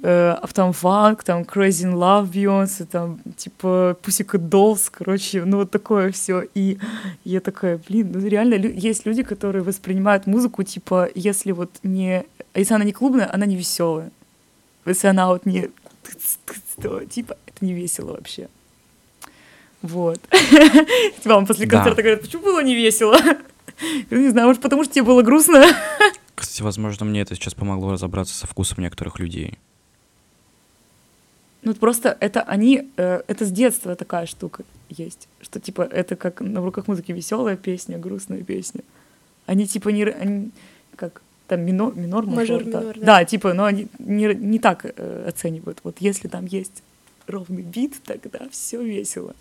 э, 0.02 0.36
там 0.52 0.72
фанк, 0.72 1.24
там 1.24 1.42
Crazy 1.42 1.86
in 1.86 1.94
Love 1.94 2.30
Beyoncé, 2.30 2.84
там, 2.84 3.20
типа, 3.36 3.96
Pussycat 4.02 4.48
Dolls, 4.48 4.90
короче, 4.90 5.44
ну 5.44 5.58
вот 5.58 5.70
такое 5.70 6.12
все. 6.12 6.44
И 6.54 6.78
я 7.24 7.40
такая, 7.40 7.80
блин, 7.88 8.12
ну 8.12 8.26
реально 8.26 8.54
есть 8.54 9.06
люди, 9.06 9.22
которые 9.22 9.62
воспринимают 9.62 10.26
музыку, 10.26 10.62
типа, 10.62 11.08
если 11.14 11.52
вот 11.52 11.70
не... 11.82 12.24
Если 12.54 12.74
она 12.74 12.84
не 12.84 12.92
клубная, 12.92 13.32
она 13.32 13.46
не 13.46 13.56
веселая. 13.56 14.10
Если 14.84 15.06
она 15.06 15.28
вот 15.28 15.46
не... 15.46 15.70
То, 16.82 17.04
типа, 17.04 17.36
это 17.46 17.64
не 17.64 17.72
весело 17.72 18.12
вообще. 18.12 18.48
Вот. 19.82 20.20
Вам 21.24 21.46
после 21.46 21.66
концерта 21.66 22.02
говорят, 22.02 22.22
почему 22.22 22.42
было 22.42 22.62
не 22.62 22.74
весело? 22.74 23.16
Не 24.10 24.30
знаю, 24.30 24.46
может, 24.46 24.62
потому 24.62 24.84
что 24.84 24.94
тебе 24.94 25.04
было 25.04 25.22
грустно? 25.22 25.64
Кстати, 26.34 26.62
возможно, 26.62 27.04
мне 27.04 27.22
это 27.22 27.34
сейчас 27.34 27.54
помогло 27.54 27.92
разобраться 27.92 28.34
со 28.34 28.46
вкусом 28.46 28.82
некоторых 28.82 29.18
людей. 29.18 29.58
Ну, 31.62 31.74
просто 31.74 32.16
это 32.20 32.42
они, 32.42 32.90
э, 32.96 33.22
это 33.26 33.44
с 33.44 33.50
детства 33.50 33.94
такая 33.94 34.26
штука 34.26 34.64
есть, 34.88 35.28
что 35.40 35.60
типа 35.60 35.82
это 35.82 36.16
как 36.16 36.40
на 36.40 36.60
руках 36.60 36.88
музыки 36.88 37.12
веселая 37.12 37.56
песня, 37.56 37.98
грустная 37.98 38.42
песня. 38.42 38.82
Они 39.46 39.66
типа 39.66 39.90
не, 39.90 40.04
они, 40.04 40.50
как 40.96 41.22
там 41.46 41.60
минор, 41.60 41.94
минор 41.94 42.26
мажор, 42.26 42.64
да. 42.64 42.80
минор, 42.80 42.98
да. 42.98 43.06
да, 43.06 43.24
типа, 43.24 43.52
но 43.52 43.64
они 43.64 43.86
не, 43.98 44.34
не 44.34 44.58
так 44.58 44.84
э, 44.84 45.24
оценивают. 45.28 45.78
Вот 45.84 45.96
если 46.00 46.28
там 46.28 46.46
есть 46.46 46.82
ровный 47.26 47.62
бит, 47.62 48.02
тогда 48.04 48.40
все 48.50 48.82
весело. 48.82 49.34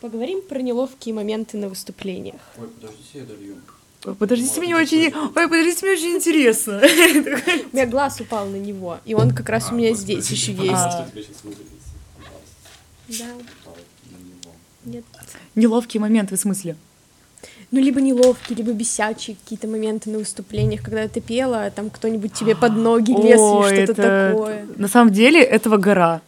Поговорим 0.00 0.42
про 0.42 0.60
неловкие 0.60 1.14
моменты 1.14 1.56
на 1.56 1.68
выступлениях. 1.68 2.40
Ой, 2.58 2.68
подождите, 2.68 3.20
я 3.20 3.24
долью. 3.24 3.56
Подождите, 4.02 4.60
мне 4.60 4.74
очень, 4.74 5.14
ой, 5.14 5.48
подождите, 5.48 5.86
мне 5.86 5.94
очень 5.94 6.16
интересно. 6.16 6.78
У 7.72 7.76
меня 7.76 7.86
глаз 7.86 8.20
упал 8.20 8.46
на 8.46 8.56
него, 8.56 8.98
и 9.04 9.14
он 9.14 9.32
как 9.32 9.48
раз 9.48 9.70
у 9.70 9.74
меня 9.76 9.94
здесь 9.94 10.28
еще 10.28 10.52
есть. 10.52 10.72
А. 10.72 11.08
Да. 13.08 13.26
Нет. 14.84 15.04
Неловкие 15.54 16.00
моменты, 16.00 16.36
в 16.36 16.40
смысле? 16.40 16.76
Ну, 17.70 17.80
либо 17.80 18.00
неловкие, 18.00 18.56
либо 18.56 18.72
бесячие 18.72 19.36
какие-то 19.36 19.68
моменты 19.68 20.10
на 20.10 20.18
выступлениях, 20.18 20.82
когда 20.82 21.06
ты 21.08 21.20
пела, 21.20 21.66
а 21.66 21.70
там 21.70 21.88
кто-нибудь 21.88 22.32
тебе 22.34 22.56
под 22.56 22.74
ноги 22.74 23.12
лез 23.12 23.40
или 23.40 23.84
что-то 23.84 24.02
это- 24.02 24.30
такое. 24.32 24.66
На 24.76 24.88
самом 24.88 25.12
деле 25.12 25.42
этого 25.42 25.76
гора. 25.76 26.20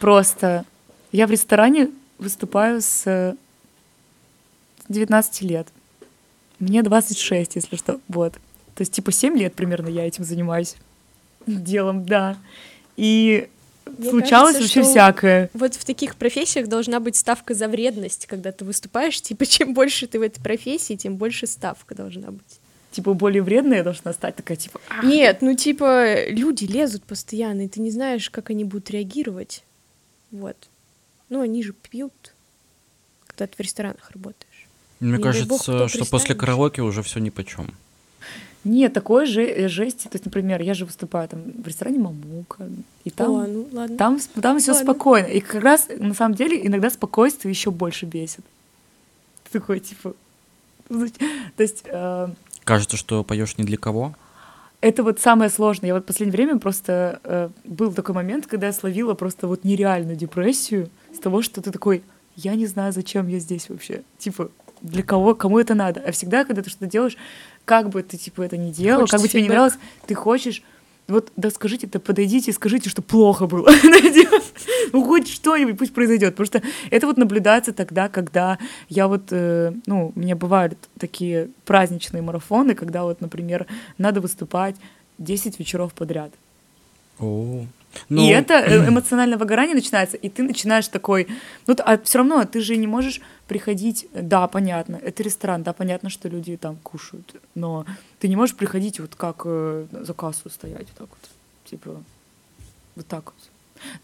Просто 0.00 0.64
я 1.12 1.26
в 1.26 1.30
ресторане 1.30 1.90
выступаю 2.18 2.80
с 2.80 3.02
э, 3.06 3.34
19 4.88 5.42
лет. 5.42 5.68
Мне 6.64 6.82
26, 6.82 7.56
если 7.56 7.76
что. 7.76 8.00
Вот. 8.08 8.34
То 8.74 8.80
есть, 8.80 8.92
типа, 8.92 9.12
7 9.12 9.36
лет 9.36 9.54
примерно 9.54 9.88
я 9.88 10.06
этим 10.06 10.24
занимаюсь 10.24 10.76
делом, 11.46 12.06
да. 12.06 12.36
И 12.96 13.48
Мне 13.98 14.10
случалось 14.10 14.56
кажется, 14.56 14.78
вообще 14.78 14.90
всякое. 14.90 15.50
Вот 15.52 15.74
в 15.74 15.84
таких 15.84 16.16
профессиях 16.16 16.68
должна 16.68 17.00
быть 17.00 17.16
ставка 17.16 17.54
за 17.54 17.68
вредность, 17.68 18.26
когда 18.26 18.50
ты 18.50 18.64
выступаешь. 18.64 19.20
Типа, 19.20 19.46
чем 19.46 19.74
больше 19.74 20.06
ты 20.06 20.18
в 20.18 20.22
этой 20.22 20.42
профессии, 20.42 20.94
тем 20.94 21.16
больше 21.16 21.46
ставка 21.46 21.94
должна 21.94 22.30
быть. 22.30 22.60
Типа, 22.92 23.12
более 23.12 23.42
вредная 23.42 23.82
должна 23.82 24.12
стать. 24.12 24.36
Такая, 24.36 24.56
типа, 24.56 24.80
«А, 24.88 25.04
Нет, 25.04 25.42
ну 25.42 25.54
типа 25.54 26.28
люди 26.28 26.64
лезут 26.64 27.02
постоянно, 27.02 27.62
и 27.62 27.68
ты 27.68 27.80
не 27.80 27.90
знаешь, 27.90 28.30
как 28.30 28.50
они 28.50 28.64
будут 28.64 28.90
реагировать. 28.90 29.64
Вот. 30.30 30.56
Ну, 31.28 31.40
они 31.40 31.62
же 31.62 31.72
пьют, 31.72 32.34
когда 33.26 33.46
ты 33.46 33.56
в 33.56 33.60
ресторанах 33.60 34.10
работаешь. 34.12 34.53
Мне 35.00 35.16
Не 35.18 35.22
кажется, 35.22 35.46
бог, 35.78 35.90
что 35.90 36.04
после 36.10 36.34
караоке 36.34 36.82
уже 36.82 37.02
все 37.02 37.20
ни 37.20 37.30
почем. 37.30 37.70
Нет, 38.64 38.94
такой 38.94 39.26
же 39.26 39.42
э, 39.42 39.68
жести. 39.68 40.04
То 40.04 40.14
есть, 40.14 40.24
например, 40.24 40.62
я 40.62 40.72
же 40.72 40.86
выступаю 40.86 41.28
там 41.28 41.42
в 41.62 41.66
ресторане 41.68 41.98
Мамука, 41.98 42.66
и 43.04 43.10
там 43.10 43.30
О, 43.30 43.46
ну 43.46 43.68
ладно. 43.72 43.96
Там, 43.96 44.18
там 44.40 44.58
все 44.58 44.72
спокойно. 44.72 45.26
И 45.26 45.40
как 45.40 45.62
раз, 45.62 45.88
на 45.98 46.14
самом 46.14 46.34
деле, 46.34 46.66
иногда 46.66 46.88
спокойствие 46.88 47.52
еще 47.52 47.70
больше 47.70 48.06
бесит. 48.06 48.44
Ты 49.44 49.60
такой, 49.60 49.80
типа... 49.80 50.14
знаете, 50.88 51.20
То 51.56 51.62
есть 51.62 51.82
э, 51.84 52.28
Кажется, 52.64 52.96
что 52.96 53.22
поешь 53.22 53.58
не 53.58 53.64
для 53.64 53.76
кого. 53.76 54.14
это 54.80 55.02
вот 55.02 55.20
самое 55.20 55.50
сложное. 55.50 55.88
Я 55.88 55.94
вот 55.94 56.04
в 56.04 56.06
последнее 56.06 56.32
время 56.36 56.58
просто... 56.58 57.20
э, 57.24 57.50
был 57.64 57.92
такой 57.92 58.14
момент, 58.14 58.46
когда 58.46 58.68
я 58.68 58.72
словила 58.72 59.12
просто 59.12 59.46
вот 59.46 59.64
нереальную 59.64 60.16
депрессию 60.16 60.88
с 61.14 61.18
того, 61.18 61.42
что 61.42 61.60
ты 61.60 61.70
такой, 61.70 62.02
я 62.34 62.54
не 62.54 62.66
знаю, 62.66 62.94
зачем 62.94 63.28
я 63.28 63.40
здесь 63.40 63.68
вообще. 63.68 64.02
Типа, 64.16 64.50
для 64.84 65.02
кого, 65.02 65.34
кому 65.34 65.58
это 65.58 65.74
надо. 65.74 66.00
А 66.06 66.12
всегда, 66.12 66.44
когда 66.44 66.62
ты 66.62 66.70
что-то 66.70 66.86
делаешь, 66.86 67.16
как 67.64 67.88
бы 67.88 68.02
ты, 68.02 68.16
типа, 68.16 68.42
это 68.42 68.56
не 68.56 68.70
делал, 68.70 69.00
Хочется 69.00 69.16
как 69.16 69.22
бы 69.22 69.28
тебе 69.28 69.40
не 69.40 69.48
фидбэк. 69.48 69.56
нравилось, 69.56 69.78
ты 70.06 70.14
хочешь 70.14 70.62
вот, 71.06 71.32
да 71.36 71.50
скажите, 71.50 71.86
да 71.86 72.00
подойдите 72.00 72.50
и 72.50 72.54
скажите, 72.54 72.88
что 72.88 73.02
плохо 73.02 73.46
было. 73.46 73.68
ну, 74.92 75.04
хоть 75.04 75.28
что-нибудь 75.28 75.76
пусть 75.76 75.92
произойдет. 75.92 76.34
Потому 76.34 76.46
что 76.46 76.62
это 76.90 77.06
вот 77.06 77.18
наблюдается 77.18 77.74
тогда, 77.74 78.08
когда 78.08 78.58
я 78.88 79.06
вот, 79.06 79.24
э, 79.30 79.72
ну, 79.86 80.12
у 80.14 80.18
меня 80.18 80.34
бывают 80.34 80.78
такие 80.98 81.50
праздничные 81.66 82.22
марафоны, 82.22 82.74
когда 82.74 83.02
вот, 83.02 83.20
например, 83.20 83.66
надо 83.98 84.22
выступать 84.22 84.76
10 85.18 85.58
вечеров 85.58 85.92
подряд. 85.92 86.32
О, 87.18 87.66
и 88.08 88.14
ну, 88.14 88.30
это 88.30 88.54
э, 88.54 88.88
эмоциональное 88.88 89.38
выгорание 89.38 89.74
начинается, 89.74 90.16
и 90.16 90.28
ты 90.28 90.42
начинаешь 90.42 90.88
такой... 90.88 91.28
Ну, 91.66 91.76
а 91.78 91.98
все 91.98 92.18
равно 92.18 92.44
ты 92.44 92.60
же 92.60 92.76
не 92.76 92.86
можешь 92.86 93.20
приходить... 93.48 94.08
Да, 94.12 94.46
понятно, 94.48 94.96
это 94.96 95.22
ресторан, 95.22 95.62
да, 95.62 95.72
понятно, 95.72 96.10
что 96.10 96.28
люди 96.28 96.56
там 96.56 96.76
кушают, 96.82 97.34
но 97.54 97.86
ты 98.18 98.28
не 98.28 98.36
можешь 98.36 98.56
приходить 98.56 99.00
вот 99.00 99.14
как 99.14 99.42
э, 99.44 99.86
за 99.90 100.14
кассу 100.14 100.50
стоять 100.50 100.86
вот 100.88 100.96
так 100.96 101.08
вот, 101.08 101.30
типа, 101.64 102.02
вот 102.96 103.06
так 103.06 103.24
вот. 103.24 103.34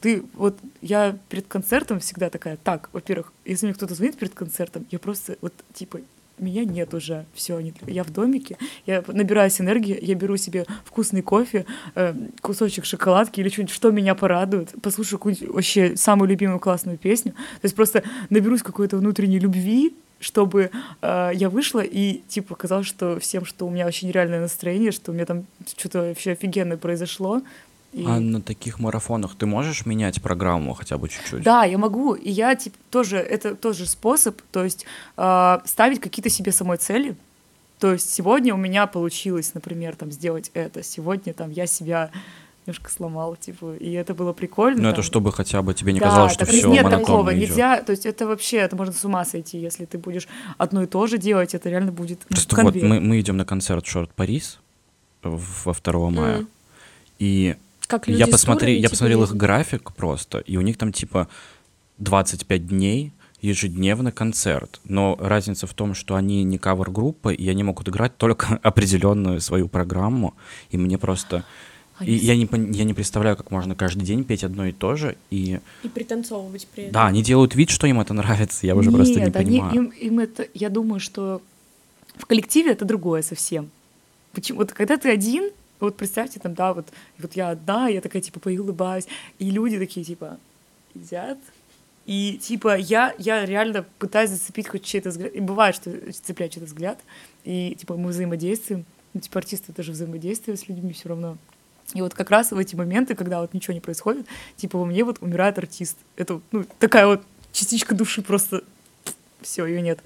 Ты, 0.00 0.24
вот, 0.34 0.58
я 0.82 1.16
перед 1.28 1.46
концертом 1.46 2.00
всегда 2.00 2.28
такая, 2.28 2.56
так, 2.56 2.90
во-первых, 2.92 3.32
если 3.44 3.66
мне 3.66 3.74
кто-то 3.74 3.94
звонит 3.94 4.18
перед 4.18 4.34
концертом, 4.34 4.86
я 4.90 4.98
просто, 4.98 5.36
вот, 5.40 5.54
типа, 5.72 6.00
меня 6.40 6.64
нет 6.64 6.94
уже, 6.94 7.26
все, 7.34 7.60
я 7.86 8.04
в 8.04 8.10
домике, 8.10 8.56
я 8.86 9.02
набираюсь 9.06 9.60
энергии, 9.60 9.98
я 10.00 10.14
беру 10.14 10.36
себе 10.36 10.66
вкусный 10.84 11.22
кофе, 11.22 11.66
э, 11.94 12.14
кусочек 12.40 12.84
шоколадки 12.84 13.40
или 13.40 13.48
что-нибудь, 13.48 13.74
что 13.74 13.90
меня 13.90 14.14
порадует, 14.14 14.74
послушаю 14.82 15.18
какую-нибудь 15.18 15.48
вообще 15.48 15.96
самую 15.96 16.28
любимую 16.28 16.60
классную 16.60 16.98
песню, 16.98 17.32
то 17.32 17.64
есть 17.64 17.76
просто 17.76 18.02
наберусь 18.30 18.62
какой-то 18.62 18.96
внутренней 18.96 19.38
любви, 19.38 19.94
чтобы 20.20 20.70
э, 21.00 21.30
я 21.34 21.48
вышла 21.48 21.80
и 21.80 22.20
типа 22.28 22.54
казалось, 22.54 22.86
что 22.86 23.18
всем, 23.18 23.44
что 23.44 23.66
у 23.66 23.70
меня 23.70 23.86
вообще 23.86 24.06
нереальное 24.06 24.40
настроение, 24.40 24.92
что 24.92 25.10
у 25.10 25.14
меня 25.14 25.26
там 25.26 25.46
что-то 25.76 26.00
вообще 26.02 26.32
офигенное 26.32 26.76
произошло. 26.76 27.42
И- 27.92 28.04
а 28.06 28.20
на 28.20 28.40
таких 28.40 28.78
марафонах 28.78 29.34
ты 29.36 29.46
можешь 29.46 29.84
менять 29.86 30.22
программу 30.22 30.74
хотя 30.74 30.96
бы 30.96 31.08
чуть-чуть? 31.08 31.42
Да, 31.42 31.64
я 31.64 31.76
могу. 31.78 32.14
И 32.14 32.30
я 32.30 32.54
типа 32.54 32.76
тоже, 32.90 33.16
это 33.16 33.54
тоже 33.56 33.86
способ, 33.86 34.40
то 34.52 34.62
есть 34.64 34.86
э, 35.16 35.58
ставить 35.64 36.00
какие-то 36.00 36.30
себе 36.30 36.52
самой 36.52 36.76
цели. 36.78 37.16
То 37.80 37.92
есть 37.92 38.12
сегодня 38.12 38.54
у 38.54 38.58
меня 38.58 38.86
получилось, 38.86 39.52
например, 39.54 39.96
там 39.96 40.12
сделать 40.12 40.50
это. 40.54 40.82
Сегодня 40.82 41.32
там 41.32 41.50
я 41.50 41.66
себя 41.66 42.10
немножко 42.66 42.90
сломала, 42.90 43.36
типа, 43.38 43.74
и 43.76 43.90
это 43.92 44.14
было 44.14 44.32
прикольно. 44.34 44.82
Ну, 44.82 44.88
это 44.90 45.02
чтобы 45.02 45.32
хотя 45.32 45.62
бы 45.62 45.72
тебе 45.74 45.92
не 45.94 45.98
Да, 45.98 46.10
казалось, 46.10 46.32
что 46.34 46.44
все 46.44 46.68
нет 46.68 46.88
такого, 46.90 47.32
идет. 47.34 47.48
нельзя, 47.48 47.82
то 47.82 47.90
есть 47.90 48.04
это 48.06 48.26
вообще, 48.26 48.58
это 48.58 48.76
можно 48.76 48.92
с 48.92 49.02
ума 49.04 49.24
сойти, 49.24 49.58
если 49.58 49.86
ты 49.86 49.96
будешь 49.98 50.28
одно 50.58 50.82
и 50.82 50.86
то 50.86 51.06
же 51.06 51.16
делать, 51.18 51.54
это 51.54 51.70
реально 51.70 51.90
будет 51.90 52.20
ну, 52.28 52.36
Просто 52.36 52.54
вот 52.56 52.74
конвейер. 52.74 52.86
мы, 52.88 53.00
мы 53.00 53.18
идем 53.18 53.38
на 53.38 53.46
концерт 53.46 53.84
Шорт 53.86 54.10
Парис 54.12 54.60
во 55.22 55.72
2 55.72 56.10
мая, 56.10 56.36
Мгм. 56.40 56.48
и 57.18 57.56
Как 57.90 58.06
я, 58.06 58.14
люди 58.14 58.28
с 58.30 58.32
посмотри, 58.32 58.78
я 58.78 58.88
посмотрел 58.88 59.24
их 59.24 59.34
график 59.36 59.92
просто, 59.92 60.38
и 60.38 60.56
у 60.56 60.60
них 60.60 60.78
там 60.78 60.92
типа 60.92 61.26
25 61.98 62.68
дней 62.68 63.12
ежедневно 63.40 64.12
концерт. 64.12 64.80
Но 64.84 65.16
разница 65.18 65.66
в 65.66 65.74
том, 65.74 65.94
что 65.94 66.14
они 66.14 66.44
не 66.44 66.56
кавер-группа, 66.56 67.30
и 67.30 67.48
они 67.48 67.64
могут 67.64 67.88
играть 67.88 68.16
только 68.16 68.46
определенную 68.62 69.40
свою 69.40 69.66
программу, 69.68 70.34
и 70.70 70.78
мне 70.78 70.98
просто... 70.98 71.44
И 72.00 72.14
я 72.14 72.34
не, 72.36 72.48
я 72.72 72.84
не 72.84 72.94
представляю, 72.94 73.36
как 73.36 73.50
можно 73.50 73.74
каждый 73.74 74.04
день 74.04 74.24
петь 74.24 74.44
одно 74.44 74.66
и 74.66 74.72
то 74.72 74.94
же, 74.94 75.16
и... 75.30 75.58
И 75.82 75.88
пританцовывать 75.88 76.66
при 76.68 76.84
этом. 76.84 76.92
Да, 76.92 77.06
они 77.08 77.22
делают 77.22 77.56
вид, 77.56 77.70
что 77.70 77.86
им 77.88 78.00
это 78.00 78.14
нравится, 78.14 78.66
я 78.66 78.76
уже 78.76 78.90
просто 78.92 79.18
не 79.18 79.26
Нет, 79.26 79.36
они- 79.36 79.58
понимаю. 79.58 79.74
им, 79.74 79.84
им 79.88 80.18
это, 80.20 80.46
я 80.54 80.70
думаю, 80.70 81.00
что 81.00 81.42
в 82.16 82.24
коллективе 82.24 82.70
это 82.72 82.84
другое 82.84 83.20
совсем. 83.22 83.68
Почему? 84.32 84.60
Вот 84.60 84.72
когда 84.72 84.96
ты 84.96 85.10
один, 85.10 85.50
вот 85.80 85.96
представьте 85.96 86.40
там, 86.40 86.54
да, 86.54 86.72
вот, 86.72 86.88
вот 87.18 87.34
я 87.34 87.50
одна, 87.50 87.88
я 87.88 88.00
такая, 88.00 88.22
типа, 88.22 88.40
улыбаюсь, 88.48 89.06
и 89.38 89.50
люди 89.50 89.78
такие, 89.78 90.04
типа, 90.04 90.38
едят, 90.94 91.38
и, 92.06 92.38
типа, 92.38 92.76
я, 92.76 93.14
я 93.18 93.44
реально 93.44 93.84
пытаюсь 93.98 94.30
зацепить 94.30 94.68
хоть 94.68 94.84
чей-то 94.84 95.10
взгляд, 95.10 95.32
и 95.34 95.40
бывает, 95.40 95.76
что 95.76 95.90
цепляю 96.12 96.50
чей-то 96.50 96.66
взгляд, 96.66 96.98
и, 97.44 97.76
типа, 97.78 97.96
мы 97.96 98.10
взаимодействуем, 98.10 98.84
ну, 99.14 99.20
типа, 99.20 99.38
артисты 99.38 99.72
тоже 99.72 99.92
взаимодействуют 99.92 100.60
с 100.60 100.68
людьми 100.68 100.92
все 100.92 101.08
равно. 101.08 101.36
И 101.94 102.02
вот 102.02 102.14
как 102.14 102.30
раз 102.30 102.52
в 102.52 102.58
эти 102.58 102.76
моменты, 102.76 103.14
когда 103.14 103.40
вот 103.40 103.52
ничего 103.52 103.74
не 103.74 103.80
происходит, 103.80 104.26
типа, 104.56 104.78
во 104.78 104.84
мне 104.84 105.04
вот 105.04 105.18
умирает 105.20 105.58
артист. 105.58 105.96
Это, 106.16 106.40
ну, 106.52 106.64
такая 106.78 107.06
вот 107.06 107.22
частичка 107.52 107.94
души 107.94 108.22
просто 108.22 108.62
все, 109.40 109.66
ее 109.66 109.82
нет. 109.82 110.00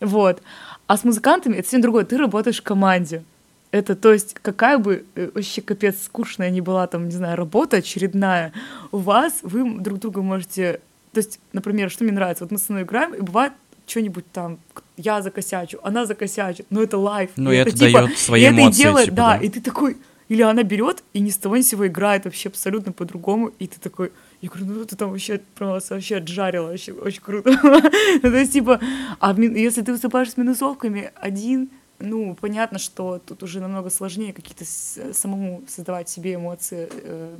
Вот. 0.00 0.42
А 0.86 0.96
с 0.96 1.04
музыкантами 1.04 1.54
это 1.54 1.62
совсем 1.62 1.80
другое. 1.80 2.04
Ты 2.04 2.18
работаешь 2.18 2.60
в 2.60 2.62
команде. 2.62 3.24
Это, 3.70 3.94
то 3.94 4.12
есть, 4.12 4.34
какая 4.34 4.78
бы 4.78 5.04
э, 5.14 5.30
вообще 5.32 5.62
капец 5.62 6.02
скучная 6.02 6.50
ни 6.50 6.60
была 6.60 6.86
там, 6.86 7.06
не 7.06 7.14
знаю, 7.14 7.36
работа 7.36 7.76
очередная, 7.76 8.52
у 8.90 8.98
вас 8.98 9.40
вы 9.42 9.78
друг 9.78 10.00
друга 10.00 10.22
можете... 10.22 10.80
То 11.12 11.18
есть, 11.18 11.40
например, 11.52 11.90
что 11.90 12.04
мне 12.04 12.12
нравится, 12.12 12.44
вот 12.44 12.50
мы 12.50 12.58
с 12.58 12.68
мной 12.68 12.82
играем, 12.82 13.14
и 13.14 13.20
бывает 13.20 13.52
что-нибудь 13.86 14.24
там, 14.32 14.58
я 14.96 15.22
закосячу, 15.22 15.78
она 15.82 16.06
закосячит, 16.06 16.66
но 16.70 16.82
это 16.82 16.98
лайф. 16.98 17.30
Ну, 17.36 17.52
и 17.52 17.56
и 17.56 17.58
это 17.58 17.70
типа- 17.72 18.02
даёт 18.02 18.18
свои 18.18 18.42
и 18.42 18.44
это 18.44 18.54
и 18.54 18.58
эмоции, 18.58 18.82
делает, 18.82 19.04
типа, 19.06 19.16
да, 19.16 19.38
да. 19.38 19.44
и 19.44 19.48
ты 19.48 19.60
такой, 19.60 19.96
или 20.28 20.42
она 20.42 20.62
берет 20.62 21.02
и 21.12 21.20
ни 21.20 21.30
с 21.30 21.36
того 21.36 21.56
ни 21.56 21.62
с 21.62 21.68
сего 21.68 21.86
играет 21.86 22.24
вообще 22.24 22.48
абсолютно 22.48 22.92
по-другому, 22.92 23.52
и 23.58 23.66
ты 23.66 23.80
такой, 23.80 24.12
я 24.40 24.48
говорю, 24.48 24.66
ну 24.66 24.84
ты 24.84 24.96
там 24.96 25.10
вообще 25.10 25.40
просто 25.54 25.94
вообще 25.94 26.16
отжарила, 26.16 26.68
вообще 26.68 26.92
очень 26.92 27.20
круто. 27.20 27.50
Ну, 28.22 28.30
То 28.30 28.36
есть, 28.36 28.52
типа, 28.52 28.80
а 29.18 29.34
если 29.34 29.82
ты 29.82 29.92
выступаешь 29.92 30.30
с 30.30 30.36
минусовками 30.36 31.10
один, 31.16 31.70
ну, 32.00 32.34
понятно, 32.34 32.78
что 32.78 33.20
тут 33.24 33.42
уже 33.42 33.60
намного 33.60 33.90
сложнее 33.90 34.32
какие-то 34.32 34.64
самому 34.64 35.62
создавать 35.68 36.08
себе 36.08 36.34
эмоции, 36.34 36.88
э, 36.90 37.36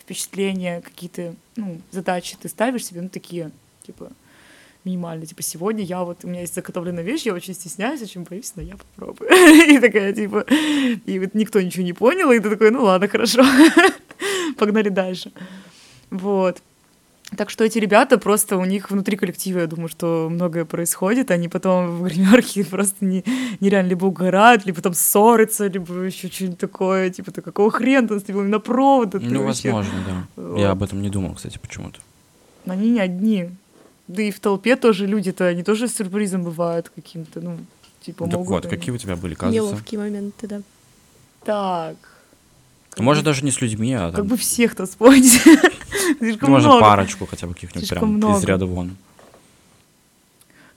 впечатления, 0.00 0.80
какие-то, 0.80 1.34
ну, 1.56 1.80
задачи 1.90 2.36
ты 2.40 2.48
ставишь 2.48 2.84
себе, 2.84 3.00
ну, 3.00 3.08
такие, 3.08 3.50
типа, 3.86 4.10
минимальные. 4.84 5.26
Типа, 5.26 5.42
сегодня 5.42 5.84
я 5.84 6.04
вот, 6.04 6.24
у 6.24 6.28
меня 6.28 6.40
есть 6.40 6.54
заготовленная 6.54 7.02
вещь, 7.02 7.22
я 7.22 7.34
очень 7.34 7.54
стесняюсь, 7.54 8.02
очень 8.02 8.24
боюсь, 8.24 8.52
но 8.56 8.62
я 8.62 8.76
попробую. 8.76 9.30
И 9.68 9.78
такая, 9.78 10.12
типа, 10.12 10.44
и 11.06 11.18
вот 11.18 11.34
никто 11.34 11.60
ничего 11.60 11.84
не 11.84 11.92
понял, 11.92 12.30
и 12.32 12.40
ты 12.40 12.50
такой, 12.50 12.70
ну 12.70 12.82
ладно, 12.84 13.08
хорошо, 13.08 13.44
погнали 14.58 14.88
дальше. 14.88 15.32
Вот. 16.10 16.62
Так 17.36 17.50
что 17.50 17.64
эти 17.64 17.78
ребята 17.78 18.18
просто 18.18 18.58
у 18.58 18.64
них 18.64 18.90
внутри 18.90 19.16
коллектива, 19.16 19.60
я 19.60 19.66
думаю, 19.66 19.88
что 19.88 20.28
многое 20.30 20.64
происходит. 20.64 21.30
Они 21.30 21.48
потом 21.48 21.98
в 21.98 22.02
гримерке 22.04 22.64
просто 22.70 23.04
не, 23.04 23.24
нереально 23.60 23.88
либо 23.88 24.06
угорают, 24.06 24.66
либо 24.66 24.82
там 24.82 24.94
ссорятся, 24.94 25.66
либо 25.66 25.94
еще 26.02 26.28
что-нибудь 26.28 26.58
такое, 26.58 27.10
типа, 27.10 27.30
ты 27.30 27.40
какого 27.40 27.70
хрена 27.70 28.08
ты 28.08 28.14
наступил 28.14 28.42
на 28.42 28.58
провод? 28.58 29.14
Ну, 29.14 29.44
возможно, 29.44 29.92
да. 30.06 30.42
Вот. 30.42 30.58
Я 30.58 30.70
об 30.70 30.82
этом 30.82 31.00
не 31.00 31.08
думал, 31.08 31.34
кстати, 31.34 31.58
почему-то. 31.58 32.00
Они 32.66 32.90
не 32.90 33.00
одни. 33.00 33.50
Да 34.08 34.22
и 34.22 34.30
в 34.30 34.40
толпе 34.40 34.76
тоже 34.76 35.06
люди-то, 35.06 35.46
они 35.46 35.62
тоже 35.62 35.88
с 35.88 35.96
сюрпризом 35.96 36.42
бывают 36.42 36.90
каким-то, 36.94 37.40
ну, 37.40 37.58
типа, 38.02 38.26
так 38.26 38.34
могут... 38.34 38.48
вот, 38.48 38.66
они... 38.66 38.76
какие 38.76 38.94
у 38.94 38.98
тебя 38.98 39.16
были 39.16 39.34
казусы? 39.34 39.56
Неловкие 39.56 40.00
моменты, 40.00 40.46
да. 40.46 40.60
Так. 41.44 41.96
Может, 42.98 43.24
даже 43.24 43.42
не 43.44 43.50
с 43.50 43.60
людьми, 43.60 43.94
а 43.94 44.10
там... 44.10 44.16
Как 44.16 44.26
бы 44.26 44.36
всех-то 44.36 44.86
вспомнить. 44.86 45.40
Слишком 46.18 46.50
Можно 46.50 46.68
много. 46.68 46.82
парочку 46.82 47.26
хотя 47.26 47.46
бы 47.46 47.54
каких-нибудь 47.54 47.88
прям 47.88 48.14
много. 48.14 48.38
из 48.38 48.44
ряда 48.44 48.66
вон. 48.66 48.96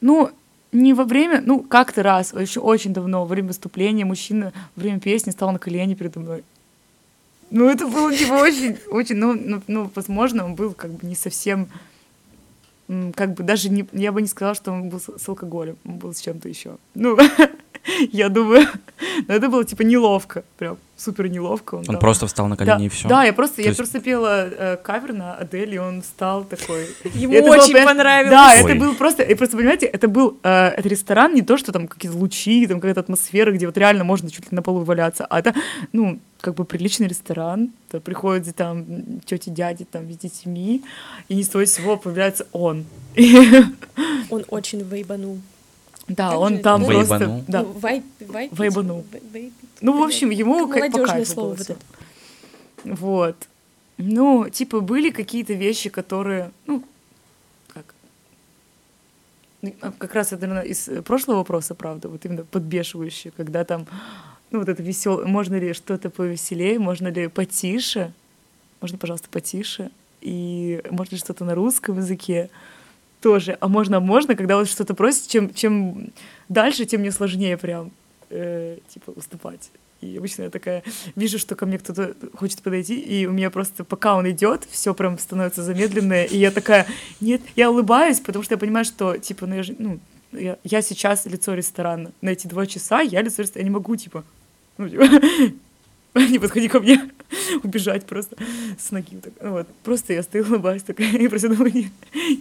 Ну, 0.02 0.32
не 0.72 0.94
во 0.94 1.06
время, 1.06 1.42
ну, 1.46 1.62
как-то 1.62 2.04
раз, 2.04 2.34
еще 2.34 2.60
очень 2.60 2.94
давно, 2.94 3.22
во 3.22 3.26
время 3.26 3.48
выступления 3.48 4.06
мужчина 4.06 4.54
во 4.76 4.82
время 4.82 5.00
песни 5.00 5.32
стал 5.32 5.52
на 5.52 5.60
колени 5.60 5.96
передо 5.96 6.20
мной. 6.20 6.44
Ну, 7.52 7.70
это 7.70 7.88
было, 7.88 8.14
типа, 8.14 8.34
очень, 8.34 8.78
очень, 8.90 9.16
ну, 9.16 9.34
ну, 9.34 9.62
ну, 9.68 9.92
возможно, 9.96 10.46
он 10.46 10.56
был 10.56 10.74
как 10.74 10.92
бы 10.92 11.08
не 11.08 11.16
совсем, 11.16 11.70
как 12.88 13.34
бы 13.34 13.44
даже 13.44 13.70
не, 13.70 13.88
я 13.94 14.12
бы 14.12 14.22
не 14.22 14.28
сказала, 14.28 14.56
что 14.56 14.72
он 14.72 14.90
был 14.90 15.00
с, 15.00 15.10
с 15.18 15.30
алкоголем, 15.30 15.78
он 15.86 15.98
был 15.98 16.14
с 16.14 16.22
чем-то 16.22 16.50
еще. 16.50 16.78
Ну, 16.96 17.18
я 18.12 18.30
думаю, 18.30 18.68
но 19.28 19.34
это 19.34 19.50
было, 19.50 19.64
типа, 19.64 19.84
неловко, 19.84 20.44
прям 20.58 20.78
супер 20.98 21.28
неловко. 21.28 21.76
Он, 21.76 21.80
он 21.82 21.86
там... 21.86 22.00
просто 22.00 22.26
встал 22.26 22.48
на 22.48 22.56
колени 22.56 22.78
да, 22.78 22.86
и 22.86 22.90
все. 22.90 23.08
Да, 23.08 23.24
я 23.24 23.34
просто, 23.34 23.58
То 23.58 23.62
я 23.62 23.68
есть... 23.68 23.78
просто 23.78 24.00
пела 24.00 24.48
э, 24.48 24.78
кавер 24.78 25.14
на 25.14 25.36
Адель, 25.36 25.76
и 25.76 25.78
он 25.78 26.02
встал 26.02 26.46
такой. 26.46 26.88
Ему 27.14 27.36
очень 27.50 27.74
было, 27.74 27.86
понравилось. 27.86 28.32
Да, 28.32 28.54
Ой. 28.54 28.72
это 28.72 28.80
был 28.80 28.96
просто, 28.96 29.24
и 29.24 29.36
просто 29.36 29.58
понимаете, 29.58 29.86
это 29.86 30.08
был 30.08 30.38
э, 30.44 30.68
это 30.78 30.88
ресторан 30.88 31.34
не 31.36 31.42
то, 31.42 31.58
что 31.58 31.72
там 31.72 31.88
какие-то 31.88 32.18
лучи, 32.18 32.66
там 32.68 32.80
какая-то 32.80 33.02
атмосфера, 33.02 33.52
где 33.52 33.66
вот 33.66 33.78
реально 33.78 34.04
можно 34.04 34.30
чуть 34.30 34.52
ли 34.52 34.56
на 34.56 34.62
полу 34.62 34.84
валяться, 34.84 35.26
а 35.26 35.40
это, 35.40 35.54
ну, 35.92 36.20
как 36.40 36.56
бы 36.56 36.66
приличный 36.66 37.08
ресторан, 37.08 37.72
то 37.90 38.00
приходят 38.00 38.56
там 38.56 39.20
тети, 39.26 39.50
дяди, 39.50 39.86
там, 39.86 40.12
с 40.12 40.18
детьми, 40.18 40.84
и 41.28 41.36
ни 41.36 41.42
с 41.42 41.50
того 41.50 41.64
ни 41.64 41.66
сего 41.66 41.98
появляется 41.98 42.48
он. 42.52 42.86
Он 44.30 44.46
очень 44.50 44.82
вейбанул. 44.82 45.40
Да, 46.08 46.30
так 46.30 46.40
он 46.40 46.60
там 46.60 46.86
просто... 46.86 47.44
Да. 47.48 47.64
Ну, 47.64 47.72
вайп, 47.72 48.04
Вейбанул. 48.20 49.06
Ну, 49.82 50.00
в 50.00 50.04
общем, 50.04 50.30
ему 50.30 50.68
как 50.68 50.94
Молодежное 50.94 51.26
слово 51.26 51.50
вот 51.56 51.62
это. 51.62 51.78
Вот. 52.84 53.36
Ну, 53.98 54.50
типа, 54.50 54.82
были 54.82 55.10
какие-то 55.10 55.54
вещи, 55.54 55.90
которые, 55.90 56.52
ну, 56.68 56.84
как? 57.74 57.96
Ну, 59.62 59.74
а 59.82 59.92
как 59.92 60.14
раз 60.14 60.34
это, 60.34 60.46
наверное, 60.48 60.70
из 60.70 60.90
прошлого 61.04 61.38
вопроса, 61.38 61.76
правда, 61.76 62.10
вот 62.10 62.26
именно 62.26 62.44
подбешивающие, 62.44 63.34
когда 63.36 63.64
там, 63.64 63.88
ну, 64.52 64.60
вот 64.60 64.70
это 64.70 64.84
веселое, 64.84 65.26
можно 65.26 65.56
ли 65.56 65.74
что-то 65.74 66.10
повеселее, 66.10 66.78
можно 66.78 67.08
ли 67.08 67.28
потише, 67.28 68.14
можно, 68.82 68.98
пожалуйста, 68.98 69.30
потише, 69.32 69.90
и 70.22 70.84
можно 70.92 71.16
ли 71.16 71.20
что-то 71.20 71.46
на 71.46 71.56
русском 71.56 71.98
языке, 71.98 72.50
тоже. 73.26 73.58
А 73.60 73.68
можно, 73.68 74.00
можно, 74.00 74.36
когда 74.36 74.56
вот 74.56 74.70
что-то 74.70 74.94
просит, 74.94 75.28
чем, 75.28 75.52
чем 75.52 76.12
дальше, 76.48 76.86
тем 76.86 77.02
мне 77.02 77.12
сложнее 77.12 77.58
прям, 77.58 77.90
э, 78.30 78.78
типа, 78.88 79.14
уступать. 79.16 79.72
И 80.02 80.16
обычно 80.16 80.44
я 80.44 80.50
такая 80.52 80.84
вижу, 81.16 81.40
что 81.40 81.56
ко 81.56 81.66
мне 81.66 81.80
кто-то 81.80 82.14
хочет 82.36 82.62
подойти, 82.62 83.00
и 83.00 83.26
у 83.26 83.32
меня 83.32 83.50
просто, 83.50 83.84
пока 83.84 84.16
он 84.16 84.30
идет, 84.30 84.68
все 84.70 84.94
прям 84.94 85.18
становится 85.18 85.64
замедленное, 85.64 86.26
и 86.26 86.38
я 86.38 86.52
такая, 86.52 86.86
нет, 87.20 87.42
я 87.56 87.72
улыбаюсь, 87.72 88.20
потому 88.20 88.44
что 88.44 88.54
я 88.54 88.58
понимаю, 88.60 88.86
что, 88.86 89.18
типа, 89.18 89.48
ну, 89.48 89.56
я, 89.56 89.64
же, 89.64 89.76
ну, 89.80 90.00
я, 90.32 90.60
я 90.64 90.84
сейчас 90.84 91.26
лицо 91.26 91.56
ресторана. 91.56 92.12
На 92.22 92.30
эти 92.30 92.46
два 92.46 92.68
часа 92.68 93.02
я 93.02 93.24
лицо 93.24 93.42
ресторана, 93.42 93.66
я 93.66 93.70
не 93.70 93.74
могу, 93.74 93.96
типа, 93.96 94.24
ну, 94.78 94.88
типа, 94.88 95.10
не 96.30 96.38
подходи 96.38 96.68
ко 96.68 96.80
мне, 96.80 97.10
убежать 97.64 98.06
просто 98.06 98.36
с 98.78 98.92
ноги. 98.92 99.18
Так, 99.18 99.34
вот. 99.42 99.68
Просто 99.84 100.14
я 100.14 100.24
стою, 100.24 100.46
улыбаюсь 100.46 100.84
такая, 100.84 101.12
и 101.12 101.28
просто 101.28 101.50
думаю, 101.50 101.74
нет, 101.74 101.92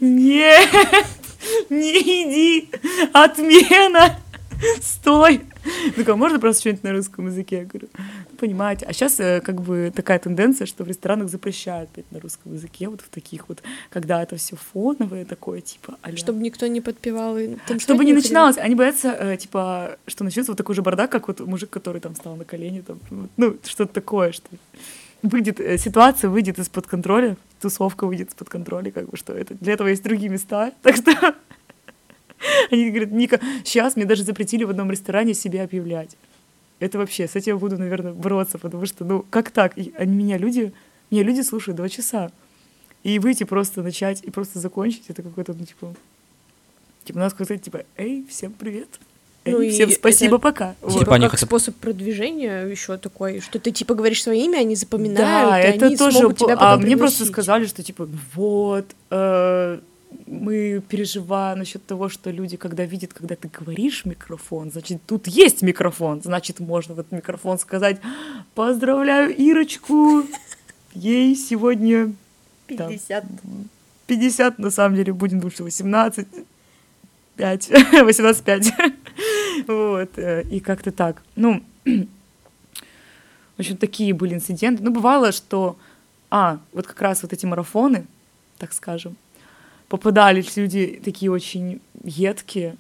нет, 0.00 0.70
не 1.70 2.00
иди, 2.00 2.70
отмена, 3.12 4.18
стой. 4.80 5.42
Ну, 5.96 6.16
можно 6.16 6.38
просто 6.38 6.60
что-нибудь 6.60 6.84
на 6.84 6.92
русском 6.92 7.26
языке? 7.26 7.58
Я 7.58 7.64
говорю, 7.64 7.88
«Ну, 7.96 8.36
понимаете. 8.38 8.86
А 8.86 8.92
сейчас 8.92 9.20
э, 9.20 9.40
как 9.40 9.60
бы 9.60 9.92
такая 9.94 10.18
тенденция, 10.18 10.66
что 10.66 10.84
в 10.84 10.88
ресторанах 10.88 11.28
запрещают 11.28 11.90
петь 11.90 12.10
на 12.10 12.20
русском 12.20 12.52
языке, 12.52 12.88
вот 12.88 13.00
в 13.00 13.08
таких 13.08 13.48
вот, 13.48 13.62
когда 13.90 14.22
это 14.22 14.36
все 14.36 14.56
фоновое 14.56 15.24
такое, 15.24 15.60
типа, 15.60 15.98
а 16.02 16.16
Чтобы 16.16 16.42
никто 16.42 16.66
не 16.66 16.80
подпевал. 16.80 17.38
И 17.38 17.56
Чтобы 17.78 18.04
не 18.04 18.12
начиналось. 18.12 18.58
Они 18.58 18.74
боятся, 18.74 19.16
э, 19.18 19.36
типа, 19.36 19.96
что 20.06 20.24
начнется 20.24 20.52
вот 20.52 20.58
такой 20.58 20.74
же 20.74 20.82
бардак, 20.82 21.10
как 21.10 21.28
вот 21.28 21.40
мужик, 21.40 21.70
который 21.70 22.00
там 22.00 22.14
стал 22.14 22.36
на 22.36 22.44
колени, 22.44 22.80
там, 22.80 22.98
ну, 23.36 23.56
что-то 23.64 23.92
такое, 23.92 24.32
что 24.32 24.48
выйдет, 25.22 25.60
э, 25.60 25.78
ситуация 25.78 26.30
выйдет 26.30 26.58
из-под 26.58 26.86
контроля, 26.86 27.36
тусовка 27.60 28.06
выйдет 28.06 28.28
из-под 28.28 28.48
контроля, 28.48 28.90
как 28.90 29.08
бы, 29.08 29.16
что 29.16 29.32
это. 29.32 29.54
Для 29.54 29.72
этого 29.72 29.88
есть 29.88 30.02
другие 30.02 30.28
места, 30.30 30.72
так 30.82 30.96
что 30.96 31.34
они 32.70 32.90
говорят, 32.90 33.10
Ника, 33.10 33.40
сейчас 33.64 33.96
мне 33.96 34.04
даже 34.04 34.22
запретили 34.22 34.64
в 34.64 34.70
одном 34.70 34.90
ресторане 34.90 35.34
себя 35.34 35.64
объявлять. 35.64 36.16
Это 36.80 36.98
вообще, 36.98 37.28
с 37.28 37.36
этим 37.36 37.54
я 37.54 37.58
буду, 37.58 37.78
наверное, 37.78 38.12
бороться, 38.12 38.58
потому 38.58 38.86
что, 38.86 39.04
ну, 39.04 39.24
как 39.30 39.50
так? 39.50 39.78
И 39.78 39.92
они 39.96 40.14
меня 40.14 40.38
люди, 40.38 40.72
меня 41.10 41.22
люди 41.22 41.40
слушают 41.42 41.76
два 41.76 41.88
часа. 41.88 42.30
И 43.02 43.18
выйти 43.18 43.44
просто 43.44 43.82
начать 43.82 44.22
и 44.22 44.30
просто 44.30 44.58
закончить, 44.58 45.04
это 45.08 45.22
какой-то, 45.22 45.54
ну, 45.54 45.64
типа, 45.64 45.94
типа, 47.04 47.18
надо 47.18 47.30
сказать, 47.30 47.62
типа, 47.62 47.84
эй, 47.96 48.26
всем 48.28 48.52
привет. 48.52 48.88
Ну 49.46 49.68
всем 49.68 49.90
спасибо, 49.90 50.36
это, 50.36 50.42
пока. 50.42 50.74
Типа, 50.80 51.10
вот. 51.10 51.20
как 51.20 51.34
это... 51.34 51.46
способ 51.46 51.76
продвижения 51.76 52.64
еще 52.64 52.96
такой, 52.96 53.40
что 53.40 53.58
ты 53.58 53.72
типа 53.72 53.94
говоришь 53.94 54.22
свое 54.22 54.42
имя, 54.42 54.58
они 54.58 54.74
запоминают, 54.74 55.50
да, 55.50 55.60
и 55.60 55.76
это 55.76 55.86
они 55.86 55.96
тоже. 55.96 56.18
Смогут 56.18 56.38
тебя 56.38 56.56
а 56.58 56.76
мне 56.78 56.96
просто 56.96 57.26
сказали, 57.26 57.66
что 57.66 57.82
типа 57.82 58.08
вот 58.34 58.86
э, 59.10 59.80
мы 60.26 60.82
переживаем 60.88 61.58
насчет 61.58 61.84
того, 61.86 62.08
что 62.08 62.30
люди, 62.30 62.56
когда 62.56 62.84
видят, 62.84 63.12
когда 63.12 63.36
ты 63.36 63.48
говоришь 63.48 64.04
микрофон, 64.04 64.70
значит, 64.70 65.02
тут 65.06 65.26
есть 65.26 65.62
микрофон, 65.62 66.22
значит, 66.22 66.60
можно 66.60 66.94
в 66.94 67.00
этот 67.00 67.12
микрофон 67.12 67.58
сказать 67.58 68.00
«Поздравляю 68.54 69.34
Ирочку, 69.36 70.24
ей 70.94 71.36
сегодня...» 71.36 72.12
50. 72.66 73.24
50, 74.06 74.58
на 74.58 74.70
самом 74.70 74.96
деле, 74.96 75.12
будем 75.12 75.40
думать, 75.40 75.54
что 75.54 75.64
18, 75.64 76.26
5, 77.36 77.70
18, 78.02 78.44
5. 78.44 78.72
вот, 79.66 80.18
э, 80.18 80.44
и 80.50 80.60
как-то 80.60 80.92
так. 80.92 81.22
Ну, 81.36 81.62
в 81.84 83.58
общем, 83.58 83.76
такие 83.76 84.12
были 84.14 84.34
инциденты. 84.34 84.82
Ну, 84.82 84.90
бывало, 84.90 85.32
что... 85.32 85.76
А, 86.30 86.58
вот 86.72 86.86
как 86.86 87.00
раз 87.00 87.22
вот 87.22 87.32
эти 87.32 87.46
марафоны, 87.46 88.06
так 88.58 88.72
скажем, 88.72 89.16
попадались 89.96 90.56
люди 90.56 91.00
такие 91.04 91.30
очень 91.30 91.80
едкие, 92.02 92.76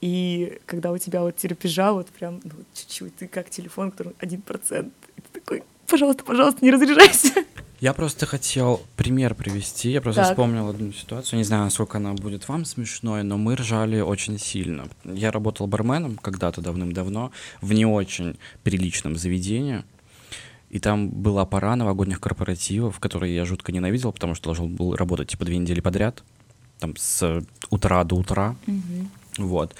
и 0.00 0.58
когда 0.66 0.90
у 0.90 0.98
тебя 0.98 1.20
вот 1.20 1.36
терапежа, 1.36 1.92
вот 1.92 2.08
прям 2.08 2.40
ну, 2.42 2.52
чуть-чуть, 2.74 3.14
ты 3.16 3.28
как 3.28 3.50
телефон, 3.50 3.90
который 3.90 4.14
один 4.18 4.40
процент, 4.40 4.92
ты 5.14 5.40
такой, 5.40 5.62
пожалуйста, 5.86 6.24
пожалуйста, 6.24 6.64
не 6.64 6.70
разряжайся. 6.70 7.44
Я 7.80 7.92
просто 7.92 8.26
хотел 8.26 8.80
пример 8.96 9.34
привести. 9.34 9.90
Я 9.90 10.00
просто 10.00 10.22
так. 10.22 10.30
вспомнил 10.30 10.68
одну 10.68 10.92
ситуацию. 10.92 11.38
Не 11.38 11.44
знаю, 11.44 11.64
насколько 11.64 11.98
она 11.98 12.14
будет 12.14 12.48
вам 12.48 12.64
смешной, 12.64 13.24
но 13.24 13.38
мы 13.38 13.56
ржали 13.56 14.00
очень 14.00 14.38
сильно. 14.38 14.88
Я 15.04 15.32
работал 15.32 15.66
барменом 15.66 16.16
когда-то 16.16 16.60
давным-давно 16.60 17.32
в 17.60 17.72
не 17.72 17.84
очень 17.84 18.38
приличном 18.62 19.16
заведении. 19.16 19.82
И 20.72 20.80
там 20.80 21.10
была 21.10 21.44
пора 21.44 21.76
новогодних 21.76 22.18
корпоративов, 22.18 22.98
которые 22.98 23.36
я 23.36 23.44
жутко 23.44 23.72
ненавидел, 23.72 24.10
потому 24.10 24.34
что 24.34 24.46
должен 24.46 24.74
был 24.74 24.96
работать 24.96 25.28
типа 25.28 25.44
две 25.44 25.58
недели 25.58 25.80
подряд, 25.80 26.24
там 26.78 26.96
с 26.96 27.44
утра 27.68 28.02
до 28.04 28.16
утра. 28.16 28.56
Mm-hmm. 28.66 29.06
Вот. 29.36 29.76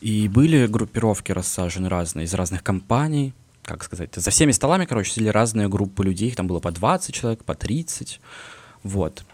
И 0.00 0.28
были 0.28 0.66
группировки 0.66 1.30
рассажены 1.30 1.88
разные 1.88 2.24
из 2.24 2.34
разных 2.34 2.64
компаний, 2.64 3.32
как 3.62 3.84
сказать, 3.84 4.12
за 4.12 4.30
всеми 4.30 4.50
столами, 4.50 4.86
короче, 4.86 5.12
сидели 5.12 5.28
разные 5.28 5.68
группы 5.68 6.02
людей, 6.02 6.28
их 6.28 6.36
там 6.36 6.48
было 6.48 6.58
по 6.58 6.72
20 6.72 7.14
человек, 7.14 7.44
по 7.44 7.54
30, 7.54 8.20
вот. 8.82 9.24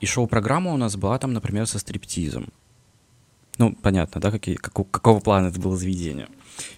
И 0.00 0.06
шоу-программа 0.06 0.72
у 0.72 0.76
нас 0.76 0.96
была 0.96 1.20
там, 1.20 1.32
например, 1.32 1.68
со 1.68 1.78
стриптизом. 1.78 2.48
Ну, 3.58 3.76
понятно, 3.80 4.20
да, 4.20 4.32
какие, 4.32 4.56
какого, 4.56 4.88
какого 4.88 5.20
плана 5.20 5.48
это 5.48 5.60
было 5.60 5.76
заведение. 5.76 6.28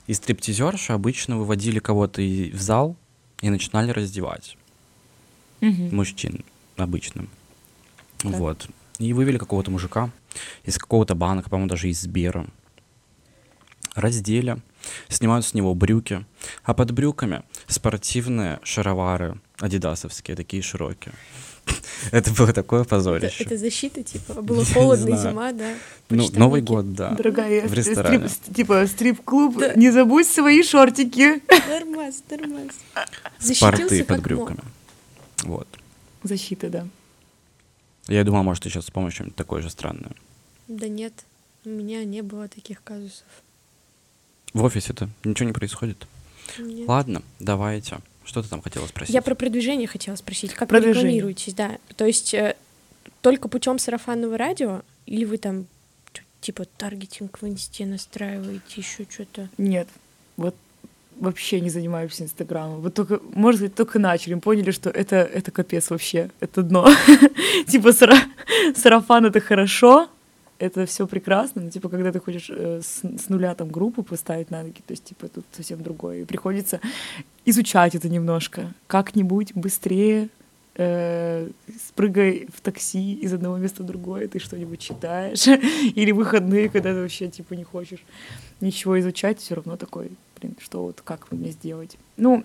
И 0.06 0.12
стриптизерши 0.12 0.92
обычно 0.92 1.38
выводили 1.38 1.78
кого-то 1.78 2.20
в 2.20 2.60
зал 2.60 2.96
и 3.44 3.50
начинали 3.50 3.90
раздевать 3.90 4.56
Мгм. 5.60 5.94
мужчин 5.94 6.44
обычно. 6.76 7.26
Так. 8.18 8.32
Вот. 8.32 8.68
И 8.98 9.12
вывели 9.12 9.36
какого-то 9.36 9.70
мужика 9.70 10.10
из 10.64 10.78
какого-то 10.78 11.14
банка, 11.14 11.50
по-моему, 11.50 11.68
даже 11.68 11.90
из 11.90 12.00
Сбера. 12.00 12.46
Раздели, 13.94 14.56
снимают 15.08 15.44
с 15.44 15.52
него 15.52 15.74
брюки, 15.74 16.24
а 16.62 16.72
под 16.72 16.92
брюками 16.92 17.42
спортивные 17.66 18.60
шаровары 18.62 19.38
адидасовские, 19.58 20.36
такие 20.36 20.62
широкие. 20.62 21.14
Это 22.12 22.30
было 22.32 22.52
такое 22.52 22.80
Это, 22.82 22.90
позорище. 22.90 23.44
это 23.44 23.56
защита, 23.56 24.02
типа, 24.02 24.34
было 24.42 24.64
холодно, 24.64 25.16
знаю. 25.16 25.22
зима, 25.32 25.52
да. 25.52 25.74
Ну. 26.10 26.28
Новый 26.34 26.60
год, 26.60 26.94
да. 26.94 27.10
Дорогая, 27.12 27.62
в 27.66 27.72
стрип- 27.72 27.74
ресторане. 27.74 28.28
типа 28.54 28.86
стрип-клуб, 28.86 29.56
Да. 29.58 29.74
не 29.74 29.90
забудь 29.90 30.26
свои 30.26 30.62
шортики. 30.62 31.42
Нормас, 31.68 32.22
нормас. 32.30 32.74
Спорты 33.38 33.88
Защитился 33.88 34.04
под 34.04 34.22
брюками. 34.22 34.60
Вот. 35.44 35.66
Защита, 36.22 36.68
да. 36.68 36.86
Я 38.08 38.22
думал, 38.24 38.42
может, 38.42 38.62
ты 38.64 38.68
сейчас 38.70 38.84
вспомнишь 38.84 39.14
что-нибудь 39.14 39.36
такое 39.36 39.62
же 39.62 39.70
странное. 39.70 40.10
мог. 40.10 40.78
Да 40.80 40.88
нет, 40.88 41.12
у 41.64 41.70
меня 41.70 42.04
не 42.04 42.20
было 42.22 42.48
таких 42.48 42.82
казусов. 42.82 43.24
В 44.52 44.62
офисе-то 44.62 45.08
ничего 45.24 45.46
не 45.48 45.52
происходит. 45.54 46.06
Нет. 46.58 46.86
Ладно, 46.86 47.22
давайте. 47.40 47.98
Что 48.24 48.42
ты 48.42 48.48
там 48.48 48.60
хотела 48.62 48.86
спросить? 48.86 49.14
Я 49.14 49.22
про 49.22 49.34
продвижение 49.34 49.86
хотела 49.86 50.16
спросить. 50.16 50.52
Как 50.52 50.62
вы 50.62 50.78
Продвижение. 50.78 51.02
рекламируетесь, 51.08 51.54
да? 51.54 51.78
То 51.96 52.06
есть 52.06 52.34
э, 52.34 52.56
только 53.20 53.48
путем 53.48 53.78
сарафанного 53.78 54.36
радио 54.38 54.82
или 55.06 55.24
вы 55.24 55.38
там 55.38 55.66
типа 56.40 56.64
таргетинг 56.76 57.40
в 57.40 57.46
инсте 57.46 57.86
настраиваете, 57.86 58.62
еще 58.76 59.06
что-то? 59.08 59.48
Нет, 59.56 59.88
вот 60.36 60.54
вообще 61.16 61.60
не 61.60 61.70
занимаемся 61.70 62.24
Инстаграмом. 62.24 62.80
Вот 62.80 62.94
только, 62.94 63.20
может 63.34 63.60
быть, 63.60 63.74
только 63.74 63.98
начали, 63.98 64.34
поняли, 64.34 64.70
что 64.70 64.90
это, 64.90 65.16
это 65.16 65.50
капец 65.50 65.90
вообще, 65.90 66.30
это 66.40 66.62
дно. 66.62 66.88
Типа 67.68 67.92
сара- 67.92 68.24
сарафан— 68.76 69.24
это 69.26 69.40
хорошо, 69.40 70.08
это 70.58 70.86
все 70.86 71.06
прекрасно, 71.06 71.62
но 71.62 71.70
типа 71.70 71.88
когда 71.88 72.12
ты 72.12 72.20
хочешь 72.20 72.50
э, 72.50 72.80
с, 72.82 73.02
с 73.02 73.28
нуля 73.28 73.54
там 73.54 73.68
группу 73.68 74.02
поставить 74.02 74.50
на 74.50 74.62
ноги, 74.62 74.80
то 74.86 74.92
есть 74.92 75.04
типа 75.04 75.28
тут 75.28 75.44
совсем 75.52 75.82
другое. 75.82 76.22
И 76.22 76.24
приходится 76.24 76.80
изучать 77.44 77.94
это 77.94 78.08
немножко. 78.08 78.72
Как-нибудь 78.86 79.54
быстрее 79.54 80.28
э, 80.76 81.50
спрыгай 81.88 82.48
в 82.54 82.60
такси 82.60 83.14
из 83.14 83.32
одного 83.32 83.56
места 83.56 83.82
в 83.82 83.86
другое, 83.86 84.28
ты 84.28 84.38
что-нибудь 84.38 84.80
читаешь. 84.80 85.46
Или 85.94 86.12
выходные, 86.12 86.68
когда 86.68 86.94
ты 86.94 87.00
вообще 87.00 87.28
типа 87.28 87.54
не 87.54 87.64
хочешь 87.64 88.04
ничего 88.60 88.98
изучать, 89.00 89.40
все 89.40 89.54
равно 89.54 89.76
такой, 89.76 90.12
блин, 90.40 90.56
что 90.60 90.84
вот 90.84 91.00
как 91.02 91.30
мне 91.32 91.50
сделать. 91.50 91.96
Ну, 92.16 92.44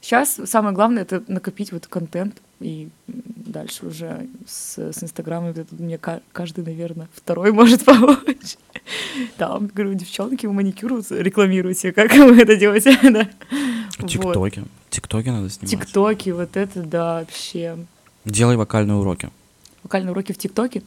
сейчас 0.00 0.40
самое 0.44 0.74
главное 0.74 1.02
это 1.02 1.22
накопить 1.26 1.72
вот 1.72 1.86
контент 1.86 2.40
и 2.60 2.88
дальше 3.06 3.86
уже 3.86 4.26
с, 4.46 4.78
с 4.78 5.02
Инстаграмом 5.02 5.50
это 5.50 5.66
мне 5.78 5.96
ка- 5.98 6.20
каждый, 6.32 6.64
наверное, 6.64 7.08
второй 7.14 7.52
может 7.60 7.84
помочь. 7.84 8.56
Там, 9.36 9.68
говорю, 9.68 9.94
девчонки, 9.94 10.46
вы 10.46 10.52
маникюр 10.52 11.02
рекламируете, 11.10 11.92
как 11.92 12.12
вы 12.14 12.40
это 12.40 12.56
делаете, 12.56 12.98
да. 13.10 13.28
Вот. 13.98 14.08
Тиктоки. 14.10 14.64
Тиктоки 14.90 15.28
надо 15.28 15.50
снимать. 15.50 15.70
Тиктоки, 15.70 16.30
вот 16.30 16.56
это, 16.56 16.82
да, 16.82 17.20
вообще. 17.20 17.78
Делай 18.24 18.56
вокальные 18.56 18.96
уроки. 18.96 19.30
Вокальные 19.82 20.12
уроки 20.12 20.32
в 20.32 20.38
ТикТоке. 20.38 20.82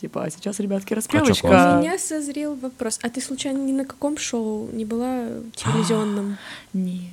Типа, 0.00 0.24
а 0.24 0.30
сейчас, 0.30 0.60
ребятки, 0.60 0.92
У 0.92 0.96
распевочка. 0.96 1.48
классно. 1.48 1.80
меня 1.80 1.98
созрел 1.98 2.54
вопрос. 2.54 2.98
А 3.02 3.08
ты 3.08 3.20
случайно 3.22 3.58
ни 3.58 3.72
на 3.72 3.84
каком 3.86 4.18
шоу 4.18 4.68
не 4.72 4.84
была 4.84 5.26
телевизионном? 5.56 6.36
Нет, 6.74 7.10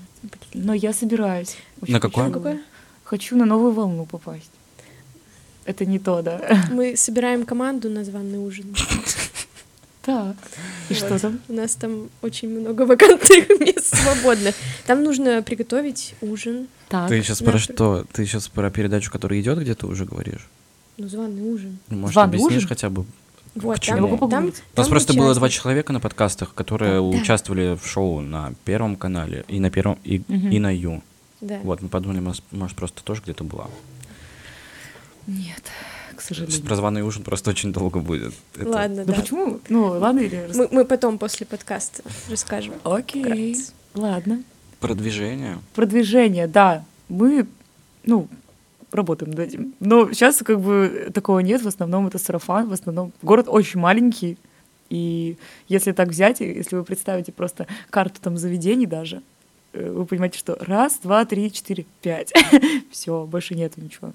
но 0.53 0.73
я 0.73 0.91
собираюсь. 0.93 1.55
Очень 1.81 1.93
На 1.93 1.99
какое? 1.99 2.27
На 2.27 2.33
какое? 2.33 2.61
Хочу 3.13 3.35
на 3.37 3.45
новую 3.45 3.73
волну 3.73 4.05
попасть. 4.07 4.49
Это 5.65 5.85
не 5.85 5.99
то, 5.99 6.23
да. 6.23 6.41
Мы 6.71 6.97
собираем 6.97 7.45
команду 7.45 7.87
на 7.87 8.03
званый 8.03 8.39
ужин. 8.39 8.75
Так. 10.01 10.35
И 10.89 10.95
что 10.95 11.19
там? 11.19 11.39
У 11.47 11.53
нас 11.53 11.75
там 11.75 12.09
очень 12.23 12.49
много 12.49 12.81
вакантных 12.87 13.49
мест 13.59 13.95
свободных. 13.95 14.55
Там 14.87 15.03
нужно 15.03 15.43
приготовить 15.43 16.15
ужин. 16.21 16.67
Так. 16.89 17.07
Ты 17.07 17.21
сейчас 17.21 17.43
про 17.43 17.59
что? 17.59 18.03
Ты 18.11 18.25
сейчас 18.25 18.47
про 18.47 18.71
передачу, 18.71 19.11
которая 19.11 19.39
идет, 19.41 19.59
где 19.59 19.75
ты 19.75 19.85
уже 19.85 20.05
говоришь? 20.05 20.49
Ну, 20.97 21.07
званый 21.07 21.43
ужин. 21.43 21.77
Может, 21.89 22.13
Званый 22.13 22.29
объяснишь 22.29 22.57
ужин? 22.57 22.69
хотя 22.69 22.89
бы? 22.89 23.05
Вот, 23.53 23.79
чему? 23.79 24.07
там, 24.07 24.09
там, 24.09 24.17
погуглить. 24.17 24.55
У 24.75 24.79
нас 24.79 24.87
там 24.87 24.89
просто 24.89 25.13
было 25.13 25.35
два 25.35 25.49
человека 25.49 25.93
на 25.93 25.99
подкастах, 25.99 26.55
которые 26.55 26.93
Да. 26.93 27.01
участвовали 27.01 27.77
в 27.79 27.85
шоу 27.87 28.21
на 28.21 28.53
Первом 28.65 28.95
канале 28.95 29.45
и 29.47 29.59
на 29.59 29.69
Первом 29.69 29.99
и, 30.03 30.23
Мгм. 30.27 30.49
и 30.49 30.57
на 30.59 30.75
Ю. 30.75 31.03
Да. 31.43 31.59
Вот, 31.63 31.81
мы 31.81 31.89
подумали, 31.89 32.19
может, 32.51 32.75
просто 32.75 33.03
тоже 33.03 33.21
где-то 33.21 33.43
была. 33.43 33.67
Нет, 35.27 35.61
к 36.15 36.21
сожалению. 36.21 36.63
про 36.63 36.75
званый 36.75 37.01
ужин 37.01 37.23
просто 37.23 37.49
очень 37.51 37.71
долго 37.73 37.99
будет. 37.99 38.33
Это- 38.55 38.69
Ладно, 38.69 39.03
Ну 39.05 39.13
да. 39.13 39.19
почему? 39.21 39.59
Ну, 39.69 39.83
ладно, 39.87 40.19
или... 40.19 40.49
Мы, 40.55 40.67
мы 40.71 40.85
потом 40.85 41.17
после 41.17 41.45
подкаста 41.45 42.01
расскажем. 42.29 42.73
Окей, 42.83 43.53
вкратце. 43.53 43.71
ладно. 43.93 44.43
Продвижение. 44.79 45.59
Продвижение, 45.75 46.47
да. 46.47 46.83
Мы, 47.09 47.45
ну, 48.05 48.27
работаем 48.91 49.31
над 49.31 49.39
этим. 49.41 49.73
Но 49.79 50.11
сейчас 50.13 50.37
как 50.37 50.59
бы 50.61 51.09
такого 51.13 51.39
нет, 51.39 51.61
в 51.61 51.67
основном 51.67 52.07
это 52.07 52.19
сарафан, 52.19 52.69
в 52.69 52.73
основном 52.73 53.11
город 53.21 53.47
очень 53.49 53.79
маленький, 53.79 54.37
и 54.89 55.37
если 55.67 55.91
так 55.93 56.09
взять, 56.09 56.39
если 56.41 56.75
вы 56.75 56.83
представите 56.83 57.31
просто 57.31 57.65
карту 57.89 58.19
там 58.21 58.37
заведений 58.37 58.85
даже, 58.85 59.21
вы 59.73 60.05
понимаете, 60.05 60.37
что 60.37 60.57
раз, 60.59 60.99
два, 61.01 61.25
три, 61.25 61.51
четыре, 61.51 61.85
пять. 62.01 62.31
Все, 62.91 63.25
больше 63.25 63.55
нету 63.55 63.81
ничего. 63.81 64.13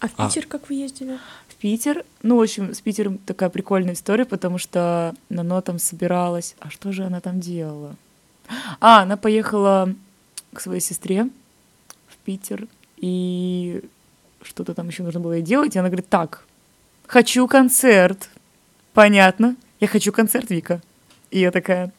А 0.00 0.08
в 0.08 0.12
А. 0.16 0.28
Питер 0.28 0.46
как 0.46 0.68
вы 0.68 0.76
ездили? 0.76 1.18
В 1.48 1.54
Питер, 1.56 2.04
ну, 2.22 2.36
в 2.36 2.42
общем, 2.42 2.74
с 2.74 2.80
Питером 2.80 3.18
такая 3.18 3.50
прикольная 3.50 3.94
история, 3.94 4.24
потому 4.24 4.58
что 4.58 5.14
Нано 5.28 5.60
там 5.60 5.78
собиралась. 5.78 6.56
А 6.58 6.70
что 6.70 6.92
же 6.92 7.04
она 7.04 7.20
там 7.20 7.40
делала? 7.40 7.96
А, 8.80 9.02
она 9.02 9.16
поехала 9.16 9.94
к 10.52 10.60
своей 10.60 10.80
сестре 10.80 11.28
в 12.08 12.16
Питер, 12.24 12.66
и 12.96 13.82
что-то 14.42 14.74
там 14.74 14.88
еще 14.88 15.02
нужно 15.02 15.20
было 15.20 15.34
ей 15.34 15.42
делать. 15.42 15.76
И 15.76 15.78
она 15.78 15.88
говорит, 15.88 16.08
так, 16.08 16.44
хочу 17.06 17.46
концерт. 17.46 18.30
Понятно, 18.94 19.56
я 19.80 19.86
хочу 19.86 20.12
концерт, 20.12 20.50
Вика. 20.50 20.80
И 21.30 21.40
я 21.40 21.50
такая, 21.50 21.92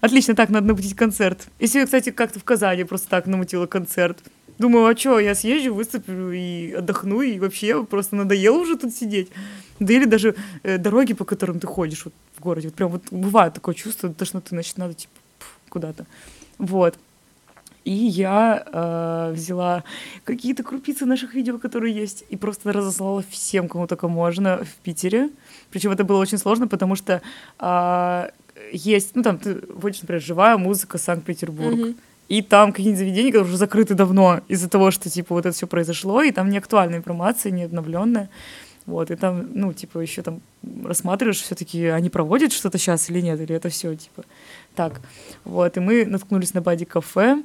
отлично, 0.00 0.34
так, 0.34 0.50
надо 0.50 0.66
намутить 0.66 0.96
концерт. 0.96 1.48
И 1.58 1.66
сегодня, 1.66 1.86
кстати, 1.86 2.10
как-то 2.10 2.38
в 2.38 2.44
Казани 2.44 2.84
просто 2.84 3.08
так 3.08 3.26
намутила 3.26 3.66
концерт. 3.66 4.18
Думаю, 4.58 4.86
а 4.86 4.96
что, 4.96 5.18
я 5.18 5.34
съезжу, 5.34 5.74
выступлю 5.74 6.32
и 6.32 6.72
отдохну, 6.72 7.22
и 7.22 7.38
вообще 7.38 7.82
просто 7.84 8.16
надоело 8.16 8.58
уже 8.58 8.76
тут 8.76 8.94
сидеть. 8.94 9.30
Да 9.78 9.94
или 9.94 10.04
даже 10.04 10.36
э, 10.62 10.76
дороги, 10.76 11.14
по 11.14 11.24
которым 11.24 11.60
ты 11.60 11.66
ходишь 11.66 12.04
вот, 12.04 12.12
в 12.36 12.40
городе, 12.40 12.68
вот 12.68 12.74
прям 12.74 12.90
вот 12.90 13.04
бывает 13.10 13.54
такое 13.54 13.74
чувство, 13.74 14.12
тошноты, 14.12 14.48
значит, 14.50 14.76
надо 14.76 14.92
типа 14.92 15.14
куда-то. 15.70 16.04
Вот. 16.58 16.98
И 17.84 17.92
я 17.92 18.62
э, 18.66 19.32
взяла 19.32 19.84
какие-то 20.24 20.62
крупицы 20.62 21.06
наших 21.06 21.32
видео, 21.32 21.58
которые 21.58 21.94
есть, 21.94 22.24
и 22.28 22.36
просто 22.36 22.72
разослала 22.72 23.24
всем, 23.30 23.68
кому 23.68 23.86
только 23.86 24.08
можно 24.08 24.62
в 24.62 24.74
Питере. 24.82 25.30
Причем 25.70 25.90
это 25.92 26.04
было 26.04 26.18
очень 26.18 26.36
сложно, 26.36 26.68
потому 26.68 26.94
что 26.94 27.22
а, 27.58 28.30
есть, 28.72 29.14
ну 29.14 29.22
там 29.22 29.38
ты 29.38 29.60
вводишь, 29.68 30.02
например, 30.02 30.22
живая 30.22 30.56
музыка 30.56 30.98
Санкт-Петербург. 30.98 31.76
Мгм. 31.76 31.96
И 32.28 32.42
там 32.42 32.70
какие-нибудь 32.70 32.98
заведения, 32.98 33.32
которые 33.32 33.48
уже 33.48 33.56
закрыты 33.56 33.94
давно 33.94 34.40
из-за 34.46 34.68
того, 34.68 34.92
что, 34.92 35.10
типа, 35.10 35.34
вот 35.34 35.46
это 35.46 35.56
все 35.56 35.66
произошло, 35.66 36.22
и 36.22 36.30
там 36.30 36.48
не 36.48 36.58
актуальная 36.58 36.98
информация, 36.98 37.50
не 37.50 37.64
обновленная. 37.64 38.30
Вот, 38.86 39.10
и 39.10 39.16
там, 39.16 39.48
ну, 39.52 39.72
типа, 39.72 39.98
еще 39.98 40.22
там 40.22 40.40
рассматриваешь 40.84 41.40
все-таки, 41.40 41.86
они 41.86 42.08
проводят 42.08 42.52
что-то 42.52 42.78
сейчас 42.78 43.10
или 43.10 43.20
нет, 43.20 43.40
или 43.40 43.54
это 43.54 43.68
все, 43.68 43.96
типа, 43.96 44.24
так. 44.76 45.00
Вот, 45.44 45.76
и 45.76 45.80
мы 45.80 46.06
наткнулись 46.06 46.54
на 46.54 46.60
Бади-кафе, 46.60 47.42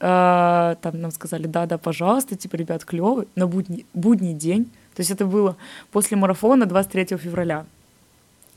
а, 0.00 0.76
там 0.82 1.00
нам 1.00 1.10
сказали, 1.10 1.46
да-да, 1.46 1.78
пожалуйста, 1.78 2.36
типа, 2.36 2.56
ребят, 2.56 2.84
клево, 2.84 3.24
на 3.34 3.46
будний, 3.46 3.86
будний 3.94 4.34
день. 4.34 4.64
То 4.94 5.00
есть 5.00 5.10
это 5.10 5.26
было 5.26 5.56
после 5.92 6.16
марафона 6.16 6.66
23 6.66 7.16
февраля. 7.18 7.66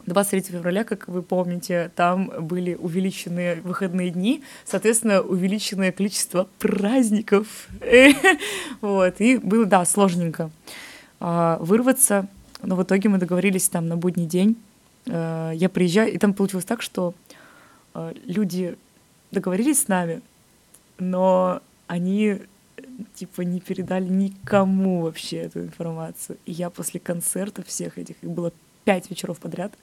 23 0.05 0.57
февраля, 0.57 0.83
как 0.83 1.07
вы 1.07 1.21
помните, 1.21 1.91
там 1.95 2.31
были 2.39 2.75
увеличенные 2.75 3.61
выходные 3.61 4.09
дни, 4.09 4.43
соответственно, 4.65 5.21
увеличенное 5.21 5.91
количество 5.91 6.47
праздников. 6.59 7.67
Вот, 8.81 9.21
и 9.21 9.37
было, 9.37 9.65
да, 9.65 9.85
сложненько 9.85 10.49
а, 11.19 11.57
вырваться, 11.61 12.27
но 12.63 12.75
в 12.75 12.83
итоге 12.83 13.09
мы 13.09 13.17
договорились 13.19 13.69
там 13.69 13.87
на 13.87 13.95
будний 13.95 14.25
день. 14.25 14.55
Э, 15.05 15.51
Я 15.53 15.69
приезжаю, 15.69 16.11
и 16.11 16.17
там 16.17 16.33
получилось 16.33 16.65
так, 16.65 16.81
что 16.81 17.13
э, 17.93 18.13
люди 18.25 18.75
договорились 19.31 19.83
с 19.83 19.87
нами, 19.87 20.21
но 20.97 21.61
они 21.87 22.39
типа 23.15 23.41
не 23.41 23.59
передали 23.59 24.07
никому 24.07 25.01
вообще 25.01 25.37
эту 25.37 25.61
информацию. 25.61 26.37
И 26.45 26.51
я 26.51 26.69
после 26.69 26.99
концерта 26.99 27.63
всех 27.63 27.97
этих, 27.97 28.15
их 28.21 28.29
было 28.29 28.51
пять 28.83 29.09
вечеров 29.09 29.39
подряд. 29.39 29.73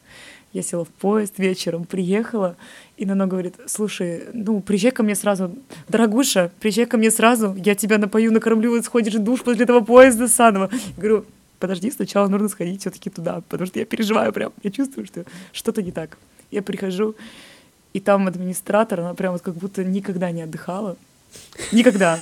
Я 0.52 0.62
села 0.62 0.84
в 0.84 0.88
поезд 0.88 1.38
вечером, 1.38 1.84
приехала, 1.84 2.56
и 2.96 3.04
Нано 3.04 3.26
говорит, 3.26 3.54
слушай, 3.66 4.24
ну, 4.32 4.60
приезжай 4.60 4.92
ко 4.92 5.02
мне 5.02 5.14
сразу, 5.14 5.54
дорогуша, 5.88 6.50
приезжай 6.58 6.86
ко 6.86 6.96
мне 6.96 7.10
сразу, 7.10 7.54
я 7.54 7.74
тебя 7.74 7.98
напою, 7.98 8.32
накормлю, 8.32 8.70
вот 8.70 8.84
сходишь 8.84 9.14
в 9.14 9.22
душ 9.22 9.42
после 9.42 9.64
этого 9.64 9.80
поезда 9.80 10.26
заново. 10.26 10.70
Я 10.72 10.78
говорю, 10.96 11.26
подожди, 11.58 11.90
сначала 11.90 12.28
нужно 12.28 12.48
сходить 12.48 12.80
все 12.80 12.90
таки 12.90 13.10
туда, 13.10 13.42
потому 13.48 13.66
что 13.66 13.78
я 13.78 13.84
переживаю 13.84 14.32
прям, 14.32 14.52
я 14.62 14.70
чувствую, 14.70 15.06
что 15.06 15.24
что-то 15.52 15.82
не 15.82 15.92
так. 15.92 16.16
Я 16.50 16.62
прихожу, 16.62 17.14
и 17.92 18.00
там 18.00 18.26
администратор, 18.26 19.00
она 19.00 19.12
прям 19.12 19.32
вот 19.32 19.42
как 19.42 19.54
будто 19.54 19.84
никогда 19.84 20.30
не 20.30 20.42
отдыхала. 20.42 20.96
Никогда. 21.72 22.20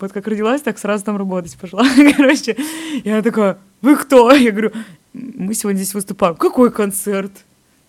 Вот 0.00 0.12
как 0.12 0.26
родилась, 0.26 0.62
так 0.62 0.78
сразу 0.78 1.04
там 1.04 1.16
работать 1.16 1.56
пошла. 1.56 1.84
Короче, 2.16 2.56
она 3.04 3.22
такая, 3.22 3.58
вы 3.82 3.96
кто? 3.96 4.32
Я 4.32 4.52
говорю, 4.52 4.72
мы 5.12 5.54
сегодня 5.54 5.78
здесь 5.78 5.94
выступаем. 5.94 6.36
Какой 6.36 6.70
концерт? 6.70 7.32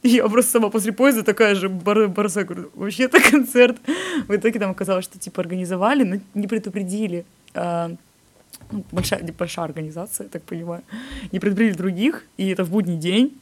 Я 0.02 0.28
просто 0.30 0.52
сама 0.54 0.70
после 0.70 0.94
поезда 0.94 1.24
такая 1.24 1.56
же 1.56 1.68
бар 1.68 2.08
барса, 2.08 2.46
говорю, 2.46 2.72
вообще 2.74 3.04
это 3.04 3.20
концерт. 3.32 3.78
В 4.28 4.36
итоге 4.36 4.60
там 4.60 4.72
оказалось, 4.72 5.06
что 5.06 5.20
типа 5.20 5.42
организовали, 5.42 6.04
но 6.04 6.20
не 6.34 6.48
предупредили. 6.48 7.26
А, 7.54 7.92
ну, 8.72 8.84
большая, 8.92 9.22
большая 9.38 9.66
организация, 9.66 10.26
я 10.26 10.30
так 10.30 10.44
понимаю. 10.44 10.84
Не 11.32 11.40
предупредили 11.40 11.76
других, 11.76 12.26
и 12.38 12.50
это 12.50 12.64
в 12.64 12.70
будний 12.70 12.98
день. 12.98 13.38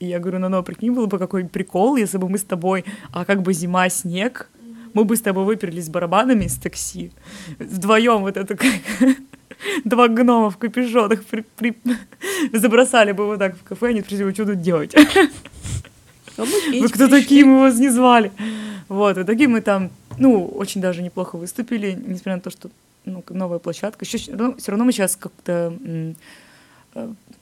И 0.00 0.06
я 0.06 0.18
говорю, 0.18 0.40
ну, 0.40 0.48
ну, 0.48 0.62
прикинь, 0.62 0.92
было 0.92 1.06
бы 1.06 1.18
какой 1.18 1.44
прикол, 1.44 1.96
если 1.96 2.18
бы 2.18 2.28
мы 2.28 2.36
с 2.36 2.42
тобой, 2.42 2.84
а 3.12 3.24
как 3.24 3.42
бы 3.42 3.54
зима, 3.54 3.88
снег, 3.88 4.50
мы 4.94 5.04
бы 5.04 5.16
с 5.16 5.20
тобой 5.20 5.44
выперлись 5.44 5.88
барабанами 5.88 6.44
из 6.44 6.56
такси. 6.56 7.12
Вдвоем 7.58 8.20
вот 8.22 8.36
это 8.36 8.56
как 8.56 8.70
два 9.84 10.08
гнома 10.08 10.50
в 10.50 10.58
капюшонах 10.58 11.24
при, 11.24 11.44
при... 11.56 11.76
забросали 12.52 13.12
бы 13.12 13.26
вот 13.26 13.38
так 13.38 13.56
в 13.56 13.62
кафе, 13.62 13.88
они 13.88 14.00
спросили, 14.00 14.32
что 14.32 14.46
тут 14.46 14.60
делать? 14.60 14.94
А 16.38 16.44
Вы 16.44 16.88
кто 16.88 17.08
такие, 17.08 17.44
мы 17.44 17.60
вас 17.60 17.78
не 17.78 17.90
звали. 17.90 18.32
Вот, 18.88 19.18
в 19.18 19.22
итоге 19.22 19.48
мы 19.48 19.60
там, 19.60 19.90
ну, 20.18 20.46
очень 20.46 20.80
даже 20.80 21.02
неплохо 21.02 21.36
выступили, 21.36 21.92
несмотря 21.92 22.36
на 22.36 22.40
то, 22.40 22.50
что 22.50 22.70
ну, 23.04 23.22
новая 23.28 23.58
площадка. 23.58 24.06
Еще, 24.06 24.34
ну, 24.34 24.56
все 24.56 24.70
равно 24.72 24.86
мы 24.86 24.92
сейчас 24.92 25.14
как-то 25.14 25.76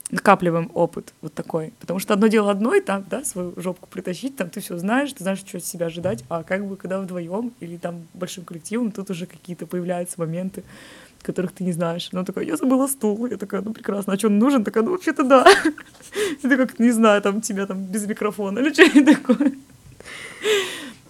накапливаем 0.09 0.69
опыт 0.73 1.13
вот 1.21 1.33
такой. 1.33 1.73
Потому 1.79 1.99
что 1.99 2.13
одно 2.13 2.27
дело 2.27 2.51
одной, 2.51 2.81
там, 2.81 3.05
да, 3.09 3.23
свою 3.23 3.53
жопку 3.57 3.87
притащить, 3.89 4.35
там 4.35 4.49
ты 4.49 4.59
все 4.59 4.77
знаешь, 4.77 5.13
ты 5.13 5.23
знаешь, 5.23 5.39
что 5.39 5.57
от 5.57 5.65
себя 5.65 5.87
ожидать, 5.87 6.23
а 6.29 6.43
как 6.43 6.65
бы 6.65 6.75
когда 6.75 6.99
вдвоем 6.99 7.53
или 7.59 7.77
там 7.77 8.07
большим 8.13 8.43
коллективом, 8.43 8.91
тут 8.91 9.09
уже 9.09 9.25
какие-то 9.25 9.65
появляются 9.67 10.19
моменты, 10.19 10.63
которых 11.21 11.51
ты 11.51 11.63
не 11.63 11.71
знаешь. 11.71 12.09
Она 12.11 12.23
такая, 12.23 12.45
я 12.45 12.57
забыла 12.57 12.87
стул. 12.87 13.25
Я 13.27 13.37
такая, 13.37 13.61
ну 13.61 13.73
прекрасно, 13.73 14.13
а 14.13 14.17
что 14.17 14.27
он 14.27 14.39
нужен? 14.39 14.63
Такая, 14.63 14.83
ну 14.83 14.91
вообще-то 14.91 15.23
да. 15.23 15.45
Это 16.43 16.57
как, 16.57 16.79
не 16.79 16.91
знаю, 16.91 17.21
там 17.21 17.41
тебя 17.41 17.65
там 17.65 17.83
без 17.83 18.05
микрофона 18.07 18.59
или 18.59 18.73
что-нибудь 18.73 19.05
такое. 19.27 19.53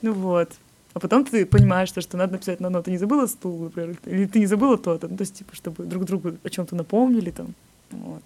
Ну 0.02 0.14
вот. 0.14 0.50
А 0.94 1.00
потом 1.00 1.24
ты 1.24 1.46
понимаешь, 1.46 1.89
что, 1.89 2.02
что 2.02 2.18
надо 2.18 2.34
написать 2.34 2.60
на 2.60 2.70
ноту. 2.70 2.86
Ты 2.86 2.92
не 2.92 2.98
забыла 2.98 3.28
стул, 3.28 3.64
например, 3.64 3.96
или 4.06 4.26
ты 4.26 4.39
не 4.39 4.46
забыла 4.46 4.78
то-то. 4.78 5.08
Ну, 5.08 5.16
то 5.16 5.22
есть, 5.22 5.36
типа, 5.36 5.56
чтобы 5.56 5.86
друг 5.86 6.04
другу 6.04 6.34
о 6.44 6.50
чем-то 6.50 6.76
напомнили 6.76 7.32
там. 7.32 7.56
Вот. 7.92 8.24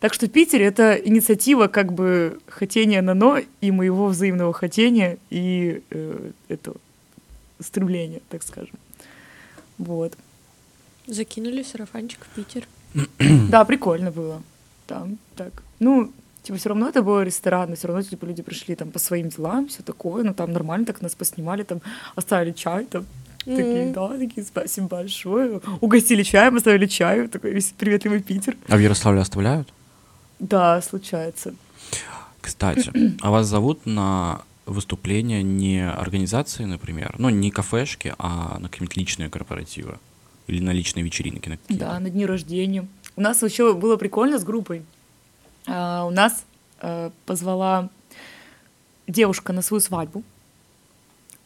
Так 0.00 0.14
что 0.14 0.26
Питер— 0.26 0.60
это 0.62 0.94
инициатива 0.94 1.68
как 1.68 1.92
бы 1.92 2.40
хотения 2.48 3.00
Нано 3.02 3.42
и 3.60 3.70
моего 3.70 4.08
взаимного 4.08 4.52
хотения 4.52 5.18
и 5.30 5.82
э, 5.90 6.30
это 6.48 6.74
стремления, 7.60 8.20
так 8.28 8.42
скажем. 8.42 8.74
Вот. 9.78 10.16
Закинули 11.06 11.62
сарафанчик 11.62 12.24
в 12.24 12.34
Питер. 12.34 12.66
Да, 13.48 13.64
прикольно 13.64 14.10
было. 14.10 14.42
Там 14.86 15.18
так. 15.36 15.62
Ну, 15.78 16.12
типа, 16.42 16.58
все 16.58 16.68
равно 16.70 16.88
это 16.88 17.02
был 17.02 17.22
ресторан, 17.22 17.70
но 17.70 17.76
все 17.76 17.88
равно, 17.88 18.02
типа, 18.02 18.24
люди 18.24 18.42
пришли 18.42 18.74
там 18.74 18.90
по 18.90 18.98
своим 18.98 19.28
делам, 19.28 19.68
все 19.68 19.82
такое, 19.82 20.24
ну, 20.24 20.34
там 20.34 20.52
нормально 20.52 20.86
так 20.86 21.00
нас 21.00 21.14
поснимали, 21.14 21.62
там, 21.62 21.80
оставили 22.14 22.52
чай, 22.52 22.86
там. 22.86 23.06
Такие, 23.44 23.92
да, 23.92 24.08
такие, 24.18 24.44
спасибо 24.44 24.88
большое. 24.88 25.60
Угостили 25.80 26.22
чаем, 26.22 26.56
оставили 26.56 26.86
чаю, 26.86 27.28
такой 27.28 27.52
весь 27.52 27.72
приветливый 27.76 28.20
Питер. 28.20 28.56
А 28.68 28.76
в 28.76 28.80
Ярославле 28.80 29.20
оставляют? 29.20 29.72
Да, 30.38 30.80
случается. 30.82 31.54
Кстати, 32.40 32.90
а 33.20 33.30
вас 33.30 33.46
зовут 33.46 33.86
на 33.86 34.42
выступления 34.66 35.42
не 35.42 35.88
организации, 35.88 36.64
например, 36.64 37.14
ну, 37.18 37.28
не 37.30 37.50
кафешки, 37.50 38.14
а 38.18 38.58
на 38.58 38.68
какие-нибудь 38.68 38.96
личные 38.96 39.30
корпоративы? 39.30 39.98
Или 40.48 40.60
на 40.60 40.70
личные 40.70 41.04
вечеринки? 41.04 41.48
На 41.48 41.58
да, 41.68 42.00
на 42.00 42.10
дни 42.10 42.26
рождения. 42.26 42.86
У 43.16 43.20
нас 43.20 43.42
еще 43.42 43.74
было 43.74 43.96
прикольно 43.96 44.38
с 44.38 44.44
группой. 44.44 44.82
А, 45.66 46.04
у 46.04 46.10
нас 46.10 46.44
а, 46.80 47.12
позвала 47.26 47.88
девушка 49.06 49.52
на 49.52 49.62
свою 49.62 49.80
свадьбу. 49.80 50.24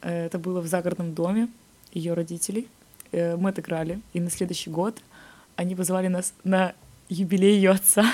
Э, 0.01 0.25
это 0.25 0.39
было 0.39 0.61
в 0.61 0.67
загородном 0.67 1.13
доме 1.13 1.47
ее 1.91 2.13
родителей. 2.13 2.67
Э, 3.11 3.35
мы 3.35 3.49
отыграли. 3.49 4.01
И 4.13 4.19
на 4.19 4.29
следующий 4.29 4.69
год 4.69 4.97
они 5.55 5.75
позвали 5.75 6.07
нас 6.07 6.33
на 6.43 6.73
юбилей 7.09 7.55
ее 7.55 7.71
отца. 7.71 8.05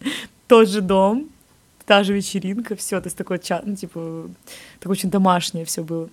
Тот 0.48 0.68
же 0.68 0.80
дом, 0.80 1.30
та 1.86 2.04
же 2.04 2.14
вечеринка, 2.14 2.76
все, 2.76 3.00
то 3.00 3.06
есть 3.06 3.16
такой 3.16 3.38
чат, 3.38 3.66
ну, 3.66 3.76
типа, 3.76 4.28
такое 4.80 4.92
очень 4.92 5.10
домашнее 5.10 5.64
все 5.64 5.82
было. 5.82 6.08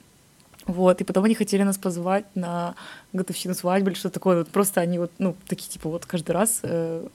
Вот, 0.66 1.02
и 1.02 1.04
потом 1.04 1.24
они 1.24 1.36
хотели 1.36 1.64
нас 1.64 1.78
позвать 1.78 2.26
на 2.36 2.76
годовщину 3.12 3.56
свадьбы 3.56 3.92
или 3.92 3.98
что-то 3.98 4.16
такое. 4.16 4.38
Вот 4.40 4.50
просто 4.50 4.82
они 4.82 5.00
вот, 5.00 5.12
ну, 5.18 5.36
такие, 5.48 5.70
типа, 5.70 5.90
вот 5.90 6.06
каждый 6.06 6.32
раз 6.32 6.60
э, 6.64 7.08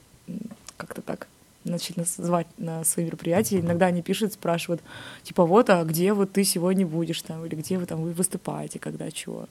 как-то 0.77 1.01
так 1.01 1.27
начали 1.65 1.99
нас 1.99 2.15
звать 2.15 2.47
на 2.57 2.83
свои 2.83 3.05
мероприятия. 3.05 3.59
Иногда 3.59 3.87
они 3.87 4.01
пишут, 4.01 4.33
спрашивают, 4.33 4.81
типа, 5.23 5.45
вот, 5.45 5.69
а 5.69 5.83
где 5.83 6.13
вот 6.13 6.31
ты 6.31 6.43
сегодня 6.43 6.85
будешь 6.85 7.21
там, 7.21 7.45
или 7.45 7.55
где 7.55 7.77
вы 7.77 7.85
там 7.85 8.01
вы 8.01 8.11
выступаете, 8.11 8.79
когда 8.79 9.11
чего. 9.11 9.47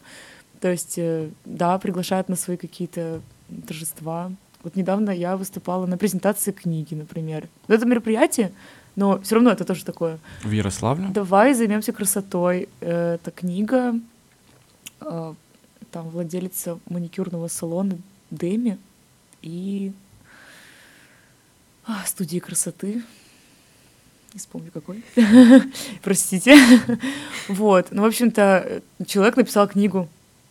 То 0.60 0.70
есть, 0.70 0.94
э, 0.96 1.28
да, 1.44 1.78
приглашают 1.78 2.28
на 2.28 2.36
свои 2.36 2.56
какие-то 2.56 3.20
торжества. 3.66 4.32
Вот 4.62 4.76
недавно 4.76 5.10
я 5.10 5.36
выступала 5.36 5.86
на 5.86 5.98
презентации 5.98 6.52
книги, 6.52 6.94
например. 6.94 7.48
Вот 7.68 7.74
это 7.74 7.86
мероприятие, 7.86 8.52
но 8.96 9.20
все 9.20 9.34
равно 9.34 9.50
это 9.50 9.64
тоже 9.64 9.84
такое. 9.84 10.18
В 10.42 10.50
Ярославле? 10.50 11.08
Давай 11.08 11.52
займемся 11.52 11.92
красотой. 11.92 12.68
Это 12.80 13.30
книга, 13.34 13.94
э, 15.00 15.34
там 15.90 16.08
владелица 16.08 16.78
маникюрного 16.88 17.48
салона 17.48 17.98
Деми 18.30 18.78
и 19.42 19.92
студии 22.06 22.38
красоты. 22.38 23.02
Не 24.32 24.38
вспомню 24.38 24.70
какой. 24.72 25.04
Простите. 26.02 26.56
вот. 27.48 27.88
Ну, 27.90 28.02
в 28.02 28.06
общем-то, 28.06 28.82
человек 29.06 29.36
написал 29.36 29.68
книгу, 29.68 30.08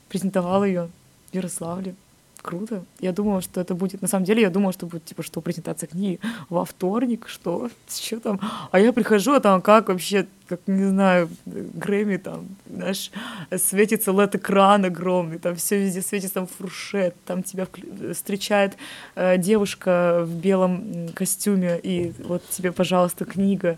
презентовал 0.10 0.64
ее 0.64 0.90
в 1.32 1.36
Ярославле 1.36 1.96
круто. 2.44 2.84
Я 3.00 3.14
думала, 3.14 3.42
что 3.42 3.62
это 3.62 3.74
будет... 3.74 4.02
На 4.02 4.08
самом 4.08 4.26
деле, 4.26 4.42
я 4.42 4.50
думала, 4.50 4.74
что 4.74 4.86
будет, 4.86 5.06
типа, 5.06 5.24
что 5.24 5.42
презентация 5.42 5.88
книги 5.88 6.20
во 6.50 6.66
вторник, 6.66 7.26
что, 7.28 7.70
что 7.90 8.20
там. 8.20 8.40
А 8.72 8.80
я 8.80 8.94
прихожу, 8.94 9.34
а 9.34 9.40
там 9.40 9.62
как 9.62 9.88
вообще, 9.88 10.28
как, 10.48 10.60
не 10.68 10.86
знаю, 10.86 11.30
Грэмми 11.46 12.18
там, 12.18 12.48
знаешь, 12.70 13.12
светится 13.58 14.12
LED-экран 14.12 14.86
огромный, 14.86 15.40
там 15.40 15.56
все 15.56 15.80
везде 15.80 16.02
светится, 16.02 16.36
там 16.36 16.48
фуршет, 16.48 17.16
там 17.26 17.42
тебя 17.42 17.66
встречает 18.12 18.78
э, 19.16 19.38
девушка 19.38 20.24
в 20.26 20.36
белом 20.36 21.10
костюме, 21.16 21.80
и 21.82 22.14
вот 22.20 22.44
тебе, 22.50 22.72
пожалуйста, 22.72 23.26
книга 23.26 23.78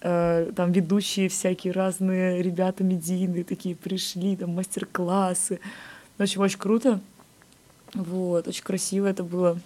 э, 0.00 0.50
там 0.56 0.72
ведущие 0.72 1.28
всякие 1.28 1.72
разные 1.72 2.42
ребята 2.42 2.82
медийные 2.82 3.44
такие 3.44 3.76
пришли, 3.76 4.36
там 4.36 4.54
мастер-классы. 4.54 5.60
В 6.18 6.22
общем, 6.22 6.40
очень 6.40 6.58
круто. 6.58 7.00
Вот, 7.94 8.48
очень 8.48 8.64
красиво 8.64 9.06
это 9.06 9.22
было. 9.22 9.58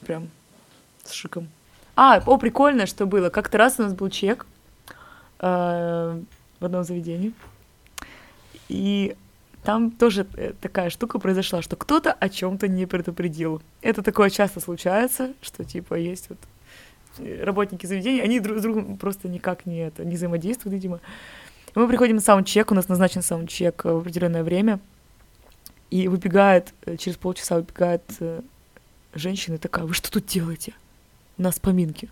Прям 0.00 0.28
с 1.04 1.12
шиком. 1.12 1.48
А, 1.94 2.22
о, 2.26 2.38
прикольно, 2.38 2.86
что 2.86 3.06
было. 3.06 3.28
Как-то 3.28 3.58
раз 3.58 3.78
у 3.78 3.82
нас 3.82 3.92
был 3.92 4.08
чек 4.08 4.46
э, 5.40 6.20
в 6.60 6.64
одном 6.64 6.84
заведении. 6.84 7.32
И 8.68 9.16
там 9.62 9.90
тоже 9.90 10.26
э, 10.36 10.54
такая 10.60 10.90
штука 10.90 11.18
произошла, 11.18 11.60
что 11.62 11.76
кто-то 11.76 12.12
о 12.12 12.28
чем-то 12.28 12.68
не 12.68 12.86
предупредил. 12.86 13.62
Это 13.82 14.02
такое 14.02 14.30
часто 14.30 14.60
случается, 14.60 15.34
что 15.42 15.64
типа 15.64 15.94
есть 15.94 16.30
вот 16.30 16.38
э, 17.18 17.44
работники 17.44 17.84
заведения, 17.84 18.22
они 18.22 18.40
друг 18.40 18.58
с 18.58 18.62
другом 18.62 18.96
просто 18.96 19.28
никак 19.28 19.66
не, 19.66 19.86
это, 19.86 20.04
не 20.04 20.16
взаимодействуют, 20.16 20.74
видимо. 20.74 21.00
Мы 21.74 21.86
приходим 21.88 22.16
на 22.16 22.22
саундчек, 22.22 22.70
у 22.70 22.74
нас 22.74 22.88
назначен 22.88 23.22
саундчек 23.22 23.84
в 23.84 23.98
определенное 23.98 24.42
время— 24.42 24.80
и 25.92 26.08
выбегает, 26.08 26.72
э, 26.86 26.96
через 26.96 27.18
полчаса 27.18 27.56
выбегает 27.56 28.02
э, 28.20 28.40
женщина 29.12 29.58
такая, 29.58 29.84
вы 29.84 29.92
что 29.92 30.10
тут 30.10 30.24
делаете? 30.24 30.72
У 31.36 31.42
нас 31.42 31.60
поминки. 31.60 32.08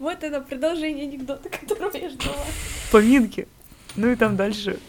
Вот 0.00 0.24
это 0.24 0.40
продолжение 0.40 1.04
анекдота, 1.04 1.48
которого 1.60 1.96
я 1.96 2.10
ждала. 2.10 2.44
Поминки. 2.90 3.46
Ну 3.94 4.10
и 4.10 4.16
там 4.16 4.36
дальше, 4.36 4.80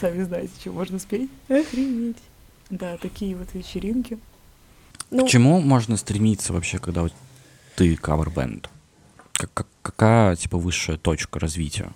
сами 0.00 0.24
знаете, 0.24 0.50
что 0.58 0.72
можно 0.72 0.98
спеть. 0.98 1.30
Охренеть. 1.48 2.18
Да, 2.70 2.96
такие 2.96 3.36
вот 3.36 3.54
вечеринки. 3.54 4.18
Ну, 5.10 5.26
К 5.26 5.28
чему 5.28 5.60
можно 5.60 5.96
стремиться 5.96 6.52
вообще, 6.52 6.80
когда 6.80 7.06
ты 7.76 7.94
кавербенд? 7.94 8.68
Как, 9.32 9.54
как, 9.54 9.68
какая, 9.82 10.34
типа, 10.34 10.58
высшая 10.58 10.96
точка 10.96 11.38
развития? 11.38 11.92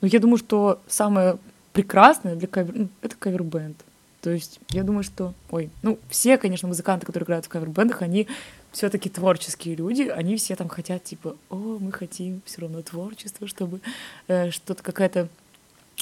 Ну, 0.00 0.08
я 0.08 0.18
думаю, 0.18 0.38
что 0.38 0.80
самое 0.86 1.38
прекрасное 1.72 2.36
для 2.36 2.48
кавер... 2.48 2.74
Ну, 2.74 2.88
это 3.02 3.16
кавербенд. 3.16 3.76
То 4.20 4.30
есть 4.30 4.60
я 4.70 4.82
думаю, 4.82 5.04
что... 5.04 5.34
Ой, 5.50 5.70
ну, 5.82 5.98
все, 6.08 6.38
конечно, 6.38 6.66
музыканты, 6.68 7.04
которые 7.04 7.26
играют 7.26 7.44
в 7.44 7.48
кавербендах, 7.48 8.02
они 8.02 8.26
все 8.72 8.88
таки 8.88 9.08
творческие 9.08 9.76
люди, 9.76 10.02
они 10.02 10.36
все 10.36 10.56
там 10.56 10.68
хотят, 10.68 11.04
типа, 11.04 11.36
о, 11.50 11.78
мы 11.78 11.92
хотим 11.92 12.40
все 12.44 12.62
равно 12.62 12.82
творчество, 12.82 13.46
чтобы 13.46 13.80
э, 14.26 14.50
что-то 14.50 14.82
какая-то 14.82 15.28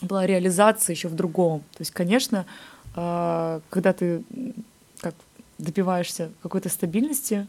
была 0.01 0.27
реализация 0.27 0.95
еще 0.95 1.09
в 1.09 1.15
другом. 1.15 1.61
То 1.73 1.81
есть, 1.81 1.91
конечно, 1.91 2.47
э, 2.97 3.61
когда 3.69 3.93
ты 3.93 4.23
как 5.01 5.15
добиваешься 5.59 6.31
какой-то 6.43 6.69
стабильности, 6.69 7.47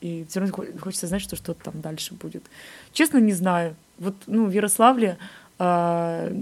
и 0.00 0.24
все 0.28 0.40
равно 0.40 0.54
хочется 0.80 1.06
знать, 1.06 1.22
что 1.22 1.34
что-то 1.34 1.64
там 1.64 1.80
дальше 1.80 2.14
будет. 2.14 2.44
Честно, 2.92 3.18
не 3.18 3.32
знаю. 3.32 3.74
Вот, 3.98 4.14
ну, 4.26 4.46
в 4.46 4.50
Ярославле 4.50 5.18
э, 5.58 6.34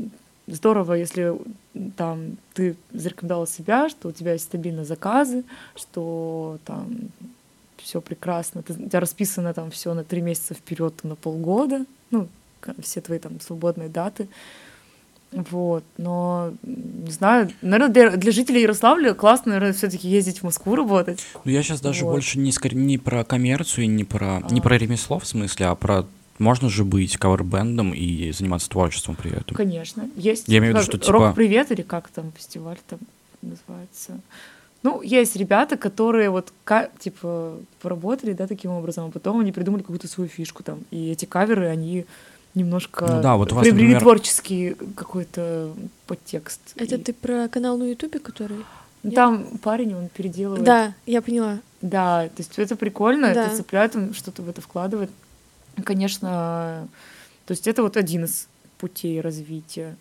здорово, 0.47 0.95
если 0.95 1.35
там 1.97 2.37
ты 2.55 2.77
зарекомендовал 2.93 3.47
себя, 3.47 3.89
что 3.89 4.09
у 4.09 4.13
тебя 4.13 4.33
есть 4.33 4.45
стабильные 4.45 4.85
заказы, 4.85 5.45
что 5.75 6.59
там 6.65 7.11
все 7.79 8.01
прекрасно, 8.01 8.63
ты, 8.63 8.73
у 8.73 8.89
тебя 8.89 9.01
расписано 9.01 9.55
там 9.55 9.71
все 9.71 9.95
на 9.95 10.05
три 10.05 10.21
месяца 10.21 10.55
вперед, 10.55 10.95
на 11.05 11.15
полгода, 11.15 11.85
ну, 12.11 12.29
все 12.81 13.01
твои 13.01 13.19
там 13.19 13.41
свободные 13.41 13.89
даты. 13.89 14.29
Вот, 15.33 15.85
но 15.99 16.53
не 16.63 17.11
знаю, 17.11 17.51
наверное, 17.61 17.93
для, 17.93 18.11
для 18.11 18.33
жителей 18.33 18.63
Ярославля 18.63 19.13
классно, 19.13 19.53
наверное, 19.53 19.73
все-таки 19.75 20.09
ездить 20.09 20.39
в 20.39 20.45
Москву 20.45 20.77
работать. 20.77 21.21
Ну, 21.45 21.51
я 21.51 21.63
сейчас 21.63 21.81
даже 21.81 22.05
вот. 22.05 22.13
больше 22.13 22.39
не, 22.39 22.53
не 22.73 22.97
про 22.97 23.25
коммерцию, 23.25 23.91
не 23.91 24.05
про, 24.05 24.39
а. 24.39 24.49
не 24.51 24.61
про 24.61 24.79
ремесло 24.79 25.19
в 25.19 25.27
смысле, 25.27 25.67
а 25.67 25.75
про 25.75 26.07
можно 26.39 26.69
же 26.69 26.85
быть 26.85 27.17
кавербендом 27.17 27.93
и 27.93 28.31
заниматься 28.33 28.69
творчеством 28.69 29.17
при 29.17 29.33
этом. 29.33 29.57
Конечно, 29.57 30.09
есть. 30.17 30.49
Я 30.49 30.59
имею 30.59 30.75
в 30.75 30.77
виду, 30.77 30.85
что 30.85 30.99
типа... 30.99 31.13
Рок-привет 31.13 31.73
или 31.73 31.83
как 31.83 32.09
там 32.09 32.33
фестиваль 32.37 32.79
там 32.89 32.99
называется. 33.43 34.21
Ну, 34.83 35.03
есть 35.03 35.35
ребята, 35.37 35.77
которые 35.77 36.31
вот, 36.31 36.53
типа, 36.99 37.57
поработали, 37.81 38.33
да, 38.35 38.47
таким 38.47 38.71
образом, 38.71 39.07
а 39.07 39.11
потом 39.11 39.41
они 39.41 39.51
придумали 39.51 39.83
какую-то 39.83 40.07
свою 40.07 40.29
фишку 40.29 40.63
там. 40.63 40.81
И 40.91 41.11
эти 41.11 41.25
каверы, 41.25 41.67
они 41.67 42.07
немножко 42.55 43.07
ну, 43.07 43.23
да, 43.23 43.37
вот 43.37 43.51
приобрели 43.51 43.73
например... 43.73 44.01
творческий 44.01 44.77
какой-то 44.95 45.73
подтекст. 46.07 46.61
Это 46.77 46.97
и... 46.97 46.99
ты 46.99 47.13
про 47.13 47.49
канал 47.49 47.77
на 47.79 47.85
Ютубе, 47.85 48.19
который? 48.19 48.59
Ну, 49.03 49.11
там 49.11 49.47
Нет? 49.53 49.61
парень, 49.61 49.95
он 49.95 50.09
переделывает. 50.09 50.65
Да, 50.65 50.95
я 51.05 51.21
поняла. 51.21 51.59
Да, 51.83 52.29
то 52.29 52.39
есть 52.39 52.59
это 52.59 52.77
прикольно, 52.77 53.35
да. 53.35 53.47
это 53.47 53.57
цепляет, 53.57 53.95
он 53.95 54.15
что-то 54.15 54.43
в 54.43 54.49
это 54.49 54.61
вкладывает. 54.61 55.11
Конечно, 55.85 56.89
то 57.47 57.53
есть 57.53 57.67
это 57.67 57.83
вот 57.83 57.97
один 57.97 58.25
из 58.25 58.49
путей 58.79 59.21
развития. 59.21 59.97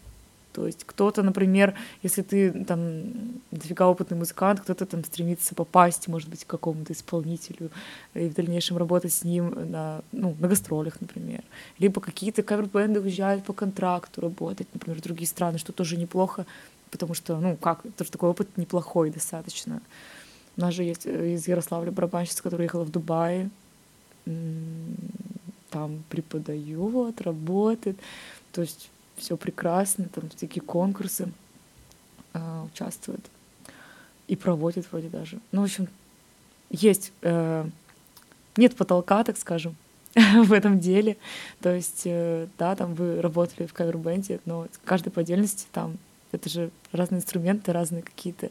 То 0.55 0.65
есть 0.65 0.85
кто-то, 0.85 1.21
например, 1.21 1.75
если 2.01 2.21
ты 2.21 2.63
там 2.63 3.03
дофига 3.51 3.89
опытный 3.89 4.17
музыкант, 4.17 4.61
кто-то 4.61 4.85
там 4.85 5.03
стремится 5.03 5.53
попасть, 5.53 6.07
может 6.07 6.29
быть, 6.29 6.45
к 6.45 6.47
какому-то 6.47 6.93
исполнителю 6.93 7.71
и 8.13 8.29
в 8.29 8.33
дальнейшем 8.33 8.77
работать 8.77 9.11
с 9.11 9.25
ним 9.25 9.53
на, 9.69 10.01
ну, 10.13 10.33
на 10.39 10.47
гастролях, 10.47 11.01
например. 11.01 11.43
Либо 11.77 11.99
какие-то 11.99 12.41
кавер-бенды 12.41 13.01
уезжают 13.01 13.43
по 13.43 13.51
контракту 13.51 14.21
работать, 14.21 14.67
например, 14.73 14.99
в 14.99 15.03
другие 15.03 15.27
страны, 15.27 15.57
что 15.57 15.73
тоже 15.73 15.97
неплохо, 15.97 16.45
потому 16.89 17.13
что, 17.15 17.37
ну, 17.37 17.57
как, 17.57 17.81
тоже 17.97 18.09
такой 18.11 18.29
опыт 18.29 18.47
неплохой 18.55 19.09
достаточно. 19.09 19.81
У 20.55 20.61
нас 20.61 20.73
же 20.73 20.83
есть 20.83 21.05
э, 21.05 21.33
из 21.33 21.45
Ярославля 21.49 21.91
барабанщица, 21.91 22.41
которая 22.41 22.67
ехала 22.67 22.85
в 22.85 22.91
Дубае, 22.91 23.49
там 25.69 26.03
преподает, 26.09 27.21
работает. 27.21 27.97
То 28.51 28.61
есть 28.61 28.89
все 29.17 29.37
прекрасно, 29.37 30.05
там 30.05 30.29
такие 30.29 30.61
конкурсы 30.61 31.29
э, 32.33 32.63
участвует 32.65 33.21
и 34.27 34.35
проводит 34.35 34.91
вроде 34.91 35.09
даже. 35.09 35.39
Ну, 35.51 35.61
в 35.61 35.65
общем, 35.65 35.87
есть, 36.69 37.11
э, 37.21 37.67
нет 38.57 38.75
потолка, 38.75 39.23
так 39.23 39.37
скажем, 39.37 39.75
в 40.15 40.53
этом 40.53 40.79
деле. 40.79 41.17
То 41.61 41.73
есть, 41.73 42.01
э, 42.05 42.47
да, 42.57 42.75
там 42.75 42.93
вы 42.95 43.21
работали 43.21 43.67
в 43.67 43.73
кавербенде, 43.73 44.39
но 44.45 44.67
каждый 44.83 45.09
по 45.09 45.21
отдельности 45.21 45.67
там, 45.71 45.97
это 46.31 46.49
же 46.49 46.71
разные 46.91 47.19
инструменты, 47.19 47.71
разные 47.71 48.01
какие-то 48.01 48.49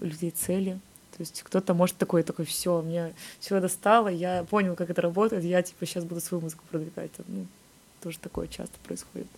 людей 0.00 0.30
цели. 0.30 0.78
То 1.16 1.20
есть 1.20 1.42
кто-то 1.42 1.74
может 1.74 1.96
такой, 1.96 2.24
такой, 2.24 2.44
все, 2.44 2.82
мне 2.82 3.14
все 3.38 3.60
достало, 3.60 4.08
я 4.08 4.44
понял, 4.44 4.74
как 4.74 4.90
это 4.90 5.00
работает, 5.00 5.44
я 5.44 5.62
типа 5.62 5.86
сейчас 5.86 6.04
буду 6.04 6.20
свою 6.20 6.42
музыку 6.42 6.64
продвигать. 6.70 7.10
Ну, 7.28 7.46
тоже 8.02 8.18
такое 8.18 8.48
часто 8.48 8.74
происходит. 8.84 9.28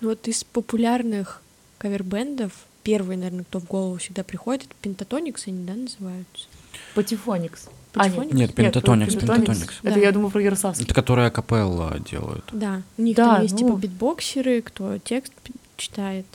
Ну 0.00 0.10
вот 0.10 0.28
из 0.28 0.44
популярных 0.44 1.42
кавербендов 1.78 2.52
первый, 2.84 3.16
наверное, 3.16 3.44
кто 3.44 3.58
в 3.58 3.64
голову 3.66 3.96
всегда 3.96 4.22
приходит, 4.22 4.64
это 4.64 4.74
Пентатоникс, 4.80 5.48
они, 5.48 5.64
да, 5.64 5.74
называются? 5.74 6.46
Патифоникс. 6.94 7.68
А, 7.94 8.08
нет, 8.08 8.32
нет, 8.32 8.54
Пентатоникс, 8.54 9.14
Пентатоникс. 9.14 9.80
Это 9.82 9.98
я 9.98 10.12
думаю 10.12 10.30
про 10.30 10.42
Ярославский. 10.42 10.84
Это 10.84 10.94
которые 10.94 11.30
капелла 11.30 11.98
делают. 11.98 12.44
Да, 12.52 12.82
у 12.96 13.02
них 13.02 13.16
да, 13.16 13.34
там 13.34 13.42
есть 13.42 13.56
типа 13.56 13.70
ну... 13.70 13.76
типа 13.76 13.82
битбоксеры, 13.82 14.62
кто 14.62 14.98
текст 14.98 15.32
читает. 15.76 16.26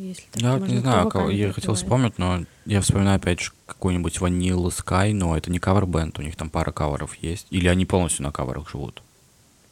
Если 0.00 0.24
так 0.32 0.42
я 0.42 0.58
не 0.58 0.78
знаю, 0.78 1.08
кого, 1.08 1.30
я 1.30 1.52
хотел 1.52 1.74
вспомнить, 1.74 2.18
но 2.18 2.44
я 2.64 2.80
вспоминаю 2.80 3.16
опять 3.16 3.40
же 3.40 3.52
какой-нибудь 3.66 4.16
Vanilla 4.16 4.68
Sky, 4.68 5.12
но 5.12 5.36
это 5.36 5.50
не 5.50 5.58
кавер-бенд, 5.58 6.18
у 6.18 6.22
них 6.22 6.36
там 6.36 6.48
пара 6.48 6.72
каверов 6.72 7.14
есть. 7.16 7.46
Или 7.50 7.68
они 7.68 7.84
полностью 7.84 8.22
на 8.22 8.32
каверах 8.32 8.70
живут? 8.70 9.02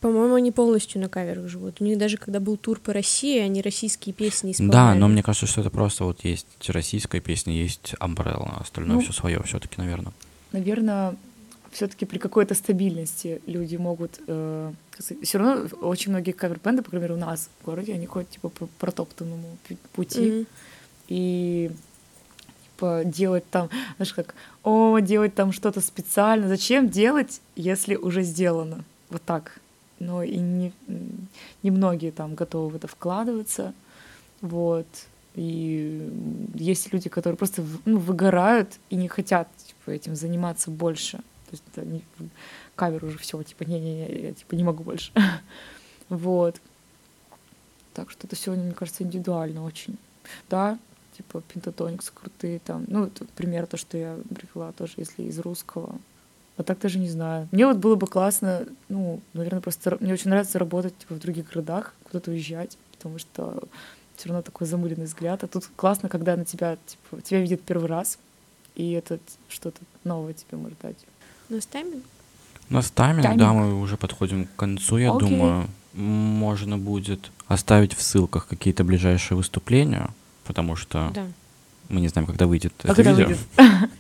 По-моему, 0.01 0.35
они 0.35 0.53
полностью 0.53 1.01
на 1.01 1.09
каверах 1.09 1.49
живут. 1.49 1.81
У 1.81 1.85
них 1.85 1.99
даже 1.99 2.19
когда 2.19 2.41
был 2.41 2.57
тур 2.57 2.79
по 2.79 2.93
России, 2.93 3.39
они 3.39 3.63
российские 3.63 4.13
песни 4.13 4.53
исполняли. 4.53 4.73
Да, 4.73 4.95
но 4.95 5.09
мне 5.09 5.23
кажется, 5.23 5.47
что 5.47 5.63
это 5.63 5.71
просто 5.71 6.05
вот 6.05 6.23
есть 6.25 6.47
российская 6.69 7.21
песня, 7.21 7.55
есть 7.55 7.95
Umbrella, 7.99 8.61
остальное 8.61 8.97
ну, 8.97 9.03
все 9.03 9.13
свое 9.13 9.43
все-таки, 9.43 9.75
наверное. 9.79 10.13
Наверное, 10.53 11.17
все-таки 11.73 12.07
при 12.07 12.19
какой-то 12.19 12.55
стабильности 12.55 13.41
люди 13.47 13.77
могут... 13.77 14.21
Э, 14.27 14.73
все 15.23 15.39
равно 15.39 15.69
очень 15.81 16.11
многие 16.11 16.33
кавер-бенды, 16.33 16.83
по 16.83 16.91
крайней 16.91 17.05
мере, 17.05 17.15
у 17.15 17.25
нас 17.25 17.51
в 17.61 17.65
городе, 17.65 17.95
они 17.95 18.07
ходят 18.07 18.31
типа 18.31 18.49
по 18.49 18.67
протоптанному 18.79 19.57
пути. 19.93 20.21
Mm-hmm. 20.21 20.47
И 21.09 21.71
типа 22.65 23.03
делать 23.05 23.49
там, 23.51 23.71
знаешь, 23.97 24.13
как, 24.13 24.35
о, 24.63 24.99
делать 24.99 25.35
там 25.35 25.53
что-то 25.53 25.81
специально. 25.81 26.49
Зачем 26.49 26.89
делать, 26.89 27.41
если 27.57 27.95
уже 27.97 28.23
сделано? 28.23 28.85
Вот 29.11 29.23
так 29.23 29.61
но 30.01 30.23
и 30.23 30.37
не, 30.37 30.73
немногие 31.63 32.13
там 32.13 32.35
готовы 32.35 32.71
в 32.71 32.77
это 32.77 32.87
вкладываться, 32.87 33.75
вот, 34.41 34.87
и 35.35 36.11
есть 36.55 36.93
люди, 36.93 37.09
которые 37.09 37.37
просто 37.37 37.65
ну, 37.85 37.99
выгорают 37.99 38.79
и 38.91 38.97
не 38.97 39.09
хотят 39.09 39.49
типа, 39.57 39.91
этим 39.91 40.15
заниматься 40.15 40.71
больше, 40.71 41.21
то 41.49 41.53
есть 41.53 41.65
это 41.73 41.87
не, 41.87 42.03
кавер 42.77 43.05
уже 43.05 43.19
все, 43.19 43.43
типа, 43.43 43.65
не-не-не, 43.65 44.21
я 44.23 44.33
типа 44.33 44.55
не 44.55 44.65
могу 44.65 44.85
больше, 44.85 45.13
вот, 46.09 46.61
так 47.95 48.11
что 48.11 48.27
это 48.27 48.37
все, 48.37 48.53
мне 48.53 48.73
кажется, 48.73 49.03
индивидуально 49.03 49.65
очень, 49.65 49.99
да, 50.51 50.79
типа 51.17 51.43
пентатоникс 51.53 52.11
крутые 52.11 52.61
там, 52.61 52.85
ну, 52.89 53.07
это 53.07 53.25
пример 53.37 53.67
то, 53.67 53.77
что 53.77 53.97
я 53.99 54.19
привела 54.35 54.73
тоже, 54.73 54.95
если 54.97 55.23
из 55.25 55.39
русского, 55.39 55.99
а 56.59 56.65
так 56.65 56.81
даже 56.81 56.99
не 56.99 57.09
знаю. 57.09 57.49
Мне 57.53 57.67
вот 57.67 57.77
было 57.77 57.95
бы 57.95 58.07
классно, 58.07 58.67
ну, 58.89 59.21
наверное, 59.33 59.61
просто 59.61 59.97
мне 60.01 60.13
очень 60.13 60.31
нравится 60.31 60.59
работать 60.59 60.97
типа, 60.99 61.15
в 61.15 61.21
других 61.21 61.49
городах, 61.49 61.95
куда-то 62.05 62.33
уезжать, 62.33 62.77
потому 62.93 63.19
что 63.19 63.63
все 64.17 64.29
равно 64.29 64.43
такой 64.43 64.67
замыленный 64.67 65.05
взгляд. 65.05 65.45
А 65.45 65.47
тут 65.47 65.71
классно, 65.77 66.09
когда 66.09 66.37
на 66.37 66.45
тебя, 66.45 66.77
типа, 66.85 67.23
тебя 67.23 67.41
видят 67.41 67.63
первый 67.63 67.87
раз, 67.87 68.19
и 68.75 68.91
это 68.93 69.21
что-то 69.49 69.81
новое 70.03 70.35
тебе 70.35 70.59
может 70.59 70.79
дать. 70.81 70.97
У 71.51 71.55
нас 71.55 71.67
тайминг? 71.67 72.05
У 72.71 72.75
нас 72.75 72.91
тайминг, 72.91 73.23
тайминг, 73.23 73.41
да, 73.41 73.53
мы 73.53 73.81
уже 73.81 73.97
подходим 73.97 74.45
к 74.47 74.57
концу, 74.57 74.99
я 74.99 75.09
okay. 75.09 75.21
думаю. 75.21 75.69
Можно 75.95 76.79
будет 76.79 77.31
оставить 77.49 77.95
в 77.95 78.03
ссылках 78.03 78.47
какие-то 78.47 78.85
ближайшие 78.85 79.37
выступления, 79.37 80.11
потому 80.45 80.77
что 80.77 81.11
да. 81.15 81.27
мы 81.89 82.01
не 82.01 82.09
знаем, 82.09 82.27
когда 82.27 82.47
выйдет 82.47 82.73
а 82.83 82.89
это 82.89 82.95
когда 82.95 83.13
видео. 83.13 83.27
Выйдет? 83.27 83.41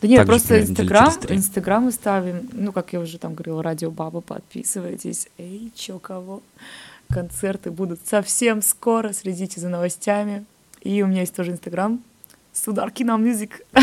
Да 0.00 0.08
нет, 0.08 0.16
Также 0.16 0.30
просто 0.30 0.62
Инстаграм, 0.62 1.12
Инстаграм 1.28 1.84
мы 1.84 1.92
ставим, 1.92 2.48
ну, 2.52 2.72
как 2.72 2.94
я 2.94 3.00
уже 3.00 3.18
там 3.18 3.34
говорила, 3.34 3.62
Радио 3.62 3.90
Баба, 3.90 4.22
подписывайтесь. 4.22 5.28
Эй, 5.36 5.70
чё, 5.74 5.98
кого? 5.98 6.42
Концерты 7.10 7.70
будут 7.70 8.00
совсем 8.06 8.62
скоро, 8.62 9.12
следите 9.12 9.60
за 9.60 9.68
новостями. 9.68 10.46
И 10.80 11.02
у 11.02 11.06
меня 11.06 11.20
есть 11.20 11.34
тоже 11.34 11.50
Инстаграм, 11.50 12.00
Судар 12.52 12.90
Кино 12.90 13.16
Мюзик. 13.16 13.62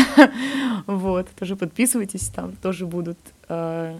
вот, 0.86 1.28
тоже 1.38 1.56
подписывайтесь, 1.56 2.28
там 2.28 2.52
тоже 2.52 2.86
будут 2.86 3.18
э, 3.48 3.98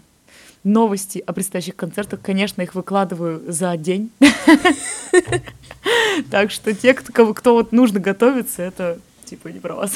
новости 0.65 1.23
о 1.27 1.33
предстоящих 1.33 1.77
концертах. 1.77 2.21
Конечно, 2.21 2.63
их 2.63 2.75
выкладываю 2.75 3.43
за 3.51 3.77
день. 3.77 4.11
так 6.31 6.51
что 6.51 6.75
те, 6.75 6.95
кто, 6.95 7.35
кто 7.35 7.55
вот 7.55 7.73
нужно 7.73 8.01
готовиться, 8.01 8.63
это 8.63 8.99
типа, 9.29 9.49
не 9.49 9.61
про 9.61 9.75
вас. 9.75 9.95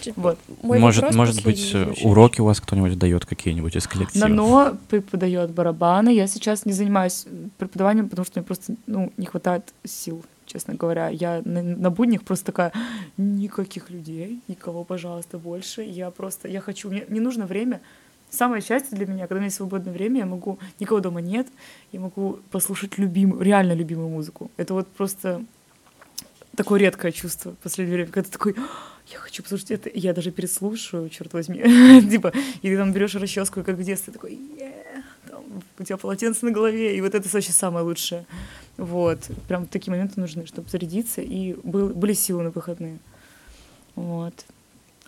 Типа, 0.00 0.20
Вот. 0.20 0.38
мой 0.62 0.78
может, 0.78 1.14
может 1.14 1.42
быть, 1.42 1.74
уроки 2.02 2.40
у 2.40 2.44
вас 2.44 2.60
кто-нибудь 2.60 2.98
дает 2.98 3.26
какие-нибудь 3.26 3.76
из 3.76 3.86
коллектива? 3.86 4.28
Нано 4.28 4.78
преподает 4.88 5.50
барабаны. 5.50 6.14
Я 6.14 6.26
сейчас 6.26 6.66
не 6.66 6.72
занимаюсь 6.72 7.26
преподаванием, 7.58 8.08
потому 8.08 8.24
что 8.24 8.40
мне 8.40 8.46
просто 8.46 8.74
ну, 8.86 9.12
не 9.16 9.26
хватает 9.26 9.72
сил, 9.84 10.24
честно 10.50 10.74
говоря. 10.74 11.08
Я 11.08 11.42
на, 11.44 11.62
на 11.62 11.90
буднях 11.90 12.22
просто 12.22 12.46
такая, 12.46 12.72
никаких 13.16 13.90
людей, 13.90 14.40
никого, 14.48 14.84
пожалуйста, 14.84 15.38
больше. 15.38 15.82
Я 15.82 16.10
просто, 16.10 16.48
я 16.48 16.60
хочу, 16.60 16.90
мне 16.90 17.04
не 17.08 17.20
нужно 17.20 17.46
время. 17.46 17.80
Самое 18.30 18.62
счастье 18.62 18.96
для 18.96 19.06
меня, 19.06 19.22
когда 19.22 19.36
у 19.36 19.38
меня 19.38 19.46
есть 19.46 19.56
свободное 19.56 19.92
время, 19.92 20.20
я 20.20 20.26
могу, 20.26 20.58
никого 20.78 21.00
дома 21.00 21.20
нет, 21.20 21.48
я 21.92 22.00
могу 22.00 22.38
послушать 22.50 22.96
любимую, 22.98 23.42
реально 23.42 23.72
любимую 23.72 24.08
музыку. 24.08 24.50
Это 24.56 24.74
вот 24.74 24.86
просто 24.88 25.44
такое 26.56 26.80
редкое 26.80 27.10
чувство 27.10 27.52
в 27.52 27.56
последнее 27.56 27.96
время, 27.96 28.12
когда 28.12 28.26
ты 28.26 28.32
такой, 28.32 28.54
«А, 28.56 28.68
я 29.12 29.18
хочу 29.18 29.42
послушать 29.42 29.72
это, 29.72 29.90
я 29.92 30.12
даже 30.12 30.30
переслушаю, 30.30 31.08
черт 31.08 31.32
возьми, 31.32 31.58
типа, 32.10 32.32
и 32.62 32.68
ты 32.68 32.76
там 32.76 32.92
берешь 32.92 33.14
расческу, 33.16 33.64
как 33.64 33.76
в 33.76 33.82
детстве, 33.82 34.12
такой, 34.12 34.38
у 35.78 35.84
тебя 35.84 35.96
полотенце 35.96 36.44
на 36.46 36.52
голове, 36.52 36.96
и 36.96 37.00
вот 37.00 37.14
это 37.14 37.28
вообще 37.28 37.52
самое 37.52 37.84
лучшее. 37.84 38.26
Вот, 38.76 39.18
прям 39.46 39.66
такие 39.66 39.90
моменты 39.90 40.20
нужны, 40.20 40.46
чтобы 40.46 40.68
зарядиться, 40.68 41.20
и 41.20 41.54
был, 41.62 41.90
были 41.90 42.12
силы 42.14 42.44
на 42.44 42.50
выходные. 42.50 42.98
Вот. 43.94 44.34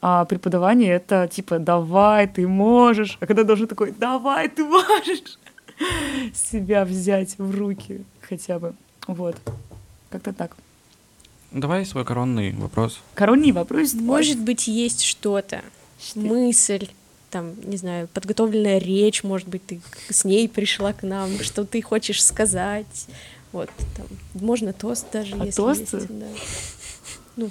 А 0.01 0.25
преподавание— 0.25 0.91
это 0.95 1.29
типа 1.31 1.59
«давай, 1.59 2.27
ты 2.27 2.47
можешь», 2.47 3.17
а 3.21 3.27
когда 3.27 3.45
должен 3.45 3.69
такой 3.69 3.93
«давай, 3.93 4.49
ты 4.49 4.65
можешь» 4.65 5.39
себя 6.35 6.85
взять 6.85 7.39
в 7.39 7.57
руки 7.59 8.05
хотя 8.21 8.59
бы. 8.59 8.75
Вот. 9.07 9.37
Как-то 10.11 10.33
так. 10.33 10.57
Давай 11.51 11.85
свой 11.85 12.05
коронный 12.05 12.53
вопрос. 12.53 13.01
Коронный 13.15 13.53
вопрос. 13.53 13.95
Может 13.95 14.41
быть, 14.41 14.69
есть 14.69 15.03
что-то, 15.03 15.63
Что? 16.01 16.21
мысль, 16.21 16.89
там, 17.31 17.53
не 17.65 17.77
знаю, 17.77 18.09
подготовленная 18.09 18.79
речь, 18.79 19.23
может 19.23 19.49
быть, 19.49 19.65
ты 19.67 19.81
с 20.09 20.25
ней 20.25 20.49
пришла 20.49 20.93
к 20.93 21.03
нам, 21.03 21.39
что 21.41 21.65
ты 21.65 21.83
хочешь 21.83 22.25
сказать. 22.25 23.07
Вот, 23.53 23.71
там, 23.97 24.07
можно 24.35 24.73
тост 24.73 25.07
даже, 25.13 25.35
А 25.39 25.45
если 25.45 25.57
тосты? 25.57 25.97
есть, 25.97 26.09
да. 26.09 26.27
Ну, 27.37 27.51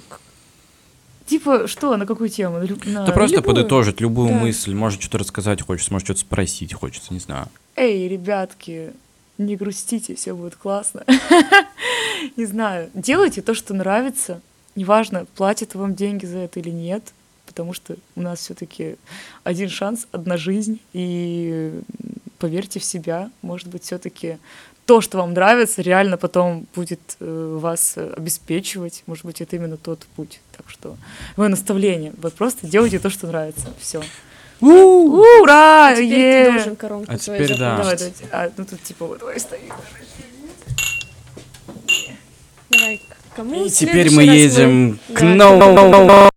Типа, 1.26 1.66
что, 1.66 1.96
на 1.96 2.04
какую 2.04 2.28
тему? 2.28 2.58
На- 2.84 3.06
Да 3.06 3.12
просто 3.12 3.36
любую. 3.36 3.54
подытожить 3.56 4.00
любую 4.00 4.28
Да. 4.30 4.34
мысль. 4.40 4.74
Может, 4.74 5.00
что-то 5.00 5.18
рассказать 5.18 5.62
хочется, 5.62 5.92
может, 5.92 6.06
что-то 6.06 6.20
спросить 6.20 6.74
хочется, 6.74 7.14
не 7.14 7.20
знаю. 7.20 7.46
Эй, 7.76 8.06
ребятки, 8.08 8.92
не 9.38 9.56
грустите, 9.56 10.14
все 10.14 10.34
будет 10.34 10.56
классно. 10.56 11.04
Не 12.36 12.44
знаю, 12.44 12.90
делайте 12.94 13.40
то, 13.42 13.54
что 13.54 13.72
нравится. 13.74 14.40
Неважно, 14.76 15.26
платят 15.36 15.74
вам 15.74 15.94
деньги 15.94 16.24
за 16.26 16.38
это 16.38 16.60
или 16.60 16.70
нет, 16.70 17.02
потому 17.46 17.72
что 17.72 17.96
у 18.14 18.20
нас 18.22 18.38
все-таки 18.40 18.96
один 19.42 19.68
шанс, 19.68 20.06
одна 20.12 20.36
жизнь, 20.36 20.78
и 20.92 21.80
поверьте 22.38 22.78
в 22.78 22.84
себя, 22.84 23.30
может 23.42 23.68
быть, 23.68 23.82
все-таки 23.84 24.38
то, 24.86 25.00
что 25.00 25.18
вам 25.18 25.32
нравится, 25.32 25.80
реально 25.82 26.16
потом 26.16 26.66
будет 26.74 27.00
э, 27.20 27.58
вас 27.60 27.94
э, 27.96 28.12
обеспечивать. 28.16 29.04
Может 29.06 29.24
быть, 29.24 29.40
это 29.40 29.56
именно 29.56 29.76
тот 29.76 30.00
путь. 30.16 30.40
Так 30.56 30.68
что 30.68 30.96
мое 31.36 31.48
наставление. 31.48 32.12
Вот 32.20 32.34
просто 32.34 32.66
делайте 32.66 32.98
то, 32.98 33.10
что 33.10 33.26
нравится. 33.26 33.68
Все. 33.80 34.02
Ура! 34.60 35.88
а 35.88 35.94
теперь 35.94 36.18
е! 36.18 36.44
ты 36.46 36.52
должен 36.52 36.76
коронку 36.76 37.12
А 37.12 37.18
свою 37.18 37.42
теперь 37.44 37.58
да. 37.58 37.76
Давай, 37.78 37.96
давайте. 37.96 38.24
А, 38.30 38.50
ну 38.56 38.64
тут 38.64 38.82
типа 38.82 39.06
вот 39.06 39.18
давай 39.18 39.40
стоит. 39.40 39.72
Давай, 42.70 42.98
к 43.32 43.36
кому 43.36 43.64
И 43.64 43.70
теперь 43.70 44.10
мы 44.12 44.22
едем 44.22 44.98
к 45.12 45.20
Да. 45.20 45.24
новому 45.34 46.31